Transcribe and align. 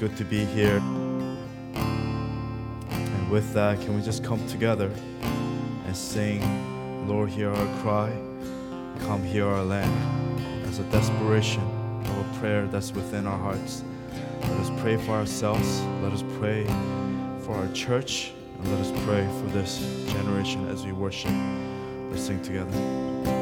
good 0.00 0.16
to 0.16 0.24
be 0.24 0.46
here. 0.46 0.78
And 2.88 3.30
with 3.30 3.52
that, 3.52 3.78
can 3.82 3.94
we 3.94 4.00
just 4.00 4.24
come 4.24 4.44
together 4.48 4.90
and 5.84 5.94
sing, 5.94 6.40
Lord, 7.06 7.28
hear 7.28 7.50
our 7.50 7.82
cry, 7.82 8.10
come 9.00 9.22
hear 9.22 9.44
our 9.44 9.62
land, 9.62 9.92
as 10.66 10.78
a 10.78 10.84
desperation 10.84 11.62
of 12.06 12.16
a 12.18 12.38
prayer 12.38 12.66
that's 12.68 12.92
within 12.92 13.26
our 13.26 13.36
hearts. 13.36 13.84
Let 14.40 14.52
us 14.52 14.70
pray 14.80 14.96
for 14.96 15.10
ourselves, 15.10 15.82
let 16.02 16.14
us 16.14 16.24
pray 16.38 16.64
for 17.44 17.54
our 17.56 17.70
church, 17.74 18.32
and 18.58 18.70
let 18.72 18.80
us 18.80 18.90
pray 19.04 19.28
for 19.42 19.48
this 19.52 19.80
generation 20.06 20.66
as 20.68 20.86
we 20.86 20.92
worship. 20.92 21.34
Let's 22.10 22.24
sing 22.24 22.40
together. 22.40 23.39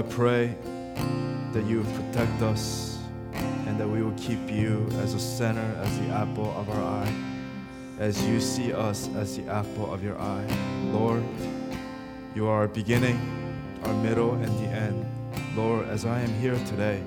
I 0.00 0.02
pray 0.04 0.56
that 1.52 1.66
you 1.66 1.84
protect 1.84 2.40
us 2.40 2.96
and 3.34 3.78
that 3.78 3.86
we 3.86 4.02
will 4.02 4.16
keep 4.16 4.50
you 4.50 4.88
as 5.02 5.12
a 5.12 5.20
center, 5.20 5.76
as 5.82 5.98
the 5.98 6.06
apple 6.06 6.50
of 6.56 6.70
our 6.70 6.82
eye, 6.82 7.14
as 7.98 8.26
you 8.26 8.40
see 8.40 8.72
us 8.72 9.10
as 9.16 9.36
the 9.36 9.46
apple 9.52 9.92
of 9.92 10.02
your 10.02 10.18
eye. 10.18 10.46
Lord, 10.84 11.22
you 12.34 12.46
are 12.46 12.60
our 12.60 12.68
beginning, 12.68 13.20
our 13.84 13.92
middle, 13.92 14.32
and 14.36 14.48
the 14.60 14.70
end. 14.70 15.04
Lord, 15.54 15.86
as 15.88 16.06
I 16.06 16.18
am 16.20 16.32
here 16.40 16.56
today, 16.64 17.02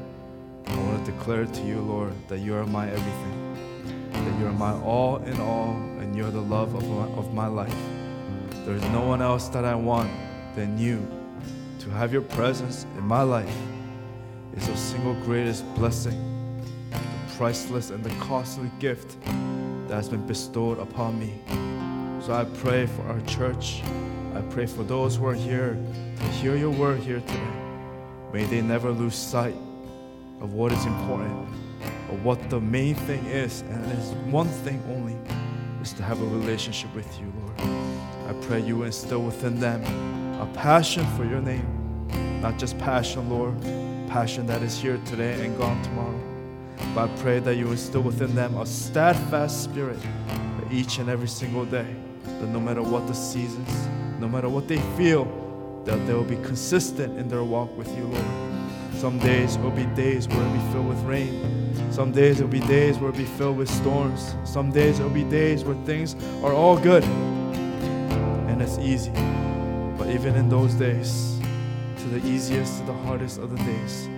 I 0.67 0.77
want 0.77 1.03
to 1.03 1.11
declare 1.13 1.47
to 1.47 1.61
you, 1.63 1.79
Lord, 1.79 2.13
that 2.27 2.41
you 2.41 2.53
are 2.53 2.67
my 2.67 2.87
everything, 2.91 4.11
that 4.11 4.39
you 4.39 4.45
are 4.45 4.53
my 4.53 4.73
all 4.83 5.17
in 5.17 5.41
all, 5.41 5.71
and 5.97 6.15
you're 6.15 6.29
the 6.29 6.41
love 6.41 6.75
of 6.75 6.87
my, 6.87 7.07
of 7.17 7.33
my 7.33 7.47
life. 7.47 7.75
There's 8.67 8.87
no 8.89 9.01
one 9.01 9.23
else 9.23 9.47
that 9.47 9.65
I 9.65 9.73
want 9.73 10.11
than 10.55 10.77
you. 10.77 11.22
To 11.83 11.89
have 11.89 12.13
your 12.13 12.21
presence 12.21 12.85
in 12.97 13.03
my 13.03 13.23
life 13.23 13.53
is 14.55 14.67
the 14.69 14.77
single 14.77 15.15
greatest 15.15 15.65
blessing, 15.75 16.17
the 16.89 17.33
priceless 17.35 17.89
and 17.89 18.01
the 18.01 18.09
costly 18.23 18.71
gift 18.79 19.17
that 19.89 19.95
has 19.95 20.07
been 20.07 20.25
bestowed 20.25 20.79
upon 20.79 21.19
me. 21.19 21.33
So 22.25 22.31
I 22.31 22.45
pray 22.61 22.85
for 22.85 23.01
our 23.01 23.19
church. 23.21 23.81
I 24.33 24.39
pray 24.49 24.65
for 24.65 24.83
those 24.83 25.17
who 25.17 25.25
are 25.25 25.33
here 25.33 25.77
to 26.15 26.23
hear 26.27 26.55
your 26.55 26.69
word 26.69 27.01
here 27.01 27.19
today. 27.19 27.53
May 28.31 28.45
they 28.45 28.61
never 28.61 28.89
lose 28.89 29.15
sight 29.15 29.55
of 30.39 30.53
what 30.53 30.71
is 30.71 30.85
important, 30.85 31.49
of 32.09 32.23
what 32.23 32.49
the 32.49 32.61
main 32.61 32.95
thing 32.95 33.25
is, 33.25 33.59
and 33.59 33.85
it 33.91 33.99
is 33.99 34.11
one 34.31 34.47
thing 34.47 34.81
only, 34.95 35.17
is 35.81 35.91
to 35.91 36.03
have 36.03 36.21
a 36.21 36.25
relationship 36.27 36.95
with 36.95 37.19
you, 37.19 37.33
Lord. 37.41 37.59
I 38.29 38.33
pray 38.47 38.61
you 38.61 38.83
instill 38.83 39.21
within 39.21 39.59
them 39.59 39.83
a 40.43 40.45
passion 40.47 41.05
for 41.15 41.23
your 41.23 41.39
name, 41.39 41.65
not 42.41 42.59
just 42.59 42.77
passion, 42.77 43.29
Lord, 43.29 43.59
passion 44.09 44.45
that 44.47 44.61
is 44.61 44.77
here 44.77 44.99
today 45.05 45.45
and 45.45 45.57
gone 45.57 45.81
tomorrow. 45.83 46.19
But 46.93 47.09
I 47.09 47.15
pray 47.21 47.39
that 47.39 47.55
you 47.55 47.71
instill 47.71 48.01
within 48.01 48.35
them 48.35 48.57
a 48.57 48.65
steadfast 48.65 49.63
spirit 49.63 49.99
that 50.27 50.69
each 50.69 50.97
and 50.97 51.09
every 51.09 51.29
single 51.29 51.63
day, 51.63 51.87
that 52.25 52.47
no 52.47 52.59
matter 52.59 52.81
what 52.81 53.07
the 53.07 53.13
seasons, 53.13 53.69
no 54.19 54.27
matter 54.27 54.49
what 54.49 54.67
they 54.67 54.79
feel, 54.97 55.23
that 55.85 56.05
they 56.05 56.13
will 56.13 56.25
be 56.25 56.35
consistent 56.37 57.17
in 57.17 57.29
their 57.29 57.45
walk 57.45 57.75
with 57.77 57.87
you, 57.95 58.03
Lord. 58.03 58.99
Some 58.99 59.19
days 59.19 59.57
will 59.57 59.71
be 59.71 59.85
days 59.95 60.27
where 60.27 60.41
it'll 60.41 60.53
be 60.53 60.71
filled 60.73 60.87
with 60.89 60.99
rain. 61.03 61.73
Some 61.89 62.11
days 62.11 62.41
it'll 62.41 62.51
be 62.51 62.59
days 62.59 62.97
where 62.97 63.11
it'll 63.11 63.17
be 63.17 63.37
filled 63.37 63.57
with 63.57 63.69
storms. 63.69 64.35
Some 64.43 64.71
days 64.71 64.99
it'll 64.99 65.09
be 65.09 65.23
days 65.23 65.63
where 65.63 65.77
things 65.85 66.15
are 66.43 66.53
all 66.53 66.77
good 66.77 67.05
and 67.05 68.61
it's 68.61 68.77
easy. 68.79 69.11
But 70.03 70.11
even 70.11 70.35
in 70.35 70.49
those 70.49 70.73
days, 70.73 71.39
to 71.99 72.03
the 72.09 72.27
easiest 72.27 72.79
to 72.79 72.85
the 72.87 72.93
hardest 73.07 73.39
of 73.39 73.51
the 73.51 73.55
days, 73.63 74.09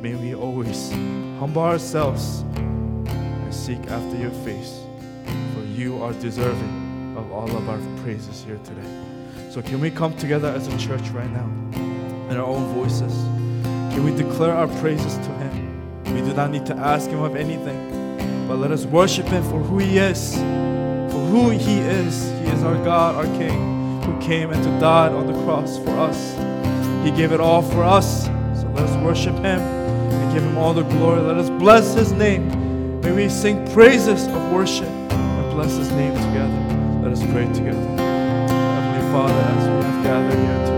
may 0.00 0.14
we 0.14 0.36
always 0.36 0.92
humble 1.40 1.62
ourselves 1.62 2.44
and 2.54 3.52
seek 3.52 3.80
after 3.90 4.16
your 4.16 4.30
face. 4.46 4.78
For 5.52 5.64
you 5.64 6.00
are 6.00 6.12
deserving 6.12 7.16
of 7.18 7.32
all 7.32 7.50
of 7.56 7.68
our 7.68 7.80
praises 8.04 8.44
here 8.44 8.60
today. 8.62 8.88
So, 9.50 9.62
can 9.62 9.80
we 9.80 9.90
come 9.90 10.16
together 10.16 10.46
as 10.46 10.68
a 10.68 10.78
church 10.78 11.08
right 11.08 11.30
now 11.32 11.50
in 12.30 12.36
our 12.36 12.46
own 12.46 12.72
voices? 12.74 13.12
Can 13.94 14.04
we 14.04 14.12
declare 14.14 14.54
our 14.54 14.68
praises 14.78 15.16
to 15.16 15.32
Him? 15.42 16.14
We 16.14 16.20
do 16.20 16.34
not 16.34 16.52
need 16.52 16.66
to 16.66 16.76
ask 16.76 17.10
Him 17.10 17.24
of 17.24 17.34
anything, 17.34 18.46
but 18.46 18.58
let 18.58 18.70
us 18.70 18.84
worship 18.84 19.26
Him 19.26 19.42
for 19.42 19.58
who 19.58 19.78
He 19.78 19.98
is. 19.98 20.36
For 20.36 21.22
who 21.32 21.50
He 21.50 21.80
is. 21.80 22.30
He 22.42 22.46
is 22.54 22.62
our 22.62 22.76
God, 22.84 23.16
our 23.16 23.38
King, 23.38 23.75
who 24.06 24.18
came 24.20 24.50
and 24.52 24.62
to 24.62 24.70
died 24.80 25.12
on 25.12 25.26
the 25.26 25.34
cross 25.44 25.78
for 25.78 25.90
us. 25.90 26.34
He 27.04 27.10
gave 27.10 27.32
it 27.32 27.40
all 27.40 27.60
for 27.60 27.82
us. 27.82 28.26
So 28.60 28.68
let 28.74 28.84
us 28.84 28.96
worship 29.04 29.34
Him 29.36 29.60
and 29.60 30.32
give 30.32 30.42
Him 30.42 30.56
all 30.56 30.72
the 30.72 30.82
glory. 30.82 31.20
Let 31.20 31.36
us 31.36 31.50
bless 31.50 31.94
His 31.94 32.12
name. 32.12 33.00
May 33.00 33.12
we 33.12 33.28
sing 33.28 33.66
praises 33.72 34.26
of 34.26 34.52
worship 34.52 34.88
and 34.88 35.50
bless 35.52 35.76
His 35.76 35.90
name 35.92 36.14
together. 36.14 37.02
Let 37.02 37.12
us 37.12 37.22
pray 37.32 37.46
together. 37.52 37.86
Heavenly 37.98 39.12
Father, 39.12 39.34
as 39.34 39.68
we 39.68 39.90
have 39.90 40.04
gathered 40.04 40.38
here 40.38 40.66
today, 40.66 40.75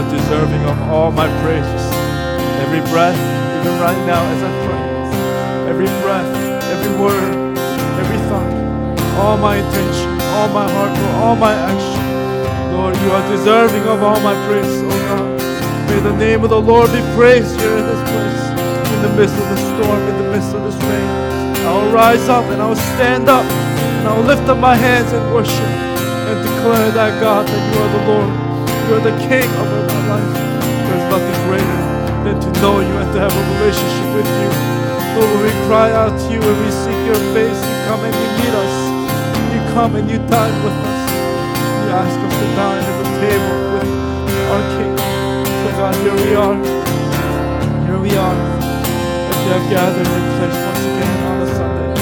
are 0.00 0.10
deserving 0.10 0.64
of 0.64 0.80
all 0.88 1.12
my 1.12 1.28
praises. 1.44 1.84
Every 2.64 2.80
breath, 2.88 3.20
even 3.60 3.76
right 3.84 4.00
now 4.08 4.22
as 4.32 4.40
I 4.48 4.52
pray, 4.64 4.84
every 5.68 5.90
breath, 6.00 6.30
every 6.72 6.92
word, 6.96 7.58
every 8.00 8.20
thought, 8.28 8.48
all 9.20 9.36
my 9.36 9.56
intention, 9.56 10.08
all 10.32 10.48
my 10.56 10.64
heart, 10.72 10.96
all 11.20 11.36
my 11.36 11.52
action. 11.52 12.00
Lord, 12.72 12.96
you 12.96 13.10
are 13.12 13.28
deserving 13.28 13.82
of 13.92 14.02
all 14.02 14.20
my 14.20 14.32
praise, 14.48 14.80
oh 14.88 14.88
God. 14.88 15.28
May 15.90 16.00
the 16.00 16.16
name 16.16 16.44
of 16.44 16.50
the 16.50 16.60
Lord 16.60 16.88
be 16.92 17.02
praised 17.12 17.60
here 17.60 17.76
in 17.76 17.84
this 17.84 18.02
place, 18.08 18.42
in 18.94 19.02
the 19.04 19.12
midst 19.20 19.36
of 19.36 19.48
the 19.52 19.58
storm, 19.68 20.00
in 20.08 20.16
the 20.16 20.30
midst 20.32 20.54
of 20.54 20.62
this 20.64 20.78
rain. 20.88 21.10
I 21.66 21.76
will 21.76 21.92
rise 21.92 22.26
up 22.28 22.44
and 22.44 22.62
I 22.62 22.66
will 22.66 22.84
stand 22.96 23.28
up 23.28 23.44
and 23.44 24.08
I 24.08 24.16
will 24.16 24.24
lift 24.24 24.48
up 24.48 24.56
my 24.56 24.76
hands 24.76 25.12
and 25.12 25.34
worship 25.34 25.60
and 25.60 26.40
declare 26.40 26.90
that 26.92 27.20
God, 27.20 27.46
that 27.46 27.62
you 27.68 27.82
are 27.82 27.92
the 27.98 28.04
Lord, 28.08 28.39
you 28.90 28.96
are 28.96 29.06
the 29.06 29.18
King 29.22 29.46
of 29.54 29.66
my 29.70 30.02
life. 30.10 30.34
There's 30.34 31.06
nothing 31.14 31.38
greater 31.46 31.80
than 32.26 32.36
to 32.42 32.50
know 32.58 32.82
you 32.82 32.90
and 32.98 33.06
to 33.14 33.18
have 33.22 33.30
a 33.30 33.42
relationship 33.54 34.08
with 34.18 34.26
you. 34.26 34.50
Lord, 35.14 35.30
when 35.30 35.42
we 35.46 35.54
cry 35.70 35.94
out 35.94 36.10
to 36.10 36.26
you 36.26 36.42
and 36.42 36.58
we 36.58 36.70
seek 36.74 36.98
your 37.06 37.22
face, 37.30 37.54
you 37.54 37.76
come 37.86 38.02
and 38.02 38.10
you 38.10 38.28
meet 38.42 38.50
us. 38.50 38.74
You 39.54 39.60
come 39.78 39.94
and 39.94 40.10
you 40.10 40.18
dine 40.26 40.56
with 40.66 40.74
us. 40.74 41.00
You 41.06 41.88
ask 42.02 42.18
us 42.18 42.34
to 42.34 42.46
dine 42.58 42.82
at 42.82 42.96
the 42.98 43.08
table 43.22 43.56
with 43.78 43.90
our 44.50 44.64
King. 44.74 44.94
So 44.98 45.68
God, 45.78 45.94
here 46.02 46.18
we 46.26 46.34
are. 46.34 46.58
Here 47.86 48.00
we 48.02 48.12
are. 48.18 48.38
As 49.30 49.38
we 49.38 49.50
have 49.54 49.66
gathered 49.70 50.10
in 50.18 50.24
place 50.34 50.58
once 50.66 50.84
again 50.90 51.18
on 51.30 51.36
a 51.38 51.48
Sunday 51.54 51.94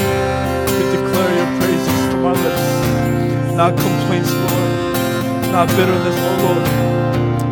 to 0.73 0.83
declare 0.89 1.31
your 1.37 1.49
praises 1.61 1.99
from 2.09 2.21
our 2.25 2.37
lips. 2.41 3.53
Not 3.53 3.77
complaints, 3.77 4.33
Lord. 4.33 4.58
Not 5.51 5.67
bitterness, 5.69 6.15
oh 6.15 6.35
Lord. 6.45 6.65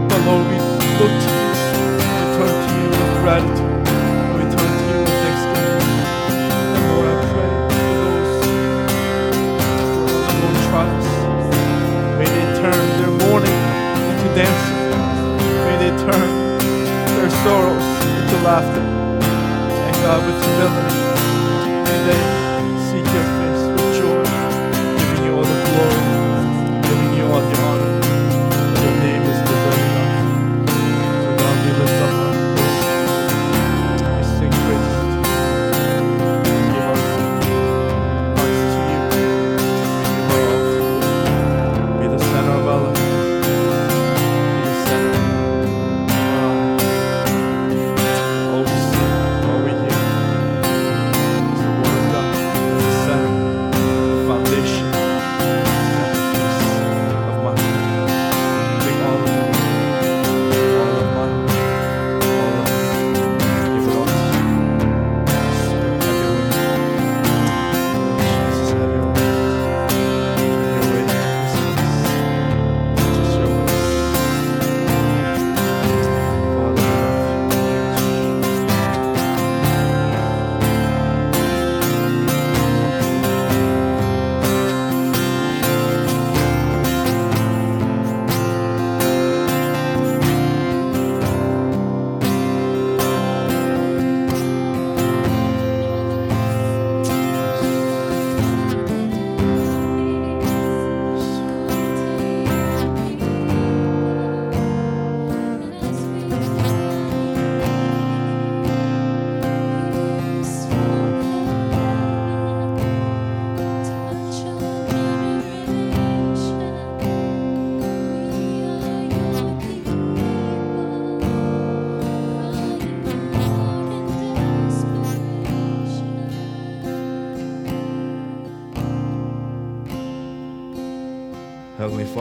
But 0.07 0.21
Lord, 0.25 0.45
we 0.47 0.57
look 1.01 1.13
to 1.23 1.29
you. 1.33 1.49
We 2.13 2.25
turn 2.37 2.53
to 2.53 2.69
you 2.77 2.87
with 2.93 3.13
gratitude. 3.21 3.73
We 4.37 4.43
turn 4.53 4.69
to 4.77 4.83
you 4.87 4.97
with 5.01 5.17
thanksgiving. 5.21 5.81
And 6.75 6.83
Lord, 6.93 7.07
I 7.09 7.15
pray 7.33 7.51
for 7.73 7.93
those 8.03 8.33
who 10.29 10.45
are 10.45 10.59
trials. 10.69 11.07
May 12.19 12.29
they 12.29 12.47
turn 12.61 12.85
their 13.01 13.13
mourning 13.27 13.59
into 14.09 14.27
dancing. 14.37 14.77
May 15.65 15.77
they 15.81 15.93
turn 16.05 16.29
their 17.17 17.31
sorrows 17.43 17.87
into 18.05 18.37
laughter. 18.45 18.85
And 19.73 19.95
God, 20.05 20.21
with 20.25 20.37
humility, 20.45 21.01
may 21.83 21.99
they 22.07 22.36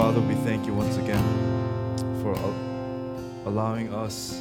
Father, 0.07 0.21
we 0.21 0.37
thank 0.37 0.65
you 0.69 0.73
once 0.73 0.99
again 0.99 1.25
for 2.23 2.33
al- 2.39 3.49
allowing 3.49 3.93
us 3.93 4.41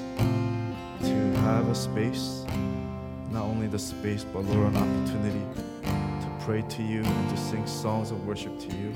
to 1.02 1.34
have 1.42 1.68
a 1.70 1.74
space, 1.74 2.46
not 3.32 3.46
only 3.46 3.66
the 3.66 3.80
space, 3.80 4.24
but 4.24 4.44
Lord, 4.44 4.76
an 4.76 4.78
opportunity 4.78 5.44
to 5.84 6.46
pray 6.46 6.62
to 6.62 6.84
you 6.84 7.02
and 7.02 7.30
to 7.32 7.36
sing 7.36 7.66
songs 7.66 8.12
of 8.12 8.28
worship 8.28 8.60
to 8.60 8.68
you. 8.78 8.92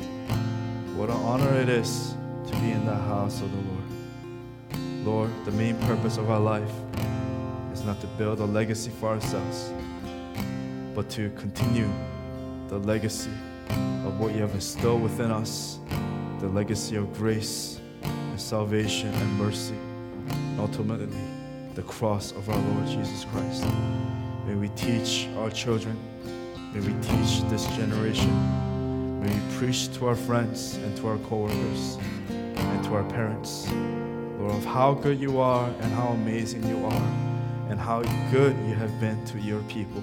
What 0.95 1.09
an 1.09 1.15
honor 1.15 1.51
it 1.55 1.69
is 1.69 2.13
to 2.45 2.51
be 2.57 2.69
in 2.69 2.85
the 2.85 2.93
house 2.93 3.41
of 3.41 3.49
the 3.49 3.57
Lord. 3.71 5.03
Lord, 5.03 5.45
the 5.45 5.51
main 5.53 5.75
purpose 5.87 6.17
of 6.17 6.29
our 6.29 6.39
life 6.39 6.71
is 7.73 7.83
not 7.83 7.99
to 8.01 8.07
build 8.19 8.41
a 8.41 8.45
legacy 8.45 8.91
for 8.91 9.09
ourselves, 9.09 9.73
but 10.93 11.09
to 11.09 11.31
continue 11.31 11.89
the 12.67 12.77
legacy 12.77 13.33
of 14.05 14.19
what 14.19 14.35
you 14.35 14.41
have 14.41 14.53
instilled 14.53 15.01
within 15.01 15.31
us, 15.31 15.79
the 16.39 16.47
legacy 16.47 16.95
of 16.95 17.13
grace 17.13 17.81
and 18.01 18.39
salvation 18.39 19.13
and 19.13 19.37
mercy, 19.37 19.75
and 20.29 20.59
ultimately 20.59 21.07
the 21.75 21.81
cross 21.81 22.31
of 22.31 22.49
our 22.49 22.57
Lord 22.57 22.87
Jesus 22.87 23.25
Christ. 23.25 23.65
May 24.47 24.55
we 24.55 24.69
teach 24.69 25.27
our 25.39 25.49
children. 25.51 25.99
May 26.73 26.79
we 26.79 26.93
teach 27.01 27.41
this 27.49 27.67
generation. 27.75 28.31
May 29.21 29.33
we 29.33 29.57
preach 29.57 29.93
to 29.95 30.07
our 30.07 30.15
friends 30.15 30.75
and 30.75 30.95
to 30.97 31.09
our 31.09 31.17
coworkers 31.17 31.97
and 32.29 32.83
to 32.85 32.95
our 32.95 33.03
parents, 33.03 33.69
Lord, 34.39 34.53
of 34.53 34.63
how 34.63 34.93
good 34.93 35.19
you 35.19 35.41
are 35.41 35.67
and 35.67 35.91
how 35.91 36.07
amazing 36.07 36.65
you 36.67 36.85
are 36.85 37.07
and 37.69 37.77
how 37.77 38.01
good 38.31 38.55
you 38.65 38.75
have 38.75 38.97
been 39.01 39.25
to 39.25 39.39
your 39.39 39.61
people. 39.63 40.01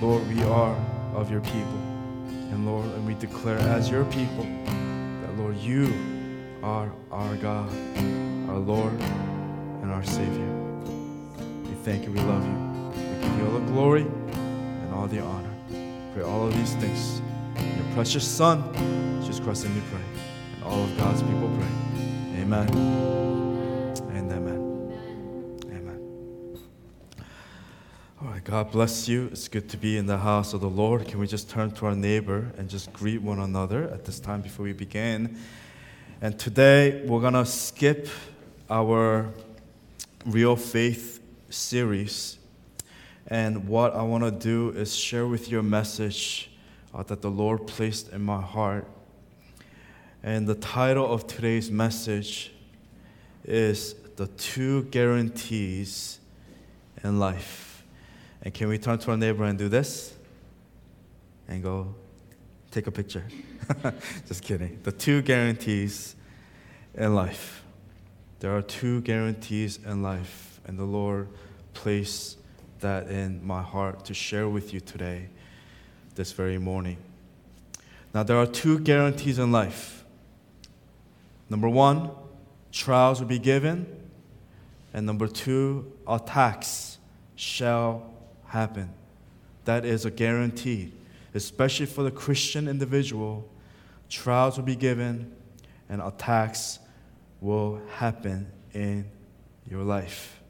Lord, 0.00 0.26
we 0.26 0.42
are 0.42 0.76
of 1.14 1.30
your 1.30 1.42
people. 1.42 1.80
And 2.50 2.66
Lord, 2.66 2.86
and 2.86 3.06
we 3.06 3.14
declare 3.14 3.58
as 3.58 3.88
your 3.88 4.04
people 4.06 4.46
Lord, 5.36 5.56
you 5.56 5.92
are 6.62 6.92
our 7.10 7.36
God, 7.36 7.68
our 8.48 8.58
Lord, 8.58 8.92
and 9.82 9.90
our 9.90 10.04
Savior. 10.04 10.48
We 11.64 11.74
thank 11.82 12.04
you, 12.04 12.12
we 12.12 12.20
love 12.20 12.44
you. 12.44 12.52
We 12.90 13.22
give 13.22 13.38
you 13.38 13.46
all 13.46 13.58
the 13.58 13.66
glory 13.72 14.02
and 14.02 14.94
all 14.94 15.06
the 15.06 15.20
honor. 15.20 15.50
Pray 16.14 16.22
all 16.22 16.46
of 16.46 16.54
these 16.54 16.74
things. 16.74 17.20
In 17.56 17.76
your 17.76 17.94
precious 17.94 18.26
Son, 18.26 18.62
Jesus 19.20 19.40
Christ, 19.40 19.64
and 19.64 19.74
we 19.74 19.80
pray. 19.90 20.00
And 20.54 20.64
all 20.64 20.82
of 20.82 20.96
God's 20.96 21.22
people 21.22 21.50
pray. 21.58 22.40
Amen. 22.40 23.43
God 28.44 28.72
bless 28.72 29.08
you. 29.08 29.30
It's 29.32 29.48
good 29.48 29.70
to 29.70 29.78
be 29.78 29.96
in 29.96 30.04
the 30.04 30.18
house 30.18 30.52
of 30.52 30.60
the 30.60 30.68
Lord. 30.68 31.08
Can 31.08 31.18
we 31.18 31.26
just 31.26 31.48
turn 31.48 31.70
to 31.70 31.86
our 31.86 31.94
neighbor 31.94 32.52
and 32.58 32.68
just 32.68 32.92
greet 32.92 33.22
one 33.22 33.38
another 33.38 33.84
at 33.84 34.04
this 34.04 34.20
time 34.20 34.42
before 34.42 34.64
we 34.64 34.74
begin? 34.74 35.38
And 36.20 36.38
today 36.38 37.06
we're 37.06 37.22
going 37.22 37.32
to 37.32 37.46
skip 37.46 38.06
our 38.68 39.30
Real 40.26 40.56
Faith 40.56 41.22
series. 41.48 42.36
And 43.28 43.66
what 43.66 43.94
I 43.94 44.02
want 44.02 44.24
to 44.24 44.30
do 44.30 44.76
is 44.78 44.94
share 44.94 45.26
with 45.26 45.50
you 45.50 45.60
a 45.60 45.62
message 45.62 46.50
uh, 46.92 47.02
that 47.04 47.22
the 47.22 47.30
Lord 47.30 47.66
placed 47.66 48.12
in 48.12 48.20
my 48.20 48.42
heart. 48.42 48.86
And 50.22 50.46
the 50.46 50.56
title 50.56 51.10
of 51.10 51.26
today's 51.26 51.70
message 51.70 52.52
is 53.42 53.94
The 54.16 54.26
Two 54.26 54.82
Guarantees 54.82 56.18
in 57.02 57.18
Life. 57.18 57.63
And 58.44 58.52
can 58.52 58.68
we 58.68 58.76
turn 58.76 58.98
to 58.98 59.10
our 59.10 59.16
neighbor 59.16 59.44
and 59.44 59.58
do 59.58 59.68
this? 59.68 60.14
And 61.48 61.62
go 61.62 61.94
take 62.70 62.86
a 62.86 62.90
picture. 62.90 63.24
Just 64.28 64.42
kidding. 64.42 64.80
The 64.82 64.92
two 64.92 65.22
guarantees 65.22 66.14
in 66.94 67.14
life. 67.14 67.62
There 68.40 68.54
are 68.54 68.62
two 68.62 69.00
guarantees 69.00 69.78
in 69.86 70.02
life, 70.02 70.60
and 70.66 70.78
the 70.78 70.84
Lord 70.84 71.28
placed 71.72 72.38
that 72.80 73.08
in 73.08 73.44
my 73.46 73.62
heart 73.62 74.04
to 74.06 74.14
share 74.14 74.48
with 74.48 74.74
you 74.74 74.80
today, 74.80 75.30
this 76.14 76.32
very 76.32 76.58
morning. 76.58 76.98
Now, 78.12 78.22
there 78.22 78.36
are 78.36 78.46
two 78.46 78.78
guarantees 78.78 79.38
in 79.38 79.50
life. 79.50 80.04
Number 81.48 81.68
one, 81.68 82.10
trials 82.70 83.20
will 83.20 83.28
be 83.28 83.38
given, 83.38 83.86
and 84.92 85.06
number 85.06 85.26
two, 85.26 85.90
attacks 86.06 86.98
shall 87.36 88.13
happen. 88.54 88.88
That 89.64 89.84
is 89.84 90.04
a 90.04 90.10
guarantee, 90.10 90.92
especially 91.34 91.86
for 91.86 92.04
the 92.04 92.10
Christian 92.10 92.68
individual. 92.68 93.48
Trials 94.08 94.56
will 94.56 94.64
be 94.64 94.76
given, 94.76 95.34
and 95.88 96.00
attacks 96.00 96.78
will 97.40 97.80
happen 97.96 98.46
in 98.72 99.06
your 99.68 99.82
life. 99.82 100.40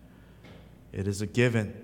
It 0.92 1.08
is 1.08 1.22
a 1.22 1.26
given. 1.26 1.74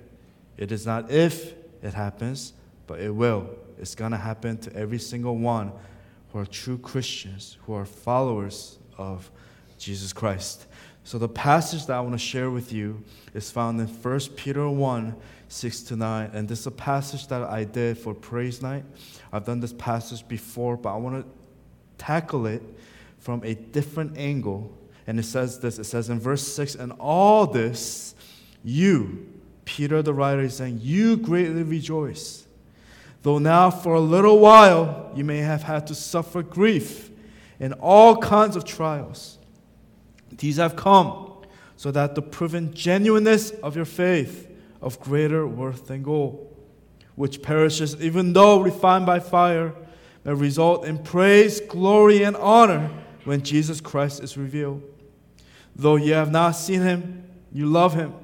It 0.58 0.70
is 0.70 0.84
not 0.84 1.10
if 1.10 1.54
it 1.82 1.94
happens, 1.94 2.52
but 2.86 3.00
it 3.00 3.14
will. 3.14 3.48
It's 3.78 3.94
going 3.94 4.10
to 4.12 4.18
happen 4.18 4.58
to 4.58 4.76
every 4.76 4.98
single 4.98 5.38
one 5.38 5.72
who 6.32 6.38
are 6.38 6.46
true 6.46 6.76
Christians, 6.76 7.56
who 7.62 7.72
are 7.72 7.86
followers 7.86 8.78
of 8.98 9.30
Jesus 9.78 10.12
Christ. 10.12 10.66
So, 11.10 11.18
the 11.18 11.28
passage 11.28 11.86
that 11.86 11.96
I 11.96 12.00
want 12.02 12.12
to 12.12 12.18
share 12.18 12.50
with 12.50 12.72
you 12.72 13.02
is 13.34 13.50
found 13.50 13.80
in 13.80 13.88
1 13.88 14.20
Peter 14.36 14.70
1 14.70 15.16
6 15.48 15.82
to 15.82 15.96
9. 15.96 16.30
And 16.32 16.48
this 16.48 16.60
is 16.60 16.66
a 16.68 16.70
passage 16.70 17.26
that 17.26 17.42
I 17.42 17.64
did 17.64 17.98
for 17.98 18.14
Praise 18.14 18.62
Night. 18.62 18.84
I've 19.32 19.44
done 19.44 19.58
this 19.58 19.72
passage 19.72 20.28
before, 20.28 20.76
but 20.76 20.94
I 20.94 20.98
want 20.98 21.24
to 21.24 21.32
tackle 21.98 22.46
it 22.46 22.62
from 23.18 23.42
a 23.42 23.56
different 23.56 24.18
angle. 24.18 24.72
And 25.08 25.18
it 25.18 25.24
says 25.24 25.58
this 25.58 25.80
it 25.80 25.84
says 25.86 26.10
in 26.10 26.20
verse 26.20 26.46
6 26.46 26.76
And 26.76 26.92
all 27.00 27.44
this, 27.44 28.14
you, 28.62 29.26
Peter 29.64 30.02
the 30.02 30.14
writer 30.14 30.42
is 30.42 30.54
saying, 30.54 30.78
you 30.80 31.16
greatly 31.16 31.64
rejoice. 31.64 32.46
Though 33.22 33.38
now 33.38 33.72
for 33.72 33.94
a 33.94 34.00
little 34.00 34.38
while 34.38 35.10
you 35.16 35.24
may 35.24 35.38
have 35.38 35.64
had 35.64 35.88
to 35.88 35.94
suffer 35.96 36.44
grief 36.44 37.10
in 37.58 37.72
all 37.72 38.16
kinds 38.16 38.54
of 38.54 38.64
trials. 38.64 39.38
These 40.40 40.56
have 40.56 40.74
come 40.74 41.34
so 41.76 41.90
that 41.90 42.14
the 42.14 42.22
proven 42.22 42.74
genuineness 42.74 43.50
of 43.62 43.76
your 43.76 43.84
faith 43.84 44.50
of 44.82 44.98
greater 45.00 45.46
worth 45.46 45.86
than 45.86 46.02
gold, 46.02 46.56
which 47.14 47.42
perishes 47.42 47.94
even 48.02 48.32
though 48.32 48.60
refined 48.60 49.06
by 49.06 49.20
fire, 49.20 49.74
may 50.24 50.32
result 50.32 50.84
in 50.84 50.98
praise, 50.98 51.60
glory, 51.60 52.22
and 52.22 52.36
honor 52.36 52.90
when 53.24 53.42
Jesus 53.42 53.80
Christ 53.80 54.22
is 54.22 54.36
revealed. 54.36 54.82
Though 55.76 55.96
you 55.96 56.14
have 56.14 56.30
not 56.30 56.52
seen 56.52 56.80
him, 56.80 57.24
you 57.52 57.66
love 57.66 57.94
him. 57.94 58.14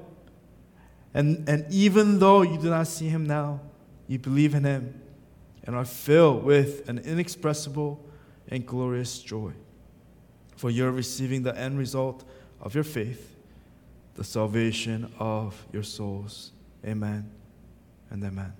And, 1.12 1.46
and 1.48 1.66
even 1.70 2.18
though 2.18 2.42
you 2.42 2.58
do 2.58 2.70
not 2.70 2.86
see 2.86 3.08
him 3.08 3.26
now, 3.26 3.60
you 4.06 4.18
believe 4.18 4.54
in 4.54 4.64
him 4.64 5.00
and 5.64 5.76
are 5.76 5.84
filled 5.84 6.44
with 6.44 6.88
an 6.88 6.98
inexpressible 6.98 8.02
and 8.48 8.66
glorious 8.66 9.18
joy. 9.18 9.52
For 10.56 10.70
you're 10.70 10.90
receiving 10.90 11.42
the 11.42 11.56
end 11.56 11.78
result 11.78 12.24
of 12.60 12.74
your 12.74 12.84
faith, 12.84 13.36
the 14.14 14.24
salvation 14.24 15.12
of 15.18 15.66
your 15.72 15.82
souls. 15.82 16.52
Amen 16.84 17.30
and 18.10 18.24
amen. 18.24 18.52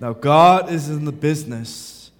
Now, 0.00 0.12
God 0.12 0.70
is 0.70 0.88
in 0.88 1.04
the 1.04 1.12
business 1.12 2.10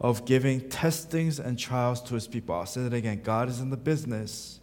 of 0.00 0.24
giving 0.24 0.68
testings 0.68 1.40
and 1.40 1.58
trials 1.58 2.00
to 2.02 2.14
his 2.14 2.28
people. 2.28 2.54
I'll 2.54 2.66
say 2.66 2.82
that 2.82 2.92
again. 2.92 3.22
God 3.22 3.48
is 3.48 3.60
in 3.60 3.70
the 3.70 3.76
business 3.76 4.60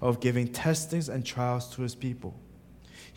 of 0.00 0.20
giving 0.20 0.48
testings 0.48 1.08
and 1.08 1.24
trials 1.24 1.74
to 1.74 1.82
his 1.82 1.94
people. 1.94 2.34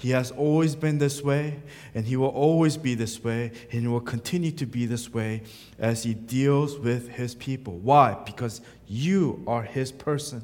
He 0.01 0.09
has 0.09 0.31
always 0.31 0.75
been 0.75 0.97
this 0.97 1.21
way, 1.21 1.59
and 1.93 2.07
He 2.07 2.15
will 2.15 2.29
always 2.29 2.75
be 2.75 2.95
this 2.95 3.23
way, 3.23 3.51
and 3.71 3.81
He 3.81 3.87
will 3.87 4.01
continue 4.01 4.49
to 4.53 4.65
be 4.65 4.87
this 4.87 5.13
way 5.13 5.43
as 5.77 6.01
He 6.01 6.15
deals 6.15 6.79
with 6.79 7.09
His 7.09 7.35
people. 7.35 7.77
Why? 7.77 8.17
Because 8.25 8.61
you 8.87 9.43
are 9.45 9.61
His 9.61 9.91
person. 9.91 10.43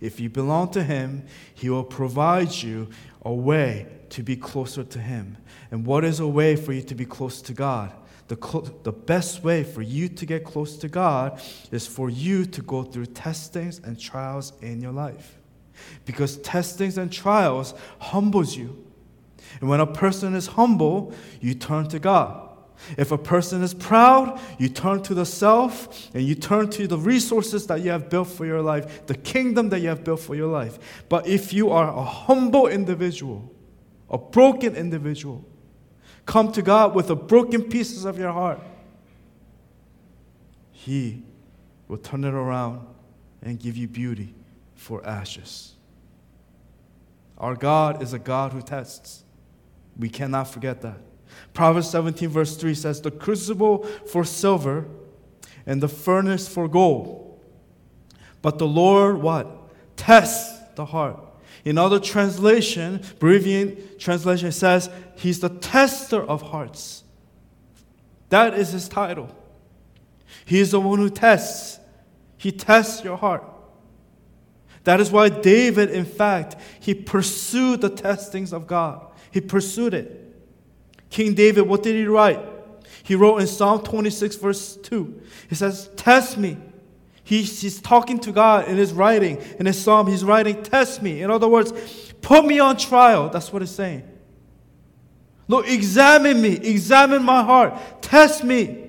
If 0.00 0.18
you 0.18 0.30
belong 0.30 0.70
to 0.70 0.82
Him, 0.82 1.26
He 1.54 1.68
will 1.68 1.84
provide 1.84 2.54
you 2.54 2.88
a 3.22 3.34
way 3.34 3.86
to 4.08 4.22
be 4.22 4.34
closer 4.34 4.82
to 4.82 4.98
Him. 4.98 5.36
And 5.70 5.84
what 5.84 6.02
is 6.02 6.18
a 6.18 6.26
way 6.26 6.56
for 6.56 6.72
you 6.72 6.80
to 6.80 6.94
be 6.94 7.04
close 7.04 7.42
to 7.42 7.52
God? 7.52 7.92
The, 8.28 8.36
clo- 8.36 8.62
the 8.62 8.92
best 8.92 9.44
way 9.44 9.62
for 9.62 9.82
you 9.82 10.08
to 10.08 10.24
get 10.24 10.42
close 10.42 10.78
to 10.78 10.88
God 10.88 11.38
is 11.70 11.86
for 11.86 12.08
you 12.08 12.46
to 12.46 12.62
go 12.62 12.82
through 12.82 13.06
testings 13.06 13.78
and 13.84 14.00
trials 14.00 14.54
in 14.62 14.80
your 14.80 14.92
life 14.92 15.39
because 16.04 16.36
testings 16.38 16.98
and 16.98 17.12
trials 17.12 17.74
humbles 17.98 18.56
you. 18.56 18.84
And 19.60 19.68
when 19.68 19.80
a 19.80 19.86
person 19.86 20.34
is 20.34 20.48
humble, 20.48 21.12
you 21.40 21.54
turn 21.54 21.88
to 21.88 21.98
God. 21.98 22.48
If 22.96 23.12
a 23.12 23.18
person 23.18 23.62
is 23.62 23.74
proud, 23.74 24.40
you 24.58 24.68
turn 24.68 25.02
to 25.02 25.14
the 25.14 25.26
self 25.26 26.08
and 26.14 26.24
you 26.24 26.34
turn 26.34 26.70
to 26.70 26.86
the 26.86 26.96
resources 26.96 27.66
that 27.66 27.82
you 27.82 27.90
have 27.90 28.08
built 28.08 28.28
for 28.28 28.46
your 28.46 28.62
life, 28.62 29.06
the 29.06 29.14
kingdom 29.14 29.68
that 29.70 29.80
you 29.80 29.88
have 29.88 30.02
built 30.02 30.20
for 30.20 30.34
your 30.34 30.48
life. 30.48 31.04
But 31.08 31.26
if 31.26 31.52
you 31.52 31.70
are 31.70 31.88
a 31.88 32.02
humble 32.02 32.66
individual, 32.66 33.52
a 34.08 34.16
broken 34.16 34.76
individual, 34.76 35.44
come 36.24 36.52
to 36.52 36.62
God 36.62 36.94
with 36.94 37.08
the 37.08 37.16
broken 37.16 37.64
pieces 37.64 38.04
of 38.04 38.18
your 38.18 38.32
heart, 38.32 38.60
He 40.72 41.22
will 41.86 41.98
turn 41.98 42.24
it 42.24 42.32
around 42.32 42.86
and 43.42 43.58
give 43.58 43.76
you 43.76 43.88
beauty 43.88 44.34
for 44.80 45.06
ashes. 45.06 45.74
Our 47.36 47.54
God 47.54 48.02
is 48.02 48.14
a 48.14 48.18
God 48.18 48.54
who 48.54 48.62
tests. 48.62 49.24
We 49.98 50.08
cannot 50.08 50.44
forget 50.44 50.80
that. 50.80 50.96
Proverbs 51.52 51.90
17, 51.90 52.30
verse 52.30 52.56
3 52.56 52.74
says, 52.74 53.02
The 53.02 53.10
crucible 53.10 53.84
for 54.10 54.24
silver 54.24 54.86
and 55.66 55.82
the 55.82 55.88
furnace 55.88 56.48
for 56.48 56.66
gold. 56.66 57.38
But 58.40 58.58
the 58.58 58.66
Lord, 58.66 59.18
what? 59.18 59.68
Tests 59.98 60.58
the 60.76 60.86
heart. 60.86 61.22
In 61.62 61.76
other 61.76 62.00
translation, 62.00 63.00
Berean 63.18 63.98
translation 63.98 64.50
says, 64.50 64.88
He's 65.14 65.40
the 65.40 65.50
tester 65.50 66.22
of 66.22 66.40
hearts. 66.40 67.04
That 68.30 68.54
is 68.54 68.72
his 68.72 68.88
title. 68.88 69.28
He 70.46 70.58
is 70.58 70.70
the 70.70 70.80
one 70.80 70.98
who 71.00 71.10
tests. 71.10 71.78
He 72.38 72.50
tests 72.50 73.04
your 73.04 73.18
heart. 73.18 73.44
That 74.84 75.00
is 75.00 75.10
why 75.10 75.28
David, 75.28 75.90
in 75.90 76.04
fact, 76.04 76.56
he 76.80 76.94
pursued 76.94 77.80
the 77.80 77.90
testings 77.90 78.52
of 78.52 78.66
God. 78.66 79.06
He 79.30 79.40
pursued 79.40 79.94
it. 79.94 80.16
King 81.10 81.34
David, 81.34 81.62
what 81.62 81.82
did 81.82 81.96
he 81.96 82.06
write? 82.06 82.40
He 83.02 83.14
wrote 83.14 83.38
in 83.38 83.46
Psalm 83.46 83.82
26, 83.82 84.36
verse 84.36 84.76
2. 84.76 85.22
He 85.48 85.54
says, 85.54 85.90
Test 85.96 86.38
me. 86.38 86.56
He's, 87.24 87.60
he's 87.60 87.80
talking 87.80 88.18
to 88.20 88.32
God 88.32 88.68
in 88.68 88.76
his 88.76 88.92
writing. 88.92 89.40
In 89.58 89.66
his 89.66 89.80
psalm, 89.80 90.06
he's 90.06 90.24
writing, 90.24 90.62
Test 90.62 91.02
me. 91.02 91.22
In 91.22 91.30
other 91.30 91.48
words, 91.48 91.72
put 92.22 92.44
me 92.44 92.58
on 92.58 92.76
trial. 92.76 93.28
That's 93.28 93.52
what 93.52 93.62
he's 93.62 93.70
saying. 93.70 94.08
Lord, 95.46 95.66
examine 95.66 96.40
me. 96.40 96.52
Examine 96.54 97.22
my 97.22 97.42
heart. 97.42 98.02
Test 98.02 98.44
me. 98.44 98.88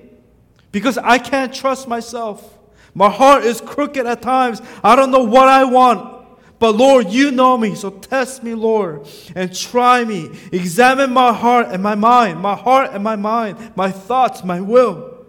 Because 0.70 0.96
I 0.96 1.18
can't 1.18 1.52
trust 1.52 1.86
myself. 1.86 2.58
My 2.94 3.08
heart 3.08 3.44
is 3.44 3.60
crooked 3.60 4.06
at 4.06 4.22
times. 4.22 4.60
I 4.82 4.96
don't 4.96 5.10
know 5.10 5.24
what 5.24 5.48
I 5.48 5.64
want. 5.64 6.12
But 6.58 6.76
Lord, 6.76 7.08
you 7.08 7.32
know 7.32 7.58
me, 7.58 7.74
so 7.74 7.90
test 7.90 8.44
me, 8.44 8.54
Lord, 8.54 9.08
and 9.34 9.52
try 9.52 10.04
me. 10.04 10.30
Examine 10.52 11.12
my 11.12 11.32
heart 11.32 11.66
and 11.70 11.82
my 11.82 11.96
mind, 11.96 12.38
my 12.38 12.54
heart 12.54 12.90
and 12.92 13.02
my 13.02 13.16
mind, 13.16 13.72
my 13.74 13.90
thoughts, 13.90 14.44
my 14.44 14.60
will. 14.60 15.26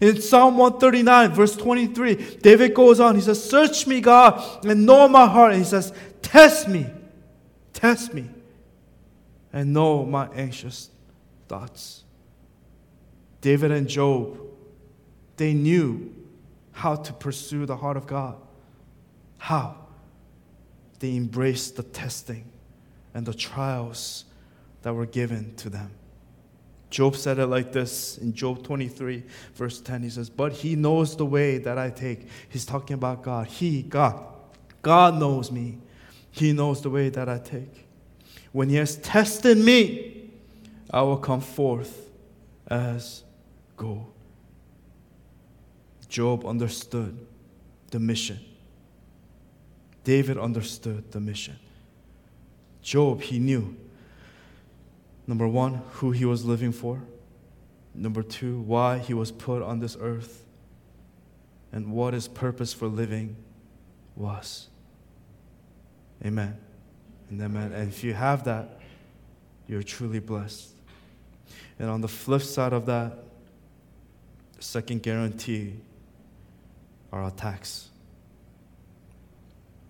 In 0.00 0.20
Psalm 0.20 0.56
139, 0.56 1.32
verse 1.32 1.56
23, 1.56 2.36
David 2.40 2.72
goes 2.72 3.00
on. 3.00 3.16
He 3.16 3.20
says, 3.20 3.42
Search 3.42 3.88
me, 3.88 4.00
God, 4.00 4.64
and 4.64 4.86
know 4.86 5.08
my 5.08 5.26
heart. 5.26 5.54
And 5.54 5.60
he 5.60 5.68
says, 5.68 5.92
Test 6.22 6.68
me, 6.68 6.86
test 7.72 8.14
me, 8.14 8.28
and 9.52 9.72
know 9.72 10.04
my 10.04 10.28
anxious 10.36 10.88
thoughts. 11.48 12.04
David 13.40 13.72
and 13.72 13.88
Job, 13.88 14.38
they 15.36 15.52
knew 15.52 16.14
how 16.74 16.96
to 16.96 17.12
pursue 17.12 17.64
the 17.64 17.76
heart 17.76 17.96
of 17.96 18.06
God. 18.06 18.36
How? 19.38 19.76
They 20.98 21.16
embraced 21.16 21.76
the 21.76 21.82
testing 21.82 22.50
and 23.14 23.24
the 23.24 23.32
trials 23.32 24.24
that 24.82 24.92
were 24.92 25.06
given 25.06 25.54
to 25.56 25.70
them. 25.70 25.92
Job 26.90 27.16
said 27.16 27.38
it 27.38 27.46
like 27.46 27.72
this 27.72 28.18
in 28.18 28.34
Job 28.34 28.62
23, 28.64 29.22
verse 29.54 29.80
10. 29.80 30.02
He 30.02 30.10
says, 30.10 30.30
But 30.30 30.52
he 30.52 30.76
knows 30.76 31.16
the 31.16 31.26
way 31.26 31.58
that 31.58 31.78
I 31.78 31.90
take. 31.90 32.28
He's 32.48 32.66
talking 32.66 32.94
about 32.94 33.22
God. 33.22 33.46
He, 33.46 33.82
God, 33.82 34.24
God 34.82 35.18
knows 35.18 35.50
me. 35.50 35.78
He 36.30 36.52
knows 36.52 36.82
the 36.82 36.90
way 36.90 37.08
that 37.08 37.28
I 37.28 37.38
take. 37.38 37.86
When 38.52 38.68
he 38.68 38.76
has 38.76 38.96
tested 38.96 39.58
me, 39.58 40.30
I 40.90 41.02
will 41.02 41.16
come 41.16 41.40
forth 41.40 42.10
as 42.68 43.22
gold. 43.76 44.13
Job 46.14 46.46
understood 46.46 47.26
the 47.90 47.98
mission. 47.98 48.38
David 50.04 50.38
understood 50.38 51.10
the 51.10 51.18
mission. 51.18 51.56
Job, 52.82 53.20
he 53.20 53.40
knew 53.40 53.76
number 55.26 55.48
one, 55.48 55.82
who 55.94 56.12
he 56.12 56.24
was 56.24 56.44
living 56.44 56.70
for, 56.70 57.02
number 57.96 58.22
two, 58.22 58.60
why 58.60 58.98
he 58.98 59.12
was 59.12 59.32
put 59.32 59.60
on 59.60 59.80
this 59.80 59.96
earth, 60.00 60.44
and 61.72 61.90
what 61.90 62.14
his 62.14 62.28
purpose 62.28 62.72
for 62.72 62.86
living 62.86 63.34
was. 64.14 64.68
Amen. 66.24 66.56
And 67.28 67.42
amen. 67.42 67.72
And 67.72 67.88
if 67.88 68.04
you 68.04 68.14
have 68.14 68.44
that, 68.44 68.78
you're 69.66 69.82
truly 69.82 70.20
blessed. 70.20 70.76
And 71.80 71.90
on 71.90 72.02
the 72.02 72.06
flip 72.06 72.42
side 72.42 72.72
of 72.72 72.86
that, 72.86 73.18
the 74.56 74.62
second 74.62 75.02
guarantee 75.02 75.74
are 77.14 77.28
attacks. 77.28 77.90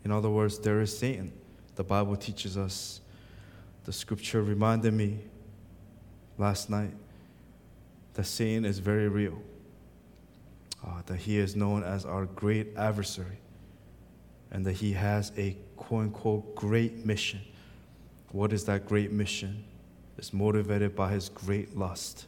In 0.04 0.12
other 0.12 0.28
words, 0.28 0.58
there 0.58 0.82
is 0.82 0.96
Satan. 0.96 1.32
The 1.74 1.82
Bible 1.82 2.16
teaches 2.16 2.58
us. 2.58 3.00
The 3.84 3.94
scripture 3.94 4.42
reminded 4.42 4.92
me 4.92 5.20
last 6.36 6.68
night 6.68 6.92
that 8.12 8.24
Satan 8.24 8.66
is 8.66 8.78
very 8.78 9.08
real, 9.08 9.40
uh, 10.86 11.00
that 11.06 11.16
he 11.16 11.38
is 11.38 11.56
known 11.56 11.82
as 11.82 12.04
our 12.04 12.26
great 12.26 12.76
adversary, 12.76 13.38
and 14.50 14.64
that 14.66 14.72
he 14.72 14.92
has 14.92 15.32
a 15.38 15.56
quote 15.76 16.02
unquote 16.02 16.54
great 16.54 17.06
mission. 17.06 17.40
What 18.32 18.52
is 18.52 18.64
that 18.66 18.86
great 18.86 19.12
mission? 19.12 19.64
It's 20.18 20.34
motivated 20.34 20.94
by 20.94 21.12
his 21.12 21.30
great 21.30 21.74
lust, 21.74 22.26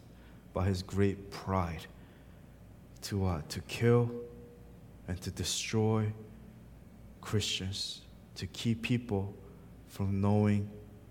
by 0.54 0.64
his 0.64 0.82
great 0.82 1.30
pride 1.30 1.86
to? 3.02 3.26
Uh, 3.26 3.42
to 3.50 3.60
kill 3.62 4.10
and 5.08 5.20
to 5.22 5.30
destroy 5.30 6.12
Christians, 7.20 8.02
to 8.36 8.46
keep 8.46 8.82
people 8.82 9.34
from 9.88 10.20
knowing 10.20 10.68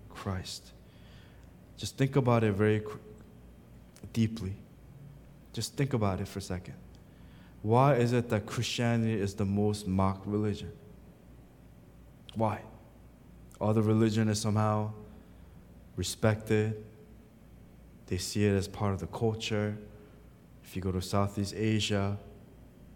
Christ. 0.08 0.72
Just 1.76 1.96
think 1.96 2.16
about 2.16 2.44
it 2.44 2.52
very 2.52 2.82
deeply. 4.12 4.54
Just 5.52 5.74
think 5.74 5.92
about 5.92 6.20
it 6.20 6.28
for 6.28 6.38
a 6.38 6.42
second. 6.42 6.74
Why 7.62 7.94
is 7.94 8.12
it 8.12 8.28
that 8.30 8.46
Christianity 8.46 9.20
is 9.20 9.34
the 9.34 9.44
most 9.44 9.86
mocked 9.86 10.26
religion? 10.26 10.72
Why? 12.34 12.60
Other 13.60 13.82
religion 13.82 14.28
is 14.28 14.40
somehow 14.40 14.92
respected. 15.96 16.84
They 18.06 18.18
see 18.18 18.44
it 18.44 18.52
as 18.52 18.68
part 18.68 18.92
of 18.92 19.00
the 19.00 19.06
culture. 19.06 19.76
If 20.62 20.76
you 20.76 20.82
go 20.82 20.92
to 20.92 21.02
Southeast 21.02 21.54
Asia, 21.56 22.18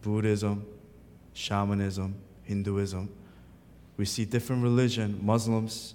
Buddhism, 0.03 0.67
shamanism, 1.33 2.15
Hinduism. 2.43 3.09
We 3.97 4.05
see 4.05 4.25
different 4.25 4.63
religion, 4.63 5.19
Muslims. 5.23 5.95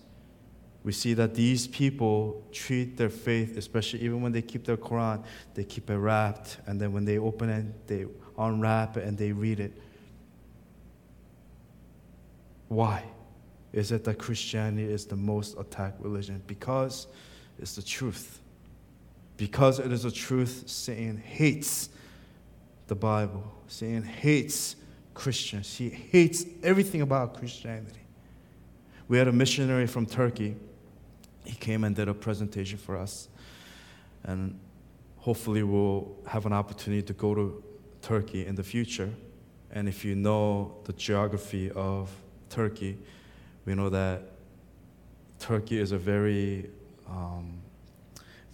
We 0.84 0.92
see 0.92 1.16
that 1.16 1.34
these 1.34 1.68
people 1.68 2.44
treat 2.52 2.98
their 2.98 3.10
faith, 3.10 3.58
especially 3.58 4.02
even 4.02 4.22
when 4.22 4.32
they 4.32 4.44
keep 4.44 4.66
their 4.66 4.78
Quran, 4.78 5.24
they 5.56 5.64
keep 5.64 5.90
it 5.90 5.98
wrapped, 5.98 6.60
and 6.68 6.80
then 6.80 6.94
when 6.94 7.06
they 7.06 7.18
open 7.18 7.50
it, 7.50 7.88
they 7.88 8.06
unwrap 8.38 8.98
it 8.98 9.06
and 9.06 9.18
they 9.18 9.32
read 9.32 9.60
it. 9.60 9.74
Why 12.68 13.04
is 13.74 13.92
it 13.92 14.04
that 14.04 14.20
Christianity 14.20 14.92
is 14.92 15.06
the 15.06 15.16
most 15.16 15.58
attacked 15.58 16.02
religion? 16.02 16.42
Because 16.46 17.08
it's 17.60 17.76
the 17.76 17.82
truth. 17.82 18.40
Because 19.38 19.80
it 19.80 19.92
is 19.92 20.04
the 20.04 20.12
truth, 20.12 20.64
Satan 20.68 21.18
hates 21.18 21.90
the 22.88 22.96
Bible. 22.96 23.44
Satan 23.68 24.04
hates 24.04 24.76
Christians. 25.16 25.76
He 25.76 25.90
hates 25.90 26.46
everything 26.62 27.02
about 27.02 27.34
Christianity. 27.34 28.02
We 29.08 29.18
had 29.18 29.28
a 29.28 29.32
missionary 29.32 29.88
from 29.88 30.06
Turkey. 30.06 30.56
He 31.44 31.56
came 31.56 31.84
and 31.84 31.96
did 31.96 32.08
a 32.08 32.14
presentation 32.14 32.78
for 32.78 32.96
us. 32.96 33.28
And 34.24 34.60
hopefully, 35.18 35.64
we'll 35.64 36.16
have 36.28 36.46
an 36.46 36.54
opportunity 36.54 37.02
to 37.02 37.14
go 37.14 37.34
to 37.34 37.64
Turkey 38.04 38.46
in 38.46 38.54
the 38.54 38.64
future. 38.64 39.10
And 39.72 39.88
if 39.88 40.06
you 40.06 40.16
know 40.16 40.76
the 40.84 40.94
geography 40.94 41.72
of 41.72 42.12
Turkey, 42.50 43.00
we 43.66 43.74
know 43.74 43.90
that 43.90 44.22
Turkey 45.40 45.80
is 45.80 45.92
a 45.92 45.98
very 45.98 46.70
um, 47.08 47.62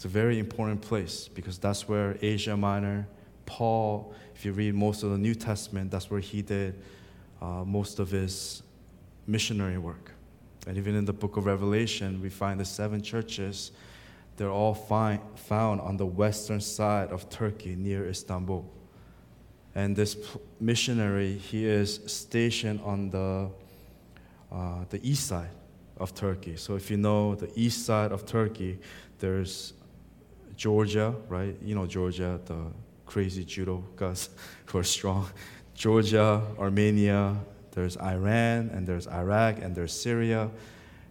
it's 0.02 0.06
a 0.06 0.08
very 0.08 0.40
important 0.40 0.82
place 0.82 1.28
because 1.28 1.60
that's 1.60 1.88
where 1.88 2.18
Asia 2.24 2.58
Minor, 2.58 3.08
Paul, 3.46 4.14
if 4.36 4.46
you 4.46 4.54
read 4.54 4.76
most 4.76 5.04
of 5.04 5.12
the 5.12 5.18
New 5.18 5.36
Testament, 5.36 5.92
that's 5.92 6.10
where 6.10 6.20
he 6.20 6.42
did 6.42 6.80
uh, 7.42 7.64
most 7.66 8.00
of 8.00 8.12
his 8.12 8.64
missionary 9.28 9.78
work. 9.78 10.12
And 10.68 10.78
even 10.78 10.96
in 10.96 11.06
the 11.06 11.14
book 11.14 11.38
of 11.38 11.46
Revelation, 11.46 12.22
we 12.22 12.30
find 12.30 12.60
the 12.60 12.66
seven 12.66 13.02
churches, 13.02 13.72
they're 14.38 14.52
all 14.52 14.74
found 14.76 15.82
on 15.82 15.98
the 15.98 16.06
western 16.06 16.62
side 16.62 17.12
of 17.12 17.30
Turkey 17.30 17.76
near 17.76 18.08
Istanbul. 18.08 18.66
And 19.74 19.96
this 19.96 20.18
missionary, 20.60 21.38
he 21.38 21.66
is 21.66 22.02
stationed 22.06 22.82
on 22.84 23.10
the, 23.10 23.50
uh, 24.52 24.86
the 24.90 25.00
east 25.08 25.28
side 25.28 25.50
of 25.98 26.14
Turkey. 26.14 26.58
So 26.58 26.76
if 26.76 26.92
you 26.92 26.98
know 26.98 27.36
the 27.36 27.52
east 27.56 27.86
side 27.86 28.12
of 28.12 28.26
Turkey, 28.26 28.80
there's 29.20 29.74
Georgia, 30.56 31.16
right? 31.30 31.56
You 31.64 31.76
know 31.76 31.86
Georgia, 31.86 32.40
the 32.46 32.66
crazy 33.12 33.44
judo 33.44 33.84
guys 33.98 34.30
who 34.68 34.78
are 34.78 34.84
strong. 34.84 35.28
Georgia, 35.74 36.42
Armenia, 36.58 37.36
there's 37.72 37.98
Iran, 37.98 38.70
and 38.74 38.88
there's 38.88 39.08
Iraq, 39.08 39.58
and 39.62 39.76
there's 39.76 39.92
Syria. 39.92 40.50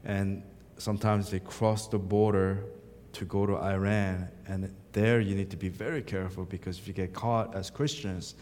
And 0.04 0.42
sometimes 0.78 1.30
they 1.30 1.40
cross 1.40 1.88
the 1.88 1.98
border 1.98 2.64
to 3.12 3.24
go 3.26 3.44
to 3.44 3.56
Iran. 3.56 4.28
And 4.46 4.74
there 4.92 5.20
you 5.20 5.34
need 5.34 5.50
to 5.50 5.56
be 5.56 5.68
very 5.68 6.02
careful 6.02 6.44
because 6.44 6.78
if 6.78 6.88
you 6.88 6.94
get 6.94 7.12
caught 7.12 7.54
as 7.54 7.68
Christians, 7.68 8.34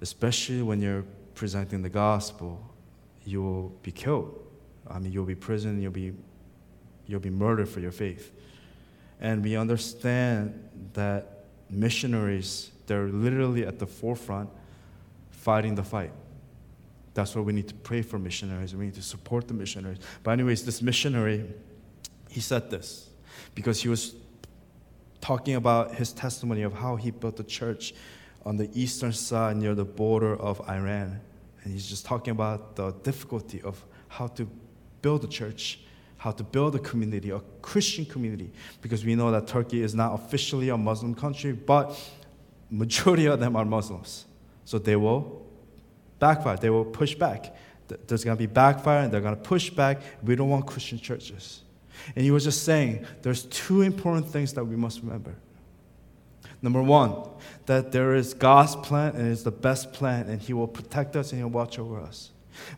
especially 0.00 0.62
when 0.62 0.80
you're 0.80 1.04
presenting 1.34 1.82
the 1.82 1.90
gospel, 1.90 2.60
you 3.24 3.42
will 3.42 3.68
be 3.82 3.92
killed. 3.92 4.40
I 4.88 4.98
mean, 4.98 5.12
you'll 5.12 5.26
be 5.26 5.34
imprisoned, 5.34 5.82
you'll 5.82 5.92
be, 5.92 6.12
you'll 7.06 7.20
be 7.20 7.30
murdered 7.30 7.68
for 7.68 7.80
your 7.80 7.92
faith. 7.92 8.32
And 9.20 9.44
we 9.44 9.56
understand 9.56 10.68
that 10.94 11.39
missionaries, 11.70 12.70
they're 12.86 13.08
literally 13.08 13.64
at 13.64 13.78
the 13.78 13.86
forefront 13.86 14.50
fighting 15.30 15.74
the 15.74 15.82
fight. 15.82 16.12
That's 17.14 17.34
why 17.34 17.42
we 17.42 17.52
need 17.52 17.68
to 17.68 17.74
pray 17.74 18.02
for 18.02 18.18
missionaries. 18.18 18.74
We 18.74 18.86
need 18.86 18.94
to 18.94 19.02
support 19.02 19.48
the 19.48 19.54
missionaries. 19.54 19.98
But, 20.22 20.32
anyways, 20.32 20.64
this 20.64 20.80
missionary, 20.80 21.44
he 22.28 22.40
said 22.40 22.70
this 22.70 23.10
because 23.54 23.82
he 23.82 23.88
was 23.88 24.14
talking 25.20 25.54
about 25.54 25.94
his 25.94 26.12
testimony 26.12 26.62
of 26.62 26.72
how 26.72 26.96
he 26.96 27.10
built 27.10 27.36
the 27.36 27.44
church 27.44 27.94
on 28.46 28.56
the 28.56 28.70
eastern 28.74 29.12
side 29.12 29.56
near 29.56 29.74
the 29.74 29.84
border 29.84 30.36
of 30.36 30.60
Iran. 30.68 31.20
And 31.62 31.72
he's 31.72 31.86
just 31.86 32.06
talking 32.06 32.30
about 32.30 32.76
the 32.76 32.92
difficulty 33.02 33.60
of 33.62 33.84
how 34.08 34.28
to 34.28 34.48
build 35.02 35.24
a 35.24 35.28
church, 35.28 35.80
how 36.20 36.30
to 36.30 36.44
build 36.44 36.74
a 36.74 36.78
community, 36.78 37.30
a 37.30 37.40
Christian 37.62 38.04
community, 38.04 38.52
because 38.82 39.06
we 39.06 39.14
know 39.14 39.30
that 39.30 39.46
Turkey 39.46 39.82
is 39.82 39.94
not 39.94 40.12
officially 40.12 40.68
a 40.68 40.76
Muslim 40.76 41.14
country, 41.14 41.52
but 41.52 41.98
majority 42.70 43.24
of 43.24 43.40
them 43.40 43.56
are 43.56 43.64
Muslims. 43.64 44.26
So 44.66 44.78
they 44.78 44.96
will 44.96 45.46
backfire, 46.18 46.58
they 46.58 46.68
will 46.68 46.84
push 46.84 47.14
back. 47.14 47.56
There's 48.06 48.22
going 48.22 48.36
to 48.36 48.38
be 48.38 48.44
backfire 48.44 49.04
and 49.04 49.10
they're 49.10 49.22
going 49.22 49.34
to 49.34 49.40
push 49.40 49.70
back. 49.70 50.02
We 50.22 50.36
don't 50.36 50.50
want 50.50 50.66
Christian 50.66 50.98
churches. 50.98 51.62
And 52.14 52.22
he 52.22 52.30
was 52.30 52.44
just 52.44 52.64
saying 52.64 53.06
there's 53.22 53.44
two 53.44 53.80
important 53.80 54.28
things 54.28 54.52
that 54.52 54.64
we 54.64 54.76
must 54.76 55.00
remember. 55.00 55.34
Number 56.60 56.82
one, 56.82 57.14
that 57.64 57.92
there 57.92 58.14
is 58.14 58.34
God's 58.34 58.76
plan 58.76 59.16
and 59.16 59.32
it's 59.32 59.42
the 59.42 59.50
best 59.50 59.94
plan, 59.94 60.28
and 60.28 60.38
He 60.38 60.52
will 60.52 60.68
protect 60.68 61.16
us 61.16 61.32
and 61.32 61.40
He'll 61.40 61.48
watch 61.48 61.78
over 61.78 61.98
us. 61.98 62.30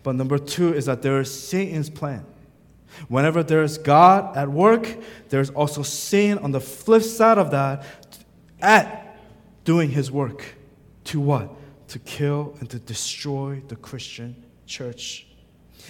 But 0.04 0.14
number 0.14 0.38
two 0.38 0.72
is 0.72 0.86
that 0.86 1.02
there 1.02 1.20
is 1.20 1.48
Satan's 1.48 1.90
plan. 1.90 2.24
Whenever 3.08 3.42
there 3.42 3.62
is 3.62 3.78
God 3.78 4.36
at 4.36 4.48
work, 4.48 4.96
there's 5.28 5.50
also 5.50 5.82
Satan 5.82 6.38
on 6.38 6.52
the 6.52 6.60
flip 6.60 7.02
side 7.02 7.38
of 7.38 7.50
that 7.50 7.84
at 8.60 9.16
doing 9.64 9.90
his 9.90 10.10
work. 10.10 10.44
To 11.04 11.20
what? 11.20 11.50
To 11.88 11.98
kill 11.98 12.56
and 12.60 12.70
to 12.70 12.78
destroy 12.78 13.62
the 13.68 13.76
Christian 13.76 14.44
church. 14.66 15.26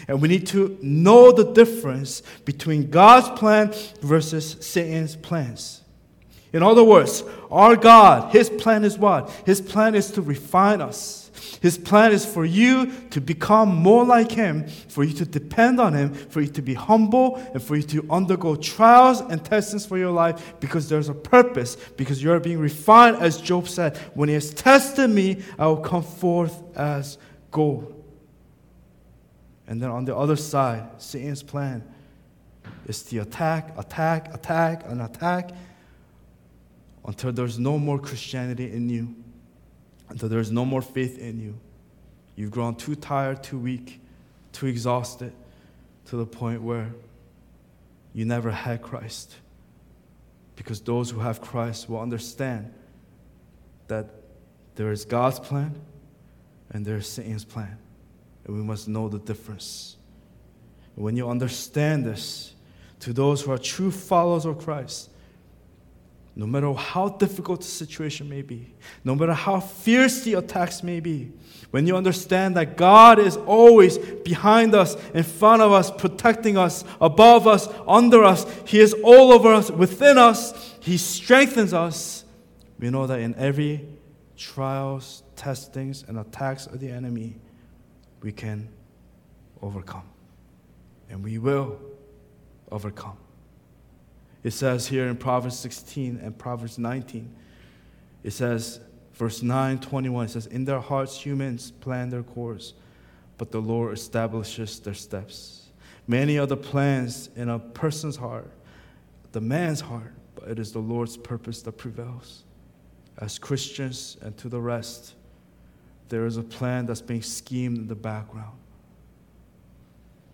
And 0.09 0.21
we 0.21 0.29
need 0.29 0.47
to 0.49 0.79
know 0.83 1.33
the 1.33 1.53
difference 1.53 2.23
between 2.45 2.91
God's 2.91 3.29
plan 3.39 3.73
versus 4.01 4.57
Satan's 4.61 5.17
plans. 5.17 5.83
In 6.53 6.63
other 6.63 6.85
words, 6.85 7.25
our 7.51 7.77
God, 7.77 8.33
His 8.33 8.51
plan 8.51 8.85
is 8.85 8.99
what? 8.99 9.31
His 9.47 9.61
plan 9.61 9.95
is 9.95 10.11
to 10.13 10.23
refine 10.23 10.81
us. 10.81 11.22
His 11.61 11.79
plan 11.79 12.13
is 12.13 12.27
for 12.27 12.45
you 12.45 12.93
to 13.11 13.21
become 13.21 13.75
more 13.75 14.05
like 14.05 14.33
Him, 14.33 14.67
for 14.89 15.05
you 15.05 15.13
to 15.15 15.25
depend 15.25 15.81
on 15.81 15.95
Him, 15.95 16.13
for 16.13 16.41
you 16.41 16.49
to 16.49 16.63
be 16.63 16.75
humble, 16.75 17.37
and 17.37 17.63
for 17.63 17.77
you 17.77 17.83
to 17.85 18.07
undergo 18.11 18.57
trials 18.57 19.21
and 19.21 19.45
testings 19.45 19.87
for 19.87 19.97
your 19.97 20.11
life 20.11 20.55
because 20.61 20.89
there's 20.89 21.09
a 21.09 21.15
purpose, 21.15 21.77
because 21.97 22.23
you're 22.23 22.41
being 22.41 22.59
refined, 22.59 23.17
as 23.17 23.41
Job 23.41 23.69
said, 23.69 23.97
when 24.15 24.29
He 24.29 24.35
has 24.35 24.53
tested 24.53 25.11
me, 25.11 25.43
I 25.59 25.67
will 25.67 25.79
come 25.79 26.03
forth 26.03 26.63
as 26.77 27.19
gold. 27.51 27.99
And 29.67 29.81
then 29.81 29.91
on 29.91 30.05
the 30.05 30.15
other 30.15 30.37
side, 30.37 31.01
Satan's 31.01 31.43
plan 31.43 31.83
is 32.87 33.03
to 33.05 33.19
attack, 33.19 33.79
attack, 33.79 34.35
attack, 34.35 34.85
and 34.87 35.01
attack 35.01 35.53
until 37.07 37.33
there's 37.33 37.59
no 37.59 37.79
more 37.79 37.99
Christianity 37.99 38.71
in 38.73 38.89
you, 38.89 39.15
until 40.13 40.29
there's 40.29 40.53
no 40.53 40.67
more 40.67 40.83
faith 40.83 41.19
in 41.19 41.41
you. 41.41 41.59
You've 42.37 42.51
grown 42.51 42.75
too 42.75 42.95
tired, 42.95 43.43
too 43.43 43.59
weak, 43.59 44.01
too 44.53 44.67
exhausted 44.67 45.33
to 46.07 46.17
the 46.17 46.27
point 46.27 46.63
where 46.63 46.93
you 48.13 48.27
never 48.27 48.51
had 48.51 48.83
Christ. 48.83 49.35
Because 50.55 50.83
those 50.83 51.11
who 51.11 51.21
have 51.21 51.41
Christ 51.41 51.89
will 51.89 52.01
understand 52.01 52.75
that 53.89 54.11
there 54.75 54.93
is 54.93 55.07
God's 55.07 55.41
plan 55.41 55.75
and 56.71 56.85
there 56.85 56.97
is 56.97 57.07
Satan's 57.07 57.47
plan. 57.47 57.79
And 58.45 58.55
we 58.55 58.63
must 58.63 58.89
know 58.89 59.09
the 59.09 59.19
difference. 59.19 59.97
And 60.95 61.05
when 61.05 61.17
you 61.17 61.31
understand 61.31 62.05
this, 62.05 62.55
to 63.01 63.15
those 63.15 63.41
who 63.41 63.51
are 63.51 63.59
true 63.59 63.91
followers 63.91 64.45
of 64.45 64.59
Christ, 64.59 65.09
no 66.35 66.47
matter 66.47 66.73
how 66.73 67.09
difficult 67.09 67.61
the 67.61 67.67
situation 67.67 68.29
may 68.29 68.43
be, 68.43 68.75
no 69.05 69.15
matter 69.15 69.35
how 69.35 69.61
fierce 69.61 70.23
the 70.23 70.35
attacks 70.35 70.83
may 70.83 70.99
be, 70.99 71.31
when 71.71 71.87
you 71.87 71.97
understand 71.97 72.57
that 72.57 72.77
God 72.77 73.19
is 73.19 73.37
always 73.37 73.99
behind 73.99 74.75
us, 74.75 74.97
in 75.13 75.25
front 75.25 75.63
of 75.63 75.73
us, 75.73 75.91
protecting 75.91 76.57
us, 76.57 76.85
above 77.01 77.47
us, 77.47 77.69
under 77.87 78.25
us, 78.25 78.47
He 78.67 78.81
is 78.81 78.95
all 79.05 79.33
over 79.33 79.53
us, 79.53 79.71
within 79.71 80.17
us, 80.17 80.75
He 80.81 80.97
strengthens 80.97 81.75
us, 81.75 82.25
we 82.79 82.91
know 82.91 83.07
that 83.07 83.21
in 83.21 83.35
every 83.37 83.87
trials, 84.37 85.23
testings, 85.37 86.05
and 86.09 86.19
attacks 86.19 86.67
of 86.67 86.81
the 86.81 86.91
enemy, 86.91 87.37
we 88.23 88.33
can 88.33 88.69
overcome. 89.63 90.09
And 91.09 91.23
we 91.23 91.39
will 91.39 91.79
overcome. 92.71 93.19
It 94.43 94.53
says 94.53 94.89
here 94.89 95.07
in 95.07 95.17
Proverbs 95.17 95.59
16 95.59 96.19
and 96.23 96.37
Proverbs 96.37 96.79
19, 96.79 97.33
it 98.25 98.33
says, 98.33 98.81
verse 99.15 99.43
9, 99.43 99.79
21, 99.79 100.27
it 100.27 100.29
says, 100.31 100.47
In 100.47 100.65
their 100.65 100.81
hearts 100.81 101.21
humans 101.21 101.71
plan 101.71 102.09
their 102.09 102.23
course, 102.23 102.75
but 103.39 103.53
the 103.53 103.61
Lord 103.61 103.97
establishes 103.97 104.81
their 104.81 104.95
steps. 104.95 105.69
Many 106.09 106.39
are 106.39 106.47
the 106.47 106.57
plans 106.57 107.31
in 107.37 107.49
a 107.49 107.59
person's 107.59 108.17
heart, 108.17 108.51
the 109.31 109.41
man's 109.41 109.81
heart, 109.81 110.13
but 110.35 110.49
it 110.49 110.59
is 110.59 110.73
the 110.73 110.81
Lord's 110.81 111.17
purpose 111.17 111.63
that 111.63 111.73
prevails. 111.73 112.43
As 113.19 113.39
Christians 113.39 114.17
and 114.23 114.37
to 114.39 114.49
the 114.49 114.61
rest, 114.61 115.15
there 116.09 116.27
is 116.27 116.37
a 116.37 116.43
plan 116.43 116.87
that's 116.87 117.01
being 117.01 117.23
schemed 117.23 117.79
in 117.79 117.87
the 117.87 117.95
background 117.95 118.59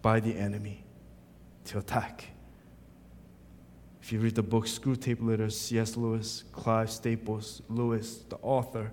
by 0.01 0.21
the 0.21 0.35
enemy 0.35 0.85
to 1.67 1.79
attack. 1.79 2.29
If 4.09 4.13
you 4.13 4.21
read 4.21 4.37
the 4.37 4.43
book 4.43 4.65
Screwtape 4.65 5.23
Letters, 5.23 5.61
C.S. 5.61 5.95
Lewis, 5.95 6.45
Clive 6.51 6.91
Staples, 6.91 7.61
Lewis, 7.69 8.25
the 8.31 8.37
author, 8.37 8.91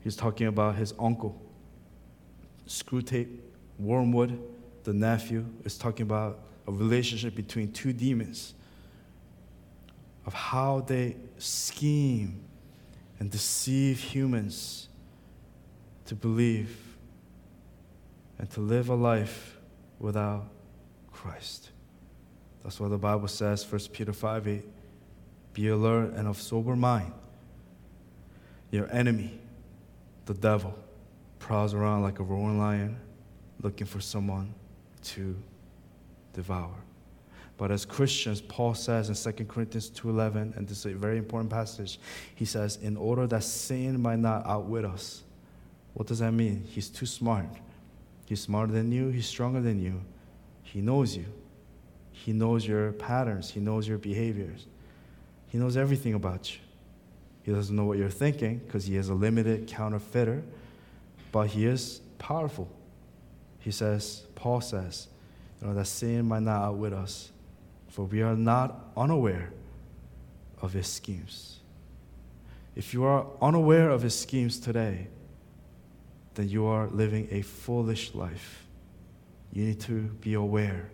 he's 0.00 0.16
talking 0.16 0.46
about 0.46 0.76
his 0.76 0.94
uncle. 0.98 1.38
Screwtape, 2.66 3.38
Wormwood, 3.78 4.40
the 4.84 4.94
nephew, 4.94 5.44
is 5.64 5.76
talking 5.76 6.04
about 6.04 6.40
a 6.66 6.72
relationship 6.72 7.34
between 7.34 7.70
two 7.70 7.92
demons, 7.92 8.54
of 10.24 10.32
how 10.32 10.80
they 10.80 11.16
scheme 11.36 12.42
and 13.20 13.30
deceive 13.30 14.00
humans 14.00 14.88
to 16.06 16.14
believe 16.14 16.96
and 18.38 18.48
to 18.52 18.60
live 18.60 18.88
a 18.88 18.94
life 18.94 19.58
without 19.98 20.48
Christ. 21.12 21.72
That's 22.66 22.80
why 22.80 22.88
the 22.88 22.98
Bible 22.98 23.28
says, 23.28 23.64
1 23.70 23.80
Peter 23.92 24.12
5 24.12 24.48
8, 24.48 24.64
be 25.52 25.68
alert 25.68 26.14
and 26.14 26.26
of 26.26 26.42
sober 26.42 26.74
mind. 26.74 27.12
Your 28.72 28.92
enemy, 28.92 29.38
the 30.24 30.34
devil, 30.34 30.76
prowls 31.38 31.74
around 31.74 32.02
like 32.02 32.18
a 32.18 32.24
roaring 32.24 32.58
lion 32.58 32.96
looking 33.62 33.86
for 33.86 34.00
someone 34.00 34.52
to 35.04 35.36
devour. 36.32 36.74
But 37.56 37.70
as 37.70 37.84
Christians, 37.84 38.40
Paul 38.40 38.74
says 38.74 39.10
in 39.10 39.14
2 39.14 39.44
Corinthians 39.44 39.88
2:11, 39.90 40.56
and 40.56 40.66
this 40.66 40.78
is 40.78 40.86
a 40.86 40.96
very 40.96 41.18
important 41.18 41.52
passage, 41.52 42.00
he 42.34 42.44
says, 42.44 42.80
in 42.82 42.96
order 42.96 43.28
that 43.28 43.44
sin 43.44 44.02
might 44.02 44.18
not 44.18 44.44
outwit 44.44 44.84
us. 44.84 45.22
What 45.94 46.08
does 46.08 46.18
that 46.18 46.32
mean? 46.32 46.64
He's 46.66 46.88
too 46.88 47.06
smart. 47.06 47.46
He's 48.24 48.40
smarter 48.40 48.72
than 48.72 48.90
you, 48.90 49.10
he's 49.10 49.28
stronger 49.28 49.60
than 49.60 49.80
you. 49.80 50.00
He 50.64 50.80
knows 50.80 51.16
you. 51.16 51.26
He 52.26 52.32
knows 52.32 52.66
your 52.66 52.90
patterns, 52.90 53.50
He 53.50 53.60
knows 53.60 53.86
your 53.86 53.98
behaviors, 53.98 54.66
He 55.46 55.58
knows 55.58 55.76
everything 55.76 56.14
about 56.14 56.52
you. 56.52 56.58
He 57.44 57.52
doesn't 57.52 57.76
know 57.76 57.84
what 57.84 57.98
you're 57.98 58.10
thinking 58.10 58.58
because 58.58 58.84
He 58.84 58.96
is 58.96 59.10
a 59.10 59.14
limited 59.14 59.68
counterfeiter, 59.68 60.42
but 61.30 61.46
He 61.46 61.66
is 61.66 62.00
powerful. 62.18 62.68
He 63.60 63.70
says, 63.70 64.24
Paul 64.34 64.60
says, 64.60 65.06
you 65.60 65.68
know, 65.68 65.74
that 65.74 65.84
sin 65.84 66.26
might 66.26 66.42
not 66.42 66.62
outwit 66.62 66.92
us, 66.92 67.30
for 67.90 68.06
we 68.06 68.22
are 68.22 68.34
not 68.34 68.74
unaware 68.96 69.52
of 70.60 70.72
His 70.72 70.88
schemes. 70.88 71.60
If 72.74 72.92
you 72.92 73.04
are 73.04 73.24
unaware 73.40 73.88
of 73.90 74.02
His 74.02 74.18
schemes 74.18 74.58
today, 74.58 75.06
then 76.34 76.48
you 76.48 76.66
are 76.66 76.88
living 76.88 77.28
a 77.30 77.42
foolish 77.42 78.16
life. 78.16 78.66
You 79.52 79.66
need 79.66 79.80
to 79.82 80.00
be 80.20 80.34
aware 80.34 80.90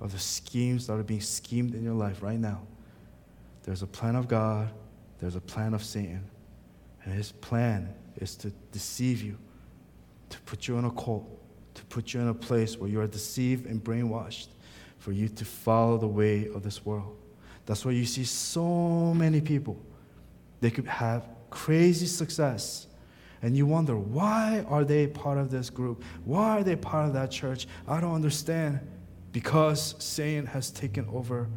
of 0.00 0.12
the 0.12 0.18
schemes 0.18 0.86
that 0.86 0.94
are 0.94 1.02
being 1.02 1.20
schemed 1.20 1.74
in 1.74 1.84
your 1.84 1.94
life 1.94 2.22
right 2.22 2.38
now. 2.38 2.62
There's 3.62 3.82
a 3.82 3.86
plan 3.86 4.16
of 4.16 4.28
God, 4.28 4.70
there's 5.18 5.36
a 5.36 5.40
plan 5.40 5.74
of 5.74 5.84
Satan. 5.84 6.24
And 7.04 7.14
his 7.14 7.32
plan 7.32 7.94
is 8.16 8.34
to 8.36 8.50
deceive 8.72 9.22
you, 9.22 9.36
to 10.30 10.40
put 10.42 10.68
you 10.68 10.78
in 10.78 10.84
a 10.84 10.90
cult, 10.90 11.26
to 11.74 11.84
put 11.84 12.12
you 12.12 12.20
in 12.20 12.28
a 12.28 12.34
place 12.34 12.76
where 12.76 12.90
you 12.90 13.00
are 13.00 13.06
deceived 13.06 13.66
and 13.66 13.82
brainwashed, 13.82 14.48
for 14.98 15.12
you 15.12 15.28
to 15.28 15.44
follow 15.44 15.96
the 15.96 16.06
way 16.06 16.48
of 16.54 16.62
this 16.62 16.84
world. 16.84 17.16
That's 17.66 17.84
why 17.84 17.92
you 17.92 18.04
see 18.04 18.24
so 18.24 19.14
many 19.14 19.40
people. 19.40 19.80
They 20.60 20.70
could 20.70 20.86
have 20.86 21.26
crazy 21.50 22.06
success, 22.06 22.86
And 23.42 23.56
you 23.56 23.66
wonder, 23.66 23.96
why 23.96 24.64
are 24.68 24.84
they 24.84 25.06
part 25.06 25.38
of 25.38 25.50
this 25.50 25.70
group? 25.70 26.04
Why 26.24 26.58
are 26.58 26.62
they 26.62 26.76
part 26.76 27.06
of 27.06 27.14
that 27.14 27.30
church? 27.30 27.66
I 27.88 28.00
don't 28.00 28.14
understand. 28.14 28.80
Because 29.32 29.94
Satan 29.98 30.46
has 30.46 30.70
taken 30.70 31.06
over 31.12 31.48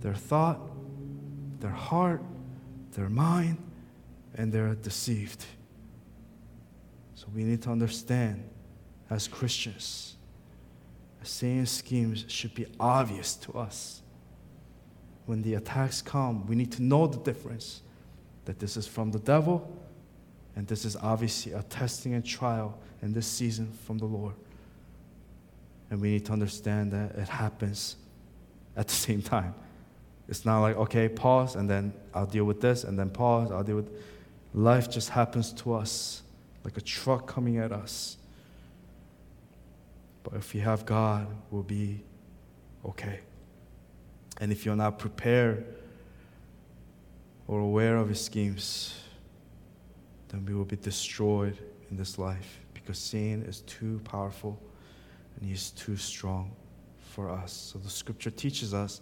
their 0.00 0.14
thought, 0.14 0.60
their 1.60 1.70
heart, 1.70 2.22
their 2.92 3.08
mind, 3.08 3.58
and 4.34 4.52
they're 4.52 4.74
deceived. 4.74 5.44
So 7.14 7.26
we 7.34 7.44
need 7.44 7.62
to 7.62 7.70
understand 7.70 8.48
as 9.10 9.26
Christians, 9.26 10.16
Satan's 11.22 11.70
schemes 11.70 12.24
should 12.28 12.54
be 12.54 12.66
obvious 12.78 13.34
to 13.36 13.52
us. 13.52 14.02
When 15.26 15.42
the 15.42 15.54
attacks 15.54 16.00
come, 16.00 16.46
we 16.46 16.56
need 16.56 16.72
to 16.72 16.82
know 16.82 17.06
the 17.06 17.18
difference 17.18 17.82
that 18.46 18.58
this 18.58 18.76
is 18.76 18.86
from 18.86 19.10
the 19.10 19.18
devil 19.18 19.76
and 20.56 20.66
this 20.66 20.84
is 20.84 20.96
obviously 20.96 21.52
a 21.52 21.62
testing 21.64 22.14
and 22.14 22.24
trial 22.24 22.78
in 23.02 23.12
this 23.12 23.26
season 23.26 23.70
from 23.86 23.98
the 23.98 24.06
Lord. 24.06 24.34
And 25.90 26.00
we 26.00 26.10
need 26.10 26.24
to 26.26 26.32
understand 26.32 26.92
that 26.92 27.16
it 27.16 27.28
happens 27.28 27.96
at 28.76 28.88
the 28.88 28.94
same 29.06 29.22
time. 29.22 29.54
It's 30.28 30.44
not 30.44 30.60
like, 30.60 30.76
okay, 30.76 31.08
pause, 31.08 31.56
and 31.56 31.68
then 31.68 31.92
I'll 32.14 32.26
deal 32.26 32.44
with 32.44 32.60
this, 32.60 32.84
and 32.84 32.96
then 32.96 33.10
pause, 33.10 33.50
I'll 33.50 33.64
deal 33.64 33.76
with. 33.76 33.90
Life 34.54 34.88
just 34.90 35.10
happens 35.10 35.52
to 35.54 35.74
us 35.74 36.22
like 36.64 36.76
a 36.76 36.80
truck 36.80 37.26
coming 37.26 37.58
at 37.58 37.72
us. 37.72 38.16
But 40.22 40.34
if 40.34 40.54
you 40.54 40.60
have 40.60 40.86
God, 40.86 41.26
we'll 41.50 41.62
be 41.62 42.02
okay. 42.84 43.20
And 44.40 44.52
if 44.52 44.64
you're 44.64 44.76
not 44.76 44.98
prepared 44.98 45.64
or 47.48 47.60
aware 47.60 47.96
of 47.96 48.08
his 48.08 48.24
schemes, 48.24 48.94
then 50.28 50.44
we 50.46 50.54
will 50.54 50.64
be 50.64 50.76
destroyed 50.76 51.58
in 51.90 51.96
this 51.96 52.18
life 52.18 52.60
because 52.72 52.98
sin 52.98 53.42
is 53.42 53.62
too 53.62 54.00
powerful 54.04 54.60
and 55.40 55.48
he's 55.48 55.70
too 55.70 55.96
strong 55.96 56.52
for 56.98 57.30
us. 57.30 57.52
So 57.72 57.78
the 57.78 57.90
scripture 57.90 58.30
teaches 58.30 58.72
us 58.74 59.00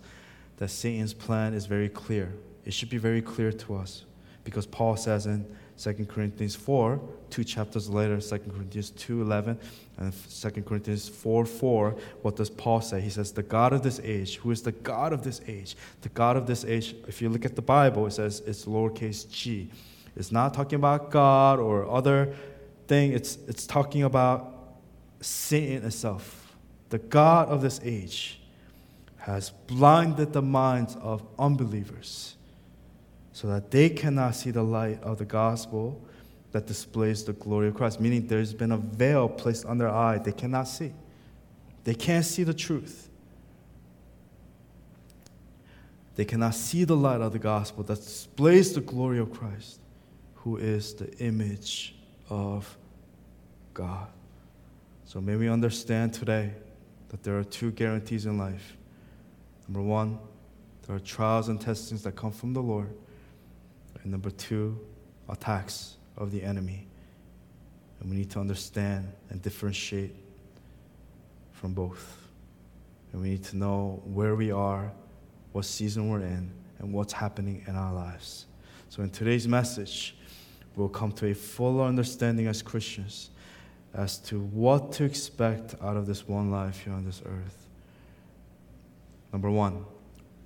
that 0.56 0.68
Satan's 0.68 1.14
plan 1.14 1.54
is 1.54 1.66
very 1.66 1.88
clear. 1.88 2.32
It 2.64 2.72
should 2.72 2.90
be 2.90 2.98
very 2.98 3.22
clear 3.22 3.52
to 3.52 3.76
us 3.76 4.04
because 4.44 4.66
Paul 4.66 4.96
says 4.96 5.26
in 5.26 5.46
2 5.78 6.06
Corinthians 6.06 6.56
4, 6.56 7.00
two 7.30 7.44
chapters 7.44 7.88
later, 7.88 8.20
2 8.20 8.38
Corinthians 8.50 8.90
2 8.90 9.22
11, 9.22 9.58
and 9.98 10.12
2 10.12 10.62
Corinthians 10.62 11.08
4 11.08 11.44
4, 11.44 11.96
what 12.22 12.34
does 12.34 12.50
Paul 12.50 12.80
say? 12.80 13.00
He 13.00 13.10
says, 13.10 13.30
The 13.30 13.42
God 13.42 13.72
of 13.72 13.82
this 13.82 14.00
age, 14.02 14.36
who 14.38 14.50
is 14.50 14.62
the 14.62 14.72
God 14.72 15.12
of 15.12 15.22
this 15.22 15.40
age? 15.46 15.76
The 16.00 16.08
God 16.08 16.36
of 16.36 16.46
this 16.46 16.64
age, 16.64 16.96
if 17.06 17.22
you 17.22 17.28
look 17.28 17.44
at 17.44 17.54
the 17.54 17.62
Bible, 17.62 18.06
it 18.06 18.12
says 18.12 18.42
it's 18.46 18.64
lowercase 18.64 19.30
g. 19.30 19.68
It's 20.16 20.32
not 20.32 20.52
talking 20.52 20.76
about 20.76 21.10
God 21.10 21.60
or 21.60 21.88
other 21.88 22.34
thing, 22.88 23.12
it's, 23.12 23.38
it's 23.46 23.66
talking 23.66 24.02
about 24.02 24.57
Satan 25.20 25.84
itself. 25.84 26.56
The 26.90 26.98
God 26.98 27.48
of 27.48 27.62
this 27.62 27.80
age 27.82 28.40
has 29.18 29.50
blinded 29.50 30.32
the 30.32 30.42
minds 30.42 30.96
of 31.02 31.22
unbelievers 31.38 32.36
so 33.32 33.48
that 33.48 33.70
they 33.70 33.90
cannot 33.90 34.34
see 34.34 34.50
the 34.50 34.62
light 34.62 35.02
of 35.02 35.18
the 35.18 35.24
gospel 35.24 36.00
that 36.52 36.66
displays 36.66 37.24
the 37.24 37.34
glory 37.34 37.68
of 37.68 37.74
Christ. 37.74 38.00
Meaning 38.00 38.26
there's 38.26 38.54
been 38.54 38.72
a 38.72 38.78
veil 38.78 39.28
placed 39.28 39.66
on 39.66 39.78
their 39.78 39.90
eye 39.90 40.18
they 40.18 40.32
cannot 40.32 40.66
see. 40.66 40.92
They 41.84 41.94
can't 41.94 42.24
see 42.24 42.42
the 42.42 42.54
truth. 42.54 43.08
They 46.16 46.24
cannot 46.24 46.54
see 46.54 46.84
the 46.84 46.96
light 46.96 47.20
of 47.20 47.32
the 47.32 47.38
gospel 47.38 47.84
that 47.84 47.96
displays 47.96 48.72
the 48.72 48.80
glory 48.80 49.20
of 49.20 49.32
Christ, 49.32 49.78
who 50.34 50.56
is 50.56 50.94
the 50.94 51.16
image 51.18 51.94
of 52.28 52.76
God. 53.72 54.08
So 55.08 55.22
may 55.22 55.36
we 55.36 55.48
understand 55.48 56.12
today 56.12 56.52
that 57.08 57.22
there 57.22 57.38
are 57.38 57.42
two 57.42 57.70
guarantees 57.70 58.26
in 58.26 58.36
life. 58.36 58.76
Number 59.66 59.80
one, 59.80 60.18
there 60.86 60.94
are 60.96 61.00
trials 61.00 61.48
and 61.48 61.58
testings 61.58 62.02
that 62.02 62.14
come 62.14 62.30
from 62.30 62.52
the 62.52 62.60
Lord. 62.60 62.90
And 64.02 64.12
number 64.12 64.28
two, 64.28 64.78
attacks 65.26 65.96
of 66.18 66.30
the 66.30 66.42
enemy. 66.42 66.86
And 68.00 68.10
we 68.10 68.16
need 68.16 68.30
to 68.32 68.38
understand 68.38 69.10
and 69.30 69.40
differentiate 69.40 70.14
from 71.52 71.72
both. 71.72 72.18
And 73.14 73.22
we 73.22 73.30
need 73.30 73.44
to 73.44 73.56
know 73.56 74.02
where 74.04 74.34
we 74.34 74.52
are, 74.52 74.92
what 75.52 75.64
season 75.64 76.10
we're 76.10 76.20
in, 76.20 76.52
and 76.80 76.92
what's 76.92 77.14
happening 77.14 77.64
in 77.66 77.76
our 77.76 77.94
lives. 77.94 78.44
So, 78.90 79.02
in 79.02 79.08
today's 79.08 79.48
message, 79.48 80.18
we'll 80.76 80.90
come 80.90 81.12
to 81.12 81.28
a 81.28 81.34
fuller 81.34 81.86
understanding 81.86 82.46
as 82.46 82.60
Christians 82.60 83.30
as 83.94 84.18
to 84.18 84.40
what 84.40 84.92
to 84.92 85.04
expect 85.04 85.74
out 85.82 85.96
of 85.96 86.06
this 86.06 86.28
one 86.28 86.50
life 86.50 86.84
here 86.84 86.92
on 86.92 87.04
this 87.04 87.22
earth. 87.24 87.66
Number 89.32 89.50
one, 89.50 89.84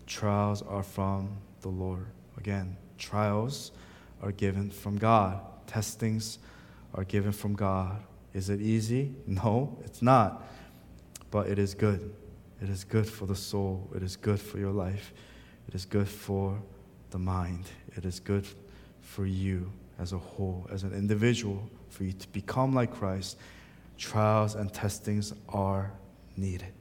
trials 0.06 0.62
are 0.62 0.82
from 0.82 1.36
the 1.60 1.68
Lord. 1.68 2.06
Again, 2.36 2.76
trials 2.98 3.72
are 4.22 4.32
given 4.32 4.70
from 4.70 4.96
God, 4.96 5.40
testings 5.66 6.38
are 6.94 7.04
given 7.04 7.32
from 7.32 7.54
God. 7.54 8.02
Is 8.34 8.48
it 8.48 8.60
easy? 8.60 9.14
No, 9.26 9.78
it's 9.84 10.02
not. 10.02 10.44
But 11.30 11.48
it 11.48 11.58
is 11.58 11.74
good. 11.74 12.14
It 12.62 12.68
is 12.68 12.84
good 12.84 13.08
for 13.08 13.26
the 13.26 13.34
soul. 13.34 13.90
It 13.94 14.02
is 14.02 14.16
good 14.16 14.40
for 14.40 14.58
your 14.58 14.70
life. 14.70 15.12
It 15.68 15.74
is 15.74 15.84
good 15.84 16.08
for 16.08 16.60
the 17.10 17.18
mind. 17.18 17.64
It 17.96 18.04
is 18.04 18.20
good 18.20 18.46
for 19.00 19.26
you 19.26 19.72
as 20.02 20.12
a 20.12 20.18
whole, 20.18 20.66
as 20.70 20.82
an 20.82 20.92
individual, 20.92 21.70
for 21.88 22.02
you 22.02 22.12
to 22.12 22.28
become 22.28 22.74
like 22.74 22.92
Christ. 22.92 23.38
Trials 23.96 24.56
and 24.56 24.72
testings 24.72 25.32
are 25.48 25.92
needed. 26.36 26.72